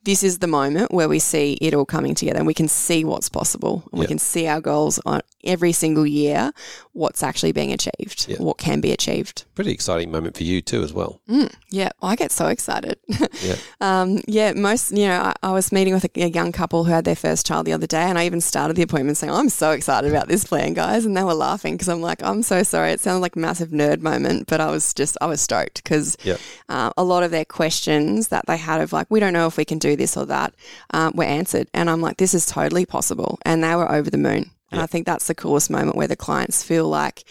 this 0.03 0.23
is 0.23 0.39
the 0.39 0.47
moment 0.47 0.91
where 0.91 1.07
we 1.07 1.19
see 1.19 1.57
it 1.61 1.73
all 1.73 1.85
coming 1.85 2.15
together 2.15 2.37
and 2.37 2.47
we 2.47 2.53
can 2.53 2.67
see 2.67 3.05
what's 3.05 3.29
possible 3.29 3.83
and 3.91 3.99
yep. 3.99 3.99
we 3.99 4.07
can 4.07 4.19
see 4.19 4.47
our 4.47 4.59
goals 4.59 4.99
on 5.05 5.21
every 5.43 5.71
single 5.71 6.05
year, 6.05 6.51
what's 6.93 7.23
actually 7.23 7.51
being 7.51 7.71
achieved, 7.71 8.27
yep. 8.27 8.39
what 8.39 8.57
can 8.57 8.81
be 8.81 8.91
achieved. 8.91 9.45
Pretty 9.55 9.71
exciting 9.71 10.11
moment 10.11 10.37
for 10.37 10.43
you 10.43 10.61
too 10.61 10.83
as 10.83 10.93
well. 10.93 11.21
Mm, 11.29 11.53
yeah, 11.69 11.89
I 12.01 12.15
get 12.15 12.31
so 12.31 12.47
excited. 12.47 12.97
yeah. 13.41 13.55
Um, 13.79 14.21
yeah, 14.27 14.53
most, 14.53 14.91
you 14.91 15.07
know, 15.07 15.21
I, 15.21 15.33
I 15.41 15.51
was 15.51 15.71
meeting 15.71 15.93
with 15.93 16.05
a, 16.05 16.23
a, 16.23 16.33
young 16.33 16.51
couple 16.51 16.83
who 16.83 16.91
had 16.91 17.05
their 17.05 17.15
first 17.15 17.45
child 17.45 17.65
the 17.65 17.73
other 17.73 17.87
day 17.87 18.03
and 18.03 18.17
I 18.17 18.25
even 18.25 18.41
started 18.41 18.75
the 18.75 18.81
appointment 18.81 19.17
saying, 19.17 19.31
I'm 19.31 19.49
so 19.49 19.71
excited 19.71 20.09
about 20.09 20.27
this 20.27 20.43
plan, 20.43 20.73
guys. 20.73 21.05
And 21.05 21.15
they 21.15 21.23
were 21.23 21.33
laughing 21.33 21.75
because 21.75 21.89
I'm 21.89 22.01
like, 22.01 22.23
I'm 22.23 22.41
so 22.41 22.63
sorry. 22.63 22.91
It 22.91 22.99
sounded 22.99 23.21
like 23.21 23.35
a 23.35 23.39
massive 23.39 23.69
nerd 23.69 24.01
moment, 24.01 24.47
but 24.47 24.59
I 24.59 24.69
was 24.69 24.93
just, 24.93 25.17
I 25.21 25.27
was 25.27 25.41
stoked 25.41 25.83
because 25.83 26.17
yep. 26.23 26.39
Uh, 26.69 26.91
a 26.97 27.03
lot 27.03 27.23
of 27.23 27.31
their 27.31 27.45
questions 27.45 28.29
that 28.29 28.45
they 28.47 28.57
had 28.57 28.81
of 28.81 28.93
like, 28.93 29.07
we 29.09 29.19
don't 29.19 29.33
know 29.33 29.47
if 29.47 29.57
we 29.57 29.65
can 29.65 29.79
do 29.79 29.95
this 29.95 30.17
or 30.17 30.25
that 30.25 30.53
um, 30.91 31.13
were 31.15 31.23
answered. 31.23 31.67
And 31.73 31.89
I'm 31.89 32.01
like, 32.01 32.17
this 32.17 32.33
is 32.33 32.45
totally 32.45 32.85
possible. 32.85 33.39
And 33.45 33.63
they 33.63 33.75
were 33.75 33.91
over 33.91 34.09
the 34.09 34.17
moon. 34.17 34.51
And 34.71 34.81
I 34.81 34.87
think 34.87 35.05
that's 35.05 35.27
the 35.27 35.35
coolest 35.35 35.69
moment 35.69 35.95
where 35.95 36.07
the 36.07 36.15
clients 36.15 36.63
feel 36.63 36.89
like 36.89 37.23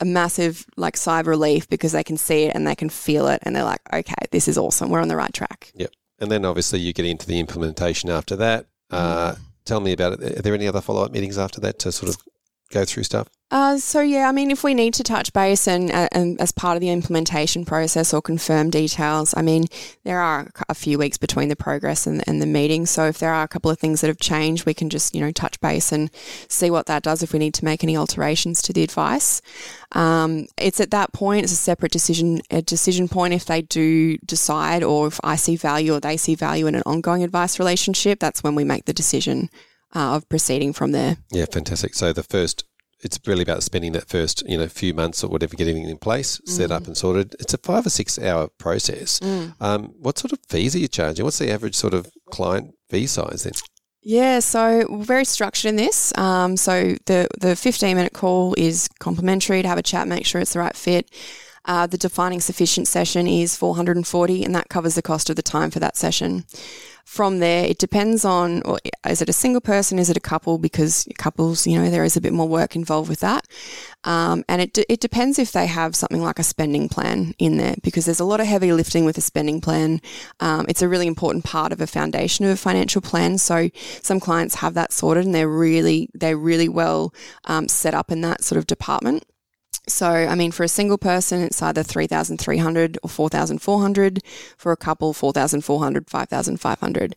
a 0.00 0.04
massive 0.04 0.66
like 0.76 0.96
sigh 0.96 1.20
of 1.20 1.26
relief 1.26 1.68
because 1.68 1.92
they 1.92 2.04
can 2.04 2.16
see 2.16 2.44
it 2.44 2.54
and 2.54 2.66
they 2.66 2.74
can 2.74 2.88
feel 2.88 3.26
it 3.26 3.40
and 3.42 3.54
they're 3.54 3.64
like, 3.64 3.80
okay, 3.92 4.14
this 4.30 4.46
is 4.48 4.56
awesome. 4.56 4.90
We're 4.90 5.00
on 5.00 5.08
the 5.08 5.16
right 5.16 5.32
track. 5.32 5.72
Yep. 5.74 5.90
And 6.20 6.30
then 6.30 6.44
obviously 6.44 6.80
you 6.80 6.92
get 6.92 7.04
into 7.04 7.26
the 7.26 7.40
implementation 7.40 8.10
after 8.10 8.36
that. 8.36 8.66
Uh, 8.90 9.32
mm. 9.32 9.38
Tell 9.64 9.80
me 9.80 9.92
about 9.92 10.20
it. 10.20 10.38
Are 10.38 10.42
there 10.42 10.54
any 10.54 10.68
other 10.68 10.80
follow 10.80 11.04
up 11.04 11.10
meetings 11.10 11.38
after 11.38 11.60
that 11.62 11.78
to 11.80 11.92
sort 11.92 12.14
of 12.14 12.22
go 12.70 12.84
through 12.84 13.04
stuff? 13.04 13.28
Uh, 13.54 13.78
so 13.78 14.00
yeah, 14.00 14.28
I 14.28 14.32
mean, 14.32 14.50
if 14.50 14.64
we 14.64 14.74
need 14.74 14.94
to 14.94 15.04
touch 15.04 15.32
base 15.32 15.68
and, 15.68 15.88
uh, 15.92 16.08
and 16.10 16.40
as 16.40 16.50
part 16.50 16.76
of 16.76 16.80
the 16.80 16.90
implementation 16.90 17.64
process 17.64 18.12
or 18.12 18.20
confirm 18.20 18.68
details, 18.68 19.32
I 19.36 19.42
mean, 19.42 19.66
there 20.02 20.20
are 20.20 20.50
a 20.68 20.74
few 20.74 20.98
weeks 20.98 21.18
between 21.18 21.50
the 21.50 21.54
progress 21.54 22.04
and, 22.04 22.26
and 22.26 22.42
the 22.42 22.46
meeting. 22.46 22.84
So 22.84 23.06
if 23.06 23.18
there 23.18 23.32
are 23.32 23.44
a 23.44 23.48
couple 23.48 23.70
of 23.70 23.78
things 23.78 24.00
that 24.00 24.08
have 24.08 24.18
changed, 24.18 24.66
we 24.66 24.74
can 24.74 24.90
just 24.90 25.14
you 25.14 25.20
know 25.20 25.30
touch 25.30 25.60
base 25.60 25.92
and 25.92 26.10
see 26.48 26.68
what 26.68 26.86
that 26.86 27.04
does 27.04 27.22
if 27.22 27.32
we 27.32 27.38
need 27.38 27.54
to 27.54 27.64
make 27.64 27.84
any 27.84 27.96
alterations 27.96 28.60
to 28.62 28.72
the 28.72 28.82
advice. 28.82 29.40
Um, 29.92 30.46
it's 30.56 30.80
at 30.80 30.90
that 30.90 31.12
point, 31.12 31.44
it's 31.44 31.52
a 31.52 31.56
separate 31.56 31.92
decision 31.92 32.40
a 32.50 32.60
decision 32.60 33.06
point 33.06 33.34
if 33.34 33.44
they 33.44 33.62
do 33.62 34.16
decide 34.18 34.82
or 34.82 35.06
if 35.06 35.20
I 35.22 35.36
see 35.36 35.54
value 35.54 35.94
or 35.94 36.00
they 36.00 36.16
see 36.16 36.34
value 36.34 36.66
in 36.66 36.74
an 36.74 36.82
ongoing 36.86 37.22
advice 37.22 37.60
relationship. 37.60 38.18
That's 38.18 38.42
when 38.42 38.56
we 38.56 38.64
make 38.64 38.86
the 38.86 38.92
decision 38.92 39.48
uh, 39.94 40.16
of 40.16 40.28
proceeding 40.28 40.72
from 40.72 40.92
there. 40.92 41.16
Yeah, 41.30 41.46
fantastic. 41.50 41.94
So 41.94 42.12
the 42.12 42.22
first, 42.22 42.64
it's 43.00 43.18
really 43.26 43.42
about 43.42 43.62
spending 43.62 43.92
that 43.92 44.08
first, 44.08 44.42
you 44.48 44.58
know, 44.58 44.66
few 44.68 44.94
months 44.94 45.22
or 45.22 45.28
whatever, 45.28 45.56
getting 45.56 45.82
it 45.82 45.90
in 45.90 45.98
place, 45.98 46.38
mm. 46.38 46.48
set 46.48 46.70
up 46.70 46.84
mm. 46.84 46.88
and 46.88 46.96
sorted. 46.96 47.34
It's 47.38 47.54
a 47.54 47.58
five 47.58 47.86
or 47.86 47.90
six 47.90 48.18
hour 48.18 48.48
process. 48.58 49.20
Mm. 49.20 49.54
Um, 49.60 49.84
what 49.98 50.18
sort 50.18 50.32
of 50.32 50.40
fees 50.48 50.74
are 50.74 50.78
you 50.78 50.88
charging? 50.88 51.24
What's 51.24 51.38
the 51.38 51.50
average 51.50 51.74
sort 51.74 51.94
of 51.94 52.10
client 52.30 52.74
fee 52.88 53.06
size 53.06 53.44
then? 53.44 53.52
Yeah, 54.06 54.40
so 54.40 54.86
we're 54.90 55.02
very 55.02 55.24
structured 55.24 55.70
in 55.70 55.76
this. 55.76 56.16
Um, 56.18 56.58
so 56.58 56.94
the 57.06 57.26
the 57.40 57.56
15 57.56 57.96
minute 57.96 58.12
call 58.12 58.54
is 58.58 58.86
complimentary 58.98 59.62
to 59.62 59.68
have 59.68 59.78
a 59.78 59.82
chat, 59.82 60.06
make 60.06 60.26
sure 60.26 60.40
it's 60.42 60.52
the 60.52 60.58
right 60.58 60.76
fit. 60.76 61.10
Uh, 61.66 61.86
the 61.86 61.96
defining 61.96 62.42
sufficient 62.42 62.86
session 62.86 63.26
is 63.26 63.56
440, 63.56 64.44
and 64.44 64.54
that 64.54 64.68
covers 64.68 64.94
the 64.94 65.02
cost 65.02 65.30
of 65.30 65.36
the 65.36 65.42
time 65.42 65.70
for 65.70 65.80
that 65.80 65.96
session. 65.96 66.44
From 67.04 67.38
there, 67.38 67.64
it 67.64 67.78
depends 67.78 68.24
on 68.24 68.62
or 68.62 68.78
is 69.06 69.20
it 69.20 69.28
a 69.28 69.32
single 69.32 69.60
person, 69.60 69.98
is 69.98 70.10
it 70.10 70.16
a 70.16 70.20
couple? 70.20 70.58
Because 70.58 71.06
couples, 71.18 71.66
you 71.66 71.78
know, 71.78 71.90
there 71.90 72.04
is 72.04 72.16
a 72.16 72.20
bit 72.20 72.32
more 72.32 72.48
work 72.48 72.74
involved 72.74 73.08
with 73.08 73.20
that. 73.20 73.46
Um, 74.04 74.44
and 74.48 74.62
it, 74.62 74.78
it 74.88 75.00
depends 75.00 75.38
if 75.38 75.52
they 75.52 75.66
have 75.66 75.94
something 75.94 76.22
like 76.22 76.38
a 76.38 76.42
spending 76.42 76.88
plan 76.88 77.34
in 77.38 77.58
there 77.58 77.76
because 77.82 78.06
there's 78.06 78.20
a 78.20 78.24
lot 78.24 78.40
of 78.40 78.46
heavy 78.46 78.72
lifting 78.72 79.04
with 79.04 79.18
a 79.18 79.20
spending 79.20 79.60
plan. 79.60 80.00
Um, 80.40 80.66
it's 80.68 80.82
a 80.82 80.88
really 80.88 81.06
important 81.06 81.44
part 81.44 81.72
of 81.72 81.80
a 81.80 81.86
foundation 81.86 82.46
of 82.46 82.52
a 82.52 82.56
financial 82.56 83.00
plan. 83.00 83.38
So 83.38 83.70
some 84.02 84.18
clients 84.18 84.56
have 84.56 84.74
that 84.74 84.92
sorted 84.92 85.24
and 85.24 85.34
they're 85.34 85.48
really, 85.48 86.08
they're 86.14 86.36
really 86.38 86.68
well 86.68 87.14
um, 87.44 87.68
set 87.68 87.94
up 87.94 88.10
in 88.10 88.22
that 88.22 88.42
sort 88.42 88.58
of 88.58 88.66
department. 88.66 89.24
So, 89.86 90.08
I 90.08 90.34
mean, 90.34 90.50
for 90.50 90.64
a 90.64 90.68
single 90.68 90.96
person, 90.96 91.42
it's 91.42 91.60
either 91.60 91.82
3,300 91.82 92.98
or 93.02 93.10
4,400. 93.10 94.20
For 94.56 94.72
a 94.72 94.76
couple, 94.76 95.12
4,400, 95.12 96.08
5,500. 96.08 97.14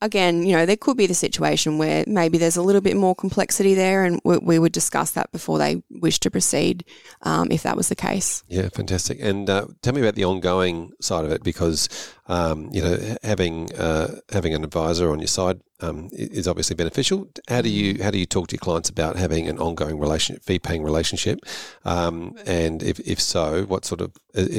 Again, 0.00 0.44
you 0.44 0.56
know, 0.56 0.66
there 0.66 0.76
could 0.76 0.96
be 0.96 1.06
the 1.06 1.14
situation 1.14 1.78
where 1.78 2.04
maybe 2.06 2.38
there's 2.38 2.56
a 2.56 2.62
little 2.62 2.80
bit 2.80 2.96
more 2.96 3.14
complexity 3.14 3.74
there, 3.74 4.04
and 4.04 4.20
we, 4.24 4.38
we 4.38 4.58
would 4.58 4.72
discuss 4.72 5.12
that 5.12 5.30
before 5.32 5.58
they 5.58 5.82
wish 5.90 6.18
to 6.20 6.30
proceed, 6.30 6.84
um, 7.22 7.48
if 7.50 7.62
that 7.62 7.76
was 7.76 7.88
the 7.88 7.96
case. 7.96 8.42
Yeah, 8.48 8.68
fantastic. 8.68 9.18
And 9.20 9.48
uh, 9.48 9.66
tell 9.82 9.94
me 9.94 10.00
about 10.00 10.14
the 10.14 10.24
ongoing 10.24 10.92
side 11.00 11.24
of 11.24 11.32
it, 11.32 11.42
because 11.42 11.88
um, 12.26 12.68
you 12.72 12.82
know, 12.82 13.16
having 13.22 13.74
uh, 13.74 14.16
having 14.30 14.54
an 14.54 14.64
advisor 14.64 15.10
on 15.10 15.18
your 15.18 15.28
side 15.28 15.60
um, 15.80 16.08
is 16.12 16.46
obviously 16.46 16.76
beneficial. 16.76 17.28
How 17.48 17.62
do 17.62 17.68
you 17.68 18.02
how 18.02 18.10
do 18.10 18.18
you 18.18 18.26
talk 18.26 18.48
to 18.48 18.54
your 18.54 18.60
clients 18.60 18.88
about 18.88 19.16
having 19.16 19.48
an 19.48 19.58
ongoing 19.58 19.98
relationship, 19.98 20.44
fee 20.44 20.58
paying 20.58 20.82
relationship? 20.82 21.40
Um, 21.84 22.36
and 22.46 22.82
if 22.82 23.00
if 23.00 23.20
so, 23.20 23.64
what 23.64 23.84
sort 23.84 24.00
of 24.00 24.12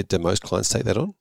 do 0.08 0.20
most 0.20 0.44
clients 0.44 0.70
take 0.70 0.84
that 0.84 0.98
on? 0.98 1.14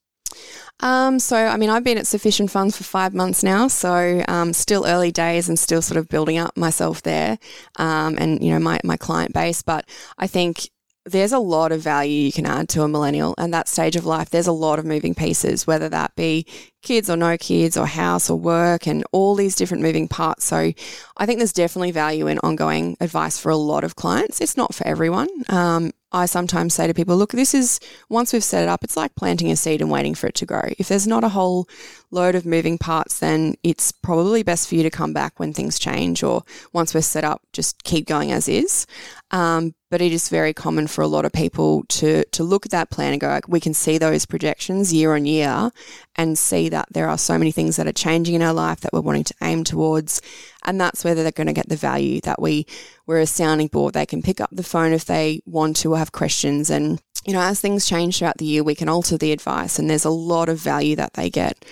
Um, 0.81 1.19
so, 1.19 1.37
I 1.37 1.57
mean, 1.57 1.71
I've 1.71 1.85
been 1.85 1.99
at 1.99 2.07
Sufficient 2.07 2.51
Funds 2.51 2.77
for 2.77 2.85
five 2.85 3.15
months 3.15 3.43
now, 3.43 3.69
so 3.69 4.23
um, 4.29 4.53
still 4.53 4.87
early 4.87 5.11
days 5.11 5.49
and 5.49 5.59
still 5.59 5.83
sort 5.83 5.99
of 5.99 6.09
building 6.09 6.39
up 6.39 6.57
myself 6.57 7.03
there 7.03 7.39
um, 7.77 8.17
and, 8.19 8.43
you 8.43 8.53
know, 8.53 8.59
my, 8.61 8.79
my 8.85 8.97
client 8.97 9.33
base. 9.35 9.63
But 9.63 9.89
I 10.19 10.27
think 10.27 10.71
there's 11.05 11.33
a 11.33 11.39
lot 11.39 11.73
of 11.73 11.81
value 11.81 12.13
you 12.13 12.33
can 12.33 12.47
add 12.47 12.69
to 12.69 12.83
a 12.83 12.89
millennial 12.89 13.35
and 13.39 13.53
that 13.53 13.69
stage 13.69 13.97
of 13.97 14.05
life. 14.07 14.31
There's 14.31 14.47
a 14.47 14.53
lot 14.53 14.79
of 14.79 14.85
moving 14.85 15.15
pieces, 15.15 15.67
whether 15.67 15.89
that 15.89 16.15
be 16.17 16.47
kids 16.83 17.11
or 17.11 17.17
no 17.17 17.37
kids 17.37 17.77
or 17.77 17.87
house 17.87 18.31
or 18.31 18.39
work 18.39 18.87
and 18.87 19.05
all 19.13 19.35
these 19.35 19.57
different 19.57 19.83
moving 19.83 20.07
parts. 20.07 20.45
So 20.45 20.73
I 21.17 21.27
think 21.27 21.39
there's 21.39 21.53
definitely 21.53 21.91
value 21.93 22.27
in 22.27 22.39
ongoing 22.41 22.97
advice 23.01 23.39
for 23.39 23.51
a 23.51 23.57
lot 23.57 23.85
of 23.85 23.97
clients. 23.97 24.41
It's 24.41 24.57
not 24.57 24.75
for 24.75 24.87
everyone. 24.87 25.29
Um, 25.49 25.93
I 26.11 26.27
sometimes 26.27 26.75
say 26.75 26.87
to 26.87 26.95
people, 26.95 27.17
look, 27.17 27.33
this 27.33 27.55
is 27.55 27.81
once 28.09 28.33
we've 28.33 28.45
set 28.45 28.63
it 28.63 28.69
up, 28.69 28.83
it's 28.83 28.97
like 28.97 29.15
planting 29.15 29.51
a 29.51 29.57
seed 29.57 29.83
and 29.83 29.91
waiting 29.91 30.15
for 30.15 30.27
it 30.27 30.35
to 30.37 30.47
grow. 30.47 30.71
If 30.79 30.89
there's 30.89 31.07
not 31.07 31.25
a 31.25 31.29
whole 31.29 31.69
load 32.11 32.35
of 32.35 32.47
moving 32.47 32.79
parts, 32.79 33.19
then 33.19 33.57
it's 33.63 33.93
probably 33.93 34.43
best 34.43 34.69
for 34.69 34.75
you 34.75 34.83
to 34.83 34.91
come 34.91 35.13
back 35.13 35.39
when 35.39 35.53
things 35.53 35.79
change 35.79 36.23
or 36.23 36.45
once 36.73 36.95
we're 36.95 37.03
set 37.03 37.25
up, 37.25 37.43
just 37.53 37.85
keep 37.85 38.07
going 38.07 38.33
as 38.33 38.49
is. 38.49 38.87
Um, 39.31 39.75
but 39.91 40.01
it 40.01 40.13
is 40.13 40.29
very 40.29 40.55
common 40.55 40.87
for 40.87 41.03
a 41.03 41.07
lot 41.07 41.25
of 41.25 41.33
people 41.33 41.85
to 41.89 42.25
to 42.25 42.45
look 42.45 42.67
at 42.67 42.73
that 42.73 42.91
plan 42.91 43.13
and 43.13 43.21
go, 43.21 43.41
we 43.47 43.61
can 43.61 43.75
see 43.75 43.99
those 43.99 44.27
projections 44.27 44.93
year 44.93 45.15
on 45.15 45.27
year 45.27 45.71
and 46.17 46.39
see 46.39 46.69
that 46.69 46.89
there 46.91 47.09
are 47.09 47.19
so 47.19 47.39
many 47.39 47.53
things 47.53 47.77
that 47.77 47.87
are 47.87 47.93
changing 47.93 48.35
in 48.35 48.43
our 48.43 48.53
life 48.53 48.81
that 48.81 48.93
we're 48.93 49.01
wanting 49.01 49.25
to 49.25 49.35
aim 49.43 49.65
towards. 49.65 50.21
And 50.65 50.81
that's 50.81 51.05
where 51.05 51.15
they're 51.15 51.31
going 51.31 51.47
to 51.47 51.53
get 51.53 51.69
the 51.69 51.77
value 51.77 52.21
that 52.23 52.41
we, 52.41 52.67
we're 53.07 53.21
a 53.21 53.27
sounding 53.27 53.69
board. 53.69 53.95
They 53.95 54.07
can 54.07 54.23
pick 54.23 54.41
up 54.41 54.51
the 54.53 54.63
phone 54.63 54.93
if 54.93 55.05
they 55.05 55.41
want 55.47 55.77
to 55.77 55.93
or 55.93 55.99
have 55.99 56.13
questions. 56.13 56.71
And, 56.71 57.01
you 57.25 57.33
know, 57.33 57.41
as 57.41 57.61
things 57.61 57.87
change 57.87 58.19
throughout 58.19 58.39
the 58.39 58.45
year, 58.45 58.63
we 58.63 58.75
can 58.75 58.89
alter 58.89 59.17
the 59.17 59.33
advice 59.33 59.79
and 59.79 59.89
there's 59.89 60.05
a 60.05 60.11
lot 60.11 60.49
of 60.49 60.59
value 60.59 60.97
that 60.97 61.15
they 61.15 61.31
get. 61.31 61.65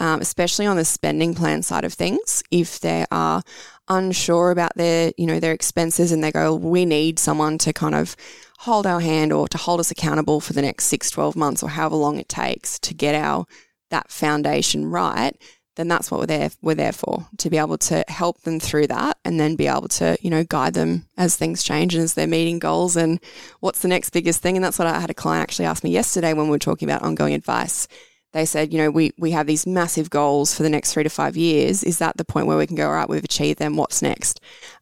Um, 0.00 0.20
especially 0.20 0.66
on 0.66 0.76
the 0.76 0.84
spending 0.84 1.36
plan 1.36 1.62
side 1.62 1.84
of 1.84 1.92
things, 1.92 2.42
if 2.50 2.80
there 2.80 3.06
are 3.12 3.44
unsure 3.88 4.50
about 4.50 4.74
their, 4.76 5.12
you 5.16 5.26
know, 5.26 5.40
their 5.40 5.52
expenses 5.52 6.12
and 6.12 6.22
they 6.22 6.32
go, 6.32 6.54
we 6.54 6.84
need 6.84 7.18
someone 7.18 7.58
to 7.58 7.72
kind 7.72 7.94
of 7.94 8.16
hold 8.58 8.86
our 8.86 9.00
hand 9.00 9.32
or 9.32 9.46
to 9.48 9.58
hold 9.58 9.80
us 9.80 9.90
accountable 9.90 10.40
for 10.40 10.52
the 10.52 10.62
next 10.62 10.86
six, 10.86 11.10
12 11.10 11.36
months 11.36 11.62
or 11.62 11.70
however 11.70 11.96
long 11.96 12.18
it 12.18 12.28
takes 12.28 12.78
to 12.78 12.94
get 12.94 13.14
our 13.14 13.46
that 13.90 14.10
foundation 14.10 14.86
right, 14.86 15.36
then 15.76 15.88
that's 15.88 16.10
what 16.10 16.20
we're 16.20 16.26
there 16.26 16.50
we're 16.62 16.74
there 16.74 16.92
for 16.92 17.26
to 17.38 17.50
be 17.50 17.58
able 17.58 17.78
to 17.78 18.04
help 18.08 18.40
them 18.42 18.60
through 18.60 18.86
that 18.86 19.18
and 19.24 19.40
then 19.40 19.56
be 19.56 19.66
able 19.66 19.88
to 19.88 20.16
you 20.20 20.30
know 20.30 20.44
guide 20.44 20.74
them 20.74 21.06
as 21.16 21.36
things 21.36 21.62
change 21.62 21.94
and 21.94 22.04
as 22.04 22.14
they're 22.14 22.26
meeting 22.26 22.58
goals 22.58 22.96
and 22.96 23.20
what's 23.60 23.82
the 23.82 23.88
next 23.88 24.10
biggest 24.10 24.40
thing. 24.40 24.56
And 24.56 24.64
that's 24.64 24.78
what 24.78 24.88
I 24.88 25.00
had 25.00 25.10
a 25.10 25.14
client 25.14 25.42
actually 25.42 25.66
ask 25.66 25.82
me 25.84 25.90
yesterday 25.90 26.32
when 26.32 26.46
we 26.46 26.50
were 26.50 26.58
talking 26.58 26.88
about 26.88 27.02
ongoing 27.02 27.34
advice 27.34 27.88
they 28.34 28.44
said 28.44 28.72
you 28.72 28.78
know 28.78 28.90
we 28.90 29.12
we 29.16 29.30
have 29.30 29.46
these 29.46 29.66
massive 29.66 30.10
goals 30.10 30.54
for 30.54 30.62
the 30.62 30.68
next 30.68 30.92
three 30.92 31.04
to 31.04 31.08
five 31.08 31.36
years. 31.36 31.82
Is 31.82 31.98
that 31.98 32.16
the 32.18 32.24
point 32.24 32.46
where 32.46 32.58
we 32.58 32.66
can 32.66 32.76
go 32.76 32.86
all 32.86 32.92
right 32.92 33.08
we've 33.08 33.24
achieved 33.24 33.58
them. 33.58 33.76
What's 33.76 34.02
next? 34.02 34.40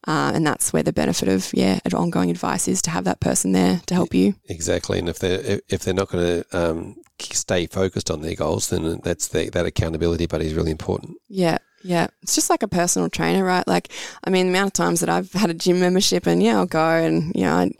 Uh, 0.08 0.32
and 0.34 0.44
that's 0.44 0.72
where 0.72 0.82
the 0.82 0.92
benefit 0.92 1.28
of 1.28 1.52
yeah 1.54 1.78
ongoing 1.94 2.30
advice 2.30 2.66
is 2.66 2.82
to 2.82 2.90
have 2.90 3.04
that 3.04 3.20
person 3.20 3.52
there 3.52 3.80
to 3.86 3.94
help 3.94 4.14
you. 4.14 4.34
Exactly. 4.48 4.98
And 4.98 5.08
if 5.08 5.18
they're 5.20 5.60
if 5.68 5.84
they're 5.84 5.94
not 5.94 6.08
going 6.08 6.42
to 6.42 6.58
um, 6.58 6.96
stay 7.20 7.66
focused 7.66 8.10
on 8.10 8.22
their 8.22 8.34
goals, 8.34 8.70
then 8.70 9.00
that's 9.04 9.28
the, 9.28 9.50
that 9.50 9.66
accountability 9.66 10.26
buddy 10.26 10.46
is 10.46 10.54
really 10.54 10.70
important. 10.72 11.18
Yeah. 11.28 11.58
Yeah, 11.84 12.08
it's 12.22 12.34
just 12.34 12.50
like 12.50 12.62
a 12.62 12.68
personal 12.68 13.08
trainer, 13.08 13.44
right? 13.44 13.66
Like, 13.66 13.92
I 14.24 14.30
mean, 14.30 14.46
the 14.46 14.52
amount 14.52 14.68
of 14.68 14.72
times 14.72 15.00
that 15.00 15.08
I've 15.08 15.32
had 15.32 15.50
a 15.50 15.54
gym 15.54 15.80
membership, 15.80 16.26
and 16.26 16.42
yeah, 16.42 16.56
I'll 16.56 16.66
go, 16.66 16.88
and 16.90 17.34
you 17.34 17.42
know, 17.42 17.54
I, 17.54 17.70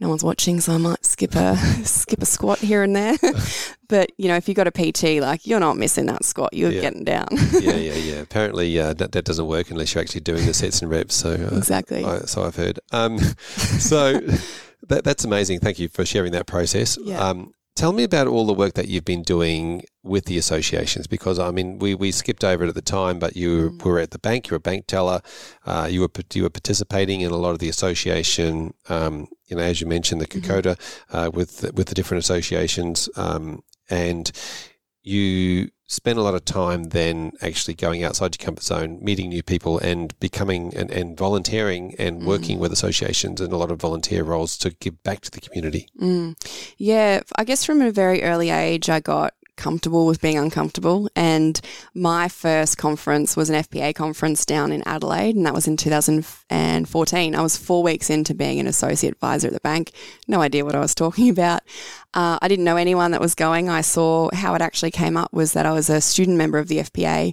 no 0.00 0.08
one's 0.08 0.24
watching, 0.24 0.60
so 0.60 0.74
I 0.74 0.78
might 0.78 1.04
skip 1.04 1.34
a 1.34 1.56
skip 1.84 2.22
a 2.22 2.26
squat 2.26 2.58
here 2.58 2.82
and 2.82 2.94
there. 2.94 3.16
but 3.88 4.10
you 4.16 4.28
know, 4.28 4.36
if 4.36 4.48
you've 4.48 4.56
got 4.56 4.66
a 4.66 4.70
PT, 4.70 5.20
like 5.20 5.46
you're 5.46 5.60
not 5.60 5.76
missing 5.76 6.06
that 6.06 6.24
squat, 6.24 6.54
you're 6.54 6.72
yeah. 6.72 6.80
getting 6.80 7.04
down. 7.04 7.28
yeah, 7.52 7.60
yeah, 7.76 7.94
yeah. 7.94 8.20
Apparently, 8.20 8.78
uh, 8.78 8.94
that, 8.94 9.12
that 9.12 9.24
doesn't 9.24 9.46
work 9.46 9.70
unless 9.70 9.94
you're 9.94 10.02
actually 10.02 10.22
doing 10.22 10.46
the 10.46 10.54
sets 10.54 10.82
and 10.82 10.90
reps. 10.90 11.14
So 11.14 11.30
uh, 11.30 11.56
exactly. 11.56 12.04
I, 12.04 12.20
so 12.20 12.44
I've 12.44 12.56
heard. 12.56 12.80
Um, 12.90 13.18
so. 13.18 14.20
That, 14.88 15.04
that's 15.04 15.24
amazing. 15.24 15.60
Thank 15.60 15.78
you 15.78 15.88
for 15.88 16.04
sharing 16.04 16.32
that 16.32 16.48
process. 16.48 16.98
Yeah. 17.00 17.20
Um, 17.20 17.54
Tell 17.74 17.92
me 17.92 18.04
about 18.04 18.26
all 18.26 18.44
the 18.44 18.52
work 18.52 18.74
that 18.74 18.88
you've 18.88 19.04
been 19.04 19.22
doing 19.22 19.84
with 20.02 20.26
the 20.26 20.36
associations 20.36 21.06
because 21.06 21.38
I 21.38 21.50
mean 21.50 21.78
we, 21.78 21.94
we 21.94 22.12
skipped 22.12 22.44
over 22.44 22.64
it 22.64 22.68
at 22.68 22.74
the 22.74 22.82
time, 22.82 23.18
but 23.18 23.34
you 23.34 23.70
mm. 23.70 23.84
were 23.84 23.98
at 23.98 24.10
the 24.10 24.18
bank, 24.18 24.48
you 24.48 24.54
were 24.54 24.58
a 24.58 24.60
bank 24.60 24.86
teller, 24.86 25.22
uh, 25.64 25.88
you 25.90 26.02
were 26.02 26.10
you 26.34 26.42
were 26.42 26.50
participating 26.50 27.22
in 27.22 27.30
a 27.30 27.36
lot 27.36 27.52
of 27.52 27.60
the 27.60 27.70
association. 27.70 28.74
Um, 28.90 29.28
you 29.46 29.56
know, 29.56 29.62
as 29.62 29.80
you 29.80 29.86
mentioned, 29.86 30.20
the 30.20 30.26
COCODA 30.26 30.76
mm-hmm. 30.76 31.16
uh, 31.16 31.30
with 31.30 31.72
with 31.72 31.88
the 31.88 31.94
different 31.94 32.22
associations, 32.22 33.08
um, 33.16 33.62
and 33.88 34.30
you 35.02 35.70
spend 35.92 36.18
a 36.18 36.22
lot 36.22 36.34
of 36.34 36.42
time 36.46 36.84
then 36.84 37.32
actually 37.42 37.74
going 37.74 38.02
outside 38.02 38.34
your 38.34 38.44
comfort 38.44 38.64
zone, 38.64 38.98
meeting 39.02 39.28
new 39.28 39.42
people, 39.42 39.78
and 39.78 40.18
becoming 40.20 40.74
and, 40.74 40.90
and 40.90 41.18
volunteering 41.18 41.94
and 41.98 42.22
mm. 42.22 42.24
working 42.24 42.58
with 42.58 42.72
associations 42.72 43.42
and 43.42 43.52
a 43.52 43.56
lot 43.58 43.70
of 43.70 43.78
volunteer 43.78 44.24
roles 44.24 44.56
to 44.56 44.70
give 44.70 45.02
back 45.02 45.20
to 45.20 45.30
the 45.30 45.40
community. 45.40 45.86
Mm. 46.00 46.34
Yeah, 46.78 47.20
I 47.36 47.44
guess 47.44 47.64
from 47.64 47.82
a 47.82 47.90
very 47.92 48.22
early 48.22 48.48
age, 48.48 48.88
I 48.88 49.00
got 49.00 49.34
comfortable 49.62 50.06
with 50.06 50.20
being 50.20 50.36
uncomfortable. 50.36 51.08
And 51.14 51.60
my 51.94 52.28
first 52.28 52.78
conference 52.78 53.36
was 53.36 53.48
an 53.48 53.62
FPA 53.62 53.94
conference 53.94 54.44
down 54.44 54.72
in 54.72 54.82
Adelaide, 54.86 55.36
and 55.36 55.46
that 55.46 55.54
was 55.54 55.68
in 55.68 55.76
2014. 55.76 57.34
I 57.34 57.40
was 57.40 57.56
four 57.56 57.84
weeks 57.84 58.10
into 58.10 58.34
being 58.34 58.58
an 58.58 58.66
associate 58.66 59.12
advisor 59.12 59.46
at 59.46 59.54
the 59.54 59.60
bank. 59.60 59.92
No 60.26 60.40
idea 60.40 60.64
what 60.64 60.74
I 60.74 60.80
was 60.80 60.94
talking 60.94 61.28
about. 61.30 61.62
Uh, 62.12 62.38
I 62.42 62.48
didn't 62.48 62.64
know 62.64 62.76
anyone 62.76 63.12
that 63.12 63.20
was 63.20 63.36
going. 63.36 63.68
I 63.68 63.82
saw 63.82 64.30
how 64.34 64.54
it 64.54 64.60
actually 64.60 64.90
came 64.90 65.16
up 65.16 65.32
was 65.32 65.52
that 65.52 65.64
I 65.64 65.72
was 65.72 65.88
a 65.88 66.00
student 66.00 66.36
member 66.36 66.58
of 66.58 66.66
the 66.66 66.78
FPA. 66.78 67.32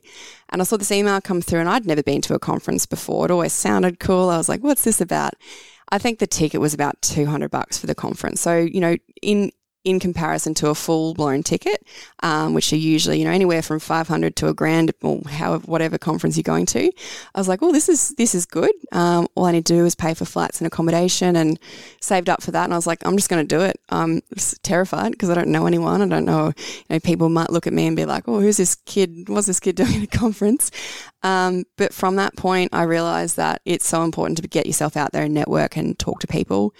And 0.49 0.61
I 0.61 0.65
saw 0.65 0.77
this 0.77 0.91
email 0.91 1.19
come 1.21 1.41
through, 1.41 1.61
and 1.61 1.69
I'd 1.69 1.87
never 1.87 2.03
been 2.03 2.21
to 2.21 2.35
a 2.35 2.39
conference 2.39 2.85
before. 2.85 3.25
It 3.25 3.31
always 3.31 3.53
sounded 3.53 3.99
cool. 3.99 4.29
I 4.29 4.37
was 4.37 4.49
like, 4.49 4.61
what's 4.61 4.83
this 4.83 5.01
about? 5.01 5.33
I 5.91 5.97
think 5.97 6.19
the 6.19 6.27
ticket 6.27 6.61
was 6.61 6.75
about 6.75 7.01
200 7.01 7.49
bucks 7.49 7.79
for 7.79 7.87
the 7.87 7.95
conference. 7.95 8.39
So, 8.39 8.57
you 8.57 8.79
know, 8.79 8.97
in 9.23 9.51
in 9.83 9.99
comparison 9.99 10.53
to 10.55 10.67
a 10.67 10.75
full 10.75 11.13
blown 11.13 11.41
ticket, 11.41 11.85
um, 12.21 12.53
which 12.53 12.73
are 12.73 12.77
usually 12.77 13.19
you 13.19 13.25
know 13.25 13.31
anywhere 13.31 13.61
from 13.61 13.79
five 13.79 14.07
hundred 14.07 14.35
to 14.37 14.47
a 14.47 14.53
grand 14.53 14.93
or 15.01 15.21
however 15.29 15.63
whatever 15.65 15.97
conference 15.97 16.35
you're 16.35 16.43
going 16.43 16.65
to. 16.67 16.91
I 17.35 17.39
was 17.39 17.47
like, 17.47 17.61
well, 17.61 17.71
this 17.71 17.89
is 17.89 18.09
this 18.15 18.35
is 18.35 18.45
good. 18.45 18.71
Um, 18.91 19.27
all 19.35 19.45
I 19.45 19.51
need 19.51 19.65
to 19.67 19.73
do 19.73 19.85
is 19.85 19.95
pay 19.95 20.13
for 20.13 20.25
flights 20.25 20.59
and 20.59 20.67
accommodation, 20.67 21.35
and 21.35 21.59
saved 22.01 22.29
up 22.29 22.41
for 22.41 22.51
that. 22.51 22.65
And 22.65 22.73
I 22.73 22.77
was 22.77 22.87
like, 22.87 23.05
I'm 23.05 23.15
just 23.15 23.29
going 23.29 23.45
to 23.45 23.55
do 23.55 23.61
it. 23.63 23.79
I'm 23.89 24.21
terrified 24.63 25.11
because 25.11 25.29
I 25.29 25.35
don't 25.35 25.49
know 25.49 25.65
anyone. 25.65 26.01
I 26.01 26.07
don't 26.07 26.25
know. 26.25 26.47
You 26.57 26.85
know, 26.89 26.99
people 26.99 27.29
might 27.29 27.49
look 27.49 27.67
at 27.67 27.73
me 27.73 27.87
and 27.87 27.95
be 27.95 28.05
like, 28.05 28.27
oh, 28.27 28.39
who's 28.41 28.57
this 28.57 28.75
kid? 28.75 29.29
What's 29.29 29.47
this 29.47 29.59
kid 29.59 29.75
doing 29.77 29.95
at 29.95 30.03
a 30.03 30.17
conference? 30.17 30.71
Um, 31.23 31.65
but 31.77 31.93
from 31.93 32.15
that 32.15 32.35
point, 32.35 32.73
I 32.73 32.83
realized 32.83 33.37
that 33.37 33.61
it's 33.65 33.87
so 33.87 34.03
important 34.03 34.37
to 34.37 34.47
get 34.47 34.65
yourself 34.65 34.95
out 34.95 35.11
there 35.11 35.23
and 35.23 35.33
network 35.33 35.77
and 35.77 35.97
talk 35.97 36.19
to 36.21 36.27
people. 36.27 36.73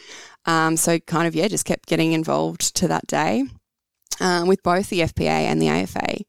Um, 0.50 0.78
so 0.78 0.98
kind 0.98 1.28
of, 1.28 1.36
yeah, 1.36 1.48
just 1.48 1.66
kept 1.66 1.86
getting 1.86 2.14
involved 2.14 2.76
to 2.78 2.88
that 2.88 3.06
day 3.06 3.44
um, 4.20 4.48
with 4.48 4.64
both 4.64 4.90
the 4.90 5.02
FPA 5.02 5.28
and 5.28 5.62
the 5.62 5.70
AFA. 5.70 6.24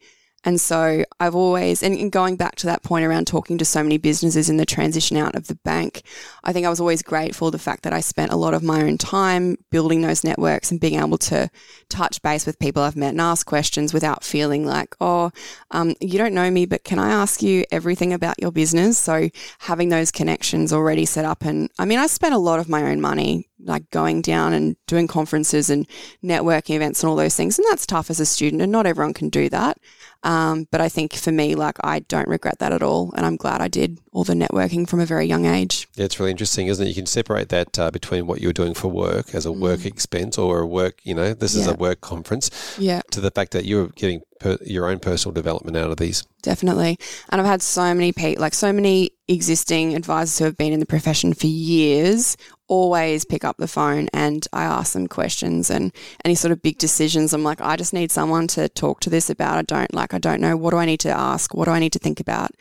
And 0.45 0.61
so 0.61 1.05
I've 1.18 1.35
always, 1.35 1.83
and 1.83 2.12
going 2.12 2.37
back 2.37 2.57
to 2.57 2.66
that 2.66 2.83
point 2.83 3.07
around 3.07 3.27
talking 3.27 3.57
to 3.59 3.64
so 3.64 3.83
many 3.83 3.97
businesses 3.97 4.51
in 4.51 4.59
the 4.59 4.66
transition 4.66 5.16
out 5.16 5.35
of 5.35 5.47
the 5.47 5.55
bank, 5.64 6.03
I 6.45 6.53
think 6.53 6.66
I 6.66 6.71
was 6.71 6.81
always 6.81 7.03
grateful 7.03 7.51
the 7.51 7.59
fact 7.59 7.83
that 7.85 7.95
I 7.95 8.01
spent 8.01 8.31
a 8.31 8.37
lot 8.37 8.53
of 8.53 8.62
my 8.62 8.83
own 8.83 8.99
time 8.99 9.57
building 9.71 10.03
those 10.03 10.23
networks 10.23 10.71
and 10.71 10.81
being 10.81 11.01
able 11.01 11.18
to 11.18 11.51
touch 11.89 12.21
base 12.21 12.45
with 12.45 12.59
people 12.59 12.83
I've 12.83 12.97
met 12.97 13.11
and 13.11 13.21
ask 13.23 13.47
questions 13.47 13.95
without 13.95 14.23
feeling 14.23 14.66
like, 14.66 14.95
oh, 15.01 15.31
um, 15.71 15.95
you 16.01 16.18
don't 16.18 16.35
know 16.35 16.51
me, 16.51 16.66
but 16.66 16.85
can 16.85 16.99
I 16.99 17.11
ask 17.11 17.43
you 17.43 17.64
everything 17.71 18.12
about 18.12 18.41
your 18.41 18.53
business? 18.53 18.99
So 18.99 19.31
having 19.61 19.89
those 19.89 20.11
connections 20.11 20.75
already 20.75 21.07
set 21.07 21.25
up. 21.25 21.43
And 21.43 21.71
I 21.79 21.87
mean, 21.87 21.99
I 21.99 22.07
spent 22.07 22.35
a 22.35 22.39
lot 22.39 22.61
of 22.61 22.68
my 22.68 22.85
own 22.85 23.01
money 23.01 23.50
like 23.65 23.89
going 23.91 24.23
down 24.23 24.53
and 24.53 24.77
doing 24.87 25.07
conferences 25.07 25.71
and 25.71 25.87
networking 26.23 26.77
events 26.77 27.03
and 27.03 27.11
all 27.11 27.17
those 27.17 27.37
things. 27.37 27.59
And 27.59 27.67
that's 27.71 27.87
tough 27.87 28.11
as 28.11 28.21
a 28.21 28.27
student, 28.27 28.63
and 28.63 28.73
not 28.73 28.87
everyone 28.87 29.15
can 29.15 29.29
do 29.29 29.49
that. 29.49 29.79
Um, 30.23 30.67
but 30.71 30.81
I 30.81 30.89
think 30.89 31.15
for 31.15 31.33
me, 31.33 31.55
like, 31.55 31.77
I 31.83 32.01
don't 32.01 32.29
regret 32.29 32.59
that 32.59 32.73
at 32.73 32.83
all. 32.83 33.13
And 33.17 33.25
I'm 33.25 33.37
glad 33.37 33.63
I 33.63 33.69
did 33.69 33.99
all 34.13 34.25
the 34.25 34.35
networking 34.35 34.89
from 34.89 35.01
a 35.01 35.07
very 35.07 35.27
young 35.27 35.47
age. 35.47 35.89
Yeah, 35.97 36.05
it's 36.05 36.21
really 36.21 36.31
interesting, 36.31 36.67
isn't 36.67 36.85
it? 36.85 36.89
You 36.89 36.95
can 36.95 37.07
separate 37.07 37.49
that 37.49 37.79
uh, 37.79 37.91
between 37.91 38.27
what 38.27 38.41
you're 38.41 38.53
doing 38.53 38.75
for 38.75 38.89
work 38.89 39.35
as 39.35 39.47
a 39.47 39.53
work 39.53 39.81
mm. 39.81 39.87
expense 39.87 40.37
or 40.37 40.61
a 40.61 40.67
work, 40.67 41.01
you 41.05 41.15
know, 41.15 41.33
this 41.33 41.55
yeah. 41.55 41.63
is 41.63 41.67
a 41.69 41.75
work 41.75 42.01
conference, 42.01 42.51
yeah. 42.79 43.01
to 43.13 43.21
the 43.21 43.31
fact 43.31 43.53
that 43.53 43.65
you're 43.65 43.89
getting 43.89 44.21
per, 44.41 44.59
your 44.63 44.89
own 44.89 44.99
personal 44.99 45.33
development 45.33 45.77
out 45.77 45.91
of 45.91 45.97
these. 45.97 46.25
Definitely. 46.43 46.99
And 47.31 47.41
I've 47.41 47.47
had 47.47 47.63
so 47.63 47.95
many 47.95 48.13
people, 48.13 48.43
like 48.43 48.55
so 48.55 48.73
many 48.73 49.13
existing 49.29 49.95
advisors 49.95 50.39
who 50.39 50.45
have 50.45 50.57
been 50.57 50.73
in 50.73 50.81
the 50.81 50.87
profession 50.87 51.33
for 51.33 51.47
years 51.47 52.37
always 52.71 53.25
pick 53.25 53.45
up 53.45 53.57
the 53.59 53.68
phone 53.68 54.09
and 54.14 54.47
I 54.53 54.62
ask 54.62 54.93
them 54.95 55.09
questions 55.09 55.71
and 55.71 55.93
any 56.25 56.37
sort 56.37 56.53
of 56.53 56.62
big 56.62 56.79
decisions. 56.79 57.35
I'm 57.35 57.43
like, 57.43 57.61
I 57.61 57.77
just 57.77 57.93
need 57.93 58.12
someone 58.12 58.47
to 58.49 58.68
talk 58.68 59.01
to 59.01 59.11
this 59.11 59.29
about. 59.29 59.59
I 59.59 59.62
don't 59.62 59.93
like, 59.93 60.14
I 60.14 60.18
don't 60.18 60.41
know. 60.41 60.57
What 60.57 60.71
do 60.71 60.77
I 60.79 60.87
need 60.87 61.01
to 61.01 61.11
ask? 61.11 61.53
What 61.53 61.64
do 61.64 61.73
I 61.73 61.81
need 61.81 61.93
to 61.93 61.99
think 61.99 62.21
about? 62.21 62.53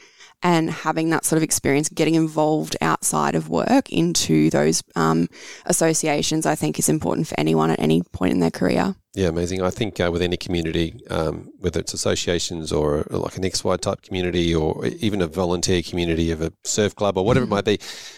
and 0.42 0.70
having 0.70 1.10
that 1.10 1.26
sort 1.26 1.38
of 1.38 1.44
experience, 1.44 1.90
getting 1.90 2.16
involved 2.16 2.78
outside 2.82 3.36
of 3.36 3.50
work 3.50 3.90
into 3.90 4.50
those 4.50 4.82
um, 4.96 5.28
associations, 5.66 6.46
I 6.46 6.56
think 6.56 6.80
is 6.80 6.88
important 6.88 7.28
for 7.28 7.38
anyone 7.38 7.72
at 7.72 7.80
any 7.80 8.02
point 8.02 8.32
in 8.32 8.40
their 8.40 8.52
career. 8.52 8.96
Yeah, 9.16 9.28
amazing. 9.28 9.62
I 9.62 9.70
think 9.70 10.00
uh, 10.00 10.10
with 10.12 10.22
any 10.22 10.38
community, 10.38 11.02
um, 11.10 11.52
whether 11.60 11.82
it's 11.82 11.94
associations 11.94 12.72
or 12.72 13.06
like 13.10 13.36
an 13.36 13.44
XY 13.44 13.82
type 13.82 14.02
community 14.02 14.56
or 14.56 14.86
even 14.86 15.22
a 15.22 15.28
volunteer 15.28 15.82
community 15.82 16.32
of 16.32 16.42
a 16.42 16.54
surf 16.64 16.96
club 16.96 17.18
or 17.18 17.26
whatever 17.26 17.46
mm. 17.46 17.50
it 17.50 17.56
might 17.56 17.66
be, 17.66 17.78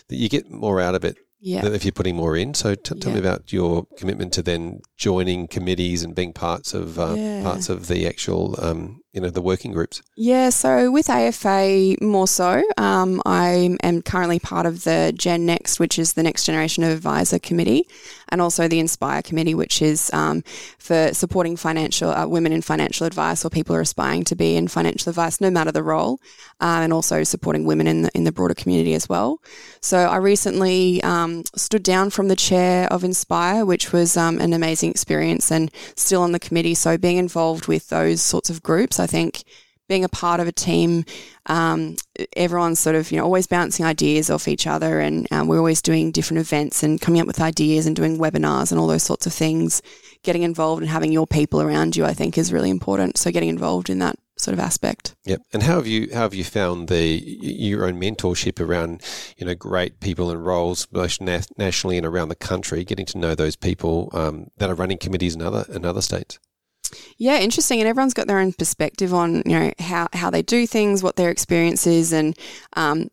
that 0.10 0.18
you 0.18 0.30
get 0.30 0.52
more 0.52 0.80
out 0.80 0.94
of 0.94 1.04
it 1.04 1.18
yeah. 1.42 1.66
if 1.66 1.84
you're 1.84 1.92
putting 1.92 2.16
more 2.16 2.38
in. 2.38 2.54
So 2.54 2.76
t- 2.76 2.96
tell 3.00 3.12
yeah. 3.12 3.16
me 3.16 3.20
about 3.20 3.52
your 3.52 3.86
commitment 3.98 4.32
to 4.34 4.42
then 4.42 4.82
joining 4.98 5.48
committees 5.48 6.04
and 6.04 6.16
being 6.16 6.34
parts 6.34 6.74
of 6.74 7.00
uh, 7.00 7.16
yeah. 7.18 7.44
parts 7.44 7.68
of 7.70 7.88
the 7.88 8.08
actual 8.08 8.56
um, 8.64 9.02
you 9.14 9.20
know 9.20 9.30
the 9.30 9.42
working 9.42 9.72
groups? 9.72 10.02
Yeah, 10.16 10.50
so 10.50 10.92
with 10.92 11.10
AFA 11.10 11.96
more 12.02 12.28
so, 12.28 12.64
um, 12.78 13.22
I 13.26 13.76
am 13.84 14.02
currently 14.02 14.39
part 14.39 14.66
of 14.66 14.84
the 14.84 15.14
Gen 15.18 15.46
Next, 15.46 15.80
which 15.80 16.00
is 16.00 16.14
the 16.14 16.24
Next 16.24 16.46
Generation 16.46 16.84
of 16.84 16.92
Advisor 16.92 17.39
Committee, 17.39 17.88
and 18.32 18.42
also 18.42 18.68
the 18.68 18.80
Inspire 18.80 19.22
Committee, 19.22 19.54
which 19.54 19.82
is 19.82 20.12
um, 20.14 20.44
for 20.78 21.14
supporting 21.14 21.56
financial 21.58 22.10
uh, 22.10 22.28
women 22.28 22.52
in 22.52 22.62
financial 22.62 23.06
advice 23.06 23.44
or 23.46 23.50
people 23.50 23.76
who 23.76 23.80
are 23.80 23.82
aspiring 23.82 24.24
to 24.26 24.36
be 24.36 24.56
in 24.56 24.68
financial 24.68 25.10
advice, 25.10 25.42
no 25.42 25.52
matter 25.52 25.72
the 25.72 25.84
role, 25.84 26.20
uh, 26.60 26.80
and 26.82 26.94
also 26.94 27.24
supporting 27.24 27.66
women 27.66 27.88
in 27.88 28.04
the 28.04 28.12
in 28.16 28.24
the 28.24 28.32
broader 28.32 28.54
community 28.54 28.94
as 28.94 29.10
well. 29.10 29.40
So 29.82 29.98
I 29.98 30.18
recently 30.18 31.02
um, 31.04 31.44
stood 31.56 31.84
down 31.84 32.10
from 32.10 32.28
the 32.28 32.36
chair 32.36 32.88
of 32.92 33.04
Inspire, 33.04 33.66
which 33.66 33.92
was 33.92 34.18
um, 34.18 34.40
an 34.40 34.54
amazing 34.54 34.92
experience, 34.92 35.52
and 35.52 35.72
still 35.96 36.22
on 36.22 36.32
the 36.32 36.40
committee. 36.40 36.76
So 36.76 36.98
being 36.98 37.18
involved 37.18 37.68
with 37.68 37.90
those 37.90 38.22
sorts 38.22 38.50
of 38.50 38.64
groups 38.64 39.00
I 39.00 39.08
think 39.08 39.44
being 39.92 40.06
a 40.06 40.10
part 40.10 40.39
of 40.39 40.48
a 40.48 40.54
team, 40.54 41.04
um, 41.48 41.98
everyone's 42.38 42.80
sort 42.80 42.96
of 42.96 43.12
you 43.12 43.18
know 43.18 43.26
always 43.26 43.46
bouncing 43.46 43.86
ideas 43.86 44.30
off 44.30 44.48
each 44.48 44.66
other, 44.66 45.02
and 45.02 45.28
um, 45.34 45.50
we're 45.50 45.58
always 45.58 45.82
doing 45.82 46.14
different 46.14 46.39
events 46.39 46.82
and 46.82 47.02
coming 47.02 47.20
up 47.20 47.28
with 47.28 47.42
ideas 47.42 47.86
and 47.86 47.94
doing 47.94 48.18
webinars 48.18 48.72
and 48.72 48.80
all 48.80 48.88
those 48.88 49.04
sorts 49.04 49.28
of 49.28 49.34
things. 49.34 49.82
Getting 50.24 50.44
involved 50.44 50.82
and 50.82 50.89
having 50.89 51.12
your 51.12 51.28
people 51.28 51.62
around 51.62 51.98
you, 51.98 52.06
I 52.06 52.14
think, 52.14 52.38
is 52.38 52.54
really 52.54 52.70
important. 52.70 53.18
So 53.18 53.32
getting 53.32 53.50
involved 53.50 53.89
in 53.89 54.00
that 54.00 54.16
sort 54.38 54.54
of 54.54 54.62
aspect. 54.62 55.14
Yep. 55.26 55.42
And 55.52 55.64
how 55.64 55.76
have 55.76 55.88
you 55.88 56.08
how 56.14 56.22
have 56.22 56.34
you 56.34 56.46
found 56.46 56.88
the 56.88 57.22
your 57.42 57.86
own 57.86 58.00
mentorship 58.00 58.62
around 58.62 59.04
you 59.38 59.46
know 59.46 59.56
great 59.56 60.00
people 60.00 60.32
and 60.32 60.46
roles 60.46 60.86
both 60.86 61.20
nationally 61.58 61.98
and 61.98 62.06
around 62.06 62.30
the 62.30 62.36
country? 62.36 62.86
Getting 62.86 63.08
to 63.08 63.18
know 63.18 63.36
those 63.36 63.58
people 63.58 64.10
um, 64.14 64.52
that 64.56 64.70
are 64.70 64.76
running 64.76 65.00
committees 65.00 65.36
in 65.36 65.42
other 65.42 65.66
in 65.68 65.84
other 65.84 66.02
states. 66.02 66.39
Yeah, 67.18 67.39
interesting. 67.39 67.80
And 67.80 67.88
everyone's 67.88 68.14
got 68.14 68.28
their 68.28 68.39
own 68.39 68.54
perspective 68.54 69.14
on, 69.14 69.44
you 69.46 69.60
know, 69.60 69.72
how, 69.80 70.08
how 70.14 70.30
they 70.30 70.42
do 70.42 70.68
things, 70.68 71.04
what 71.04 71.16
their 71.16 71.30
experience 71.30 71.88
is, 71.88 72.14
and 72.14 72.38
um, 72.74 73.10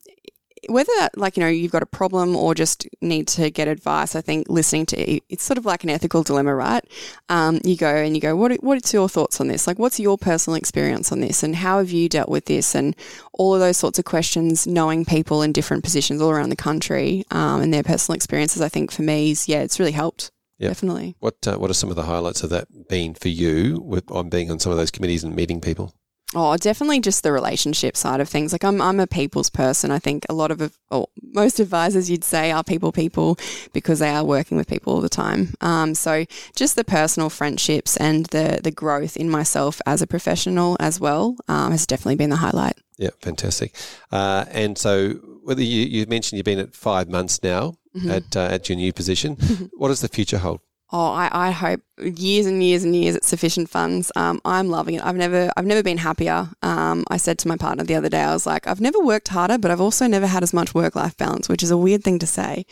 whether 0.69 0.93
like 1.17 1.37
you 1.37 1.43
know 1.43 1.49
you've 1.49 1.73
got 1.73 1.83
a 1.83 1.87
problem 1.87 2.35
or 2.35 2.55
just 2.55 2.87
need 3.01 3.29
to 3.29 3.51
get 3.51 3.69
advice 3.69 4.17
i 4.17 4.21
think 4.21 4.47
listening 4.49 4.85
to 4.85 4.97
it's 5.33 5.45
sort 5.45 5.57
of 5.57 5.65
like 5.65 5.85
an 5.85 5.91
ethical 5.91 6.23
dilemma 6.23 6.55
right? 6.55 6.85
Um, 7.29 7.61
you 7.65 7.77
go 7.77 7.95
and 7.95 8.15
you 8.15 8.21
go 8.21 8.35
what 8.35 8.53
what's 8.63 8.93
your 8.93 9.09
thoughts 9.09 9.41
on 9.41 9.49
this? 9.49 9.67
Like 9.67 9.79
what's 9.79 10.01
your 10.01 10.19
personal 10.19 10.57
experience 10.57 11.13
on 11.13 11.21
this? 11.21 11.43
And 11.43 11.57
how 11.57 11.79
have 11.79 11.91
you 11.91 12.09
dealt 12.09 12.29
with 12.29 12.47
this? 12.47 12.75
And 12.75 12.97
all 13.33 13.55
of 13.55 13.61
those 13.61 13.77
sorts 13.77 13.99
of 13.99 14.05
questions 14.05 14.67
knowing 14.67 15.05
people 15.05 15.43
in 15.43 15.53
different 15.53 15.85
positions 15.85 16.21
all 16.21 16.31
around 16.31 16.51
the 16.51 16.57
country 16.57 17.25
um, 17.31 17.61
and 17.61 17.73
their 17.73 17.83
personal 17.83 18.17
experiences 18.17 18.61
i 18.61 18.69
think 18.69 18.91
for 18.91 19.03
me 19.03 19.31
is 19.31 19.49
yeah 19.49 19.61
it's 19.61 19.79
really 19.79 19.93
helped 19.93 20.31
Definitely. 20.61 21.17
What 21.21 21.47
uh, 21.47 21.57
What 21.57 21.71
are 21.71 21.75
some 21.75 21.91
of 21.91 21.97
the 21.97 22.05
highlights 22.05 22.43
of 22.43 22.51
that 22.51 22.89
been 22.89 23.15
for 23.15 23.29
you 23.29 23.81
with 23.85 24.11
on 24.11 24.29
being 24.29 24.51
on 24.51 24.59
some 24.59 24.73
of 24.73 24.79
those 24.79 24.91
committees 24.91 25.25
and 25.25 25.35
meeting 25.35 25.61
people? 25.61 25.95
Oh, 26.35 26.55
definitely 26.59 27.01
just 27.01 27.23
the 27.23 27.33
relationship 27.33 27.97
side 27.97 28.21
of 28.21 28.29
things. 28.29 28.53
Like 28.53 28.63
I'm, 28.63 28.83
I'm 28.83 29.01
a 29.01 29.07
people's 29.07 29.49
person. 29.49 29.91
I 29.91 29.99
think 29.99 30.27
a 30.29 30.35
lot 30.35 30.51
of, 30.51 30.79
or 30.91 31.09
most 31.23 31.59
advisors 31.59 32.11
you'd 32.11 32.23
say 32.23 32.53
are 32.53 32.63
people 32.63 32.93
people 32.93 33.39
because 33.73 33.99
they 33.99 34.11
are 34.11 34.23
working 34.23 34.59
with 34.59 34.69
people 34.69 34.93
all 34.93 35.01
the 35.01 35.09
time. 35.09 35.55
Um, 35.63 35.95
so 35.95 36.27
just 36.55 36.77
the 36.77 36.85
personal 36.85 37.31
friendships 37.31 37.97
and 37.97 38.27
the 38.27 38.61
the 38.63 38.71
growth 38.71 39.17
in 39.17 39.31
myself 39.31 39.81
as 39.87 40.03
a 40.03 40.07
professional 40.07 40.77
as 40.81 41.01
well 41.01 41.37
um, 41.49 41.71
has 41.73 41.87
definitely 41.87 42.17
been 42.17 42.31
the 42.31 42.37
highlight. 42.37 42.77
Yeah, 42.99 43.11
fantastic. 43.23 43.75
Uh, 44.13 44.45
and 44.51 44.77
so 44.77 45.13
whether 45.45 45.63
you, 45.63 45.87
you 45.87 46.05
mentioned 46.07 46.37
you've 46.37 46.45
been 46.45 46.59
at 46.59 46.75
five 46.75 47.09
months 47.09 47.43
now 47.43 47.78
mm-hmm. 47.97 48.11
at 48.11 48.37
uh, 48.37 48.41
at 48.41 48.69
your 48.69 48.77
new 48.77 48.93
position, 48.93 49.35
what 49.77 49.89
does 49.89 50.01
the 50.01 50.09
future 50.09 50.39
hold? 50.39 50.61
Oh, 50.91 51.13
I, 51.13 51.29
I 51.31 51.51
hope 51.51 51.83
years 51.99 52.47
and 52.47 52.63
years 52.63 52.83
and 52.83 52.97
years 52.97 53.15
at 53.15 53.23
sufficient 53.23 53.69
funds. 53.69 54.11
Um, 54.17 54.41
I'm 54.47 54.71
loving 54.71 54.95
it. 54.95 55.05
I've 55.05 55.17
never 55.17 55.53
I've 55.55 55.67
never 55.67 55.83
been 55.83 55.99
happier. 55.99 56.49
Um, 56.63 57.05
I 57.11 57.19
said 57.19 57.39
to 57.41 57.49
my 57.49 57.59
partner 57.59 57.85
the 57.85 57.95
other 57.95 58.09
day, 58.09 58.23
I 58.23 58.33
was 58.33 58.47
like, 58.47 58.67
I've 58.67 58.81
never 58.81 58.99
worked 59.01 59.29
harder, 59.29 59.59
but 59.59 59.71
I've 59.71 59.83
also 59.83 60.07
never 60.07 60.27
had 60.27 60.43
as 60.43 60.55
much 60.55 60.75
work 60.75 60.97
life 60.97 61.15
balance, 61.19 61.47
which 61.47 61.63
is 61.63 61.71
a 61.71 61.77
weird 61.77 62.05
thing 62.05 62.19
to 62.21 62.27
say. 62.27 62.65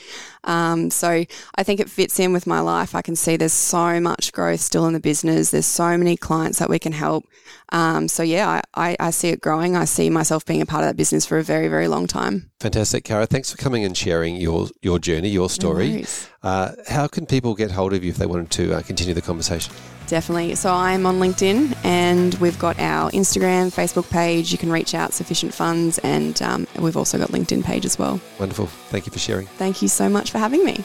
Um, 0.44 0.90
so 0.90 1.24
I 1.56 1.62
think 1.62 1.78
it 1.78 1.90
fits 1.90 2.18
in 2.18 2.32
with 2.32 2.46
my 2.46 2.60
life. 2.60 2.94
I 2.94 3.02
can 3.02 3.16
see 3.16 3.36
there's 3.36 3.52
so 3.52 4.00
much 4.00 4.32
growth 4.32 4.60
still 4.60 4.86
in 4.86 4.94
the 4.94 5.00
business. 5.00 5.50
There's 5.50 5.66
so 5.66 5.98
many 5.98 6.16
clients 6.16 6.58
that 6.58 6.70
we 6.70 6.78
can 6.78 6.92
help. 6.92 7.26
Um, 7.72 8.08
so 8.08 8.22
yeah, 8.22 8.48
I, 8.74 8.90
I, 8.90 8.96
I, 9.00 9.10
see 9.10 9.28
it 9.28 9.40
growing. 9.40 9.74
I 9.76 9.86
see 9.86 10.08
myself 10.08 10.44
being 10.44 10.62
a 10.62 10.66
part 10.66 10.84
of 10.84 10.90
that 10.90 10.96
business 10.96 11.26
for 11.26 11.38
a 11.38 11.42
very, 11.42 11.66
very 11.66 11.88
long 11.88 12.06
time. 12.06 12.50
Fantastic, 12.60 13.02
Cara. 13.04 13.26
Thanks 13.26 13.50
for 13.50 13.56
coming 13.56 13.84
and 13.84 13.96
sharing 13.96 14.36
your 14.36 14.68
your 14.82 14.98
journey, 15.00 15.30
your 15.30 15.50
story. 15.50 15.88
No 15.88 16.04
uh, 16.46 16.72
how 16.86 17.08
can 17.08 17.26
people 17.26 17.56
get 17.56 17.72
hold 17.72 17.92
of 17.92 18.04
you 18.04 18.10
if 18.10 18.18
they 18.18 18.26
wanted 18.26 18.48
to 18.52 18.74
uh, 18.74 18.82
continue 18.82 19.12
the 19.14 19.20
conversation? 19.20 19.74
Definitely. 20.06 20.54
So 20.54 20.72
I'm 20.72 21.04
on 21.04 21.18
LinkedIn 21.18 21.76
and 21.84 22.34
we've 22.34 22.58
got 22.60 22.78
our 22.78 23.10
Instagram, 23.10 23.74
Facebook 23.74 24.08
page. 24.12 24.52
You 24.52 24.58
can 24.58 24.70
reach 24.70 24.94
out, 24.94 25.12
Sufficient 25.12 25.52
Funds, 25.52 25.98
and 25.98 26.40
um, 26.42 26.68
we've 26.78 26.96
also 26.96 27.18
got 27.18 27.30
LinkedIn 27.30 27.64
page 27.64 27.84
as 27.84 27.98
well. 27.98 28.20
Wonderful. 28.38 28.66
Thank 28.66 29.06
you 29.06 29.12
for 29.12 29.18
sharing. 29.18 29.46
Thank 29.46 29.82
you 29.82 29.88
so 29.88 30.08
much 30.08 30.30
for 30.30 30.38
having 30.38 30.64
me. 30.64 30.84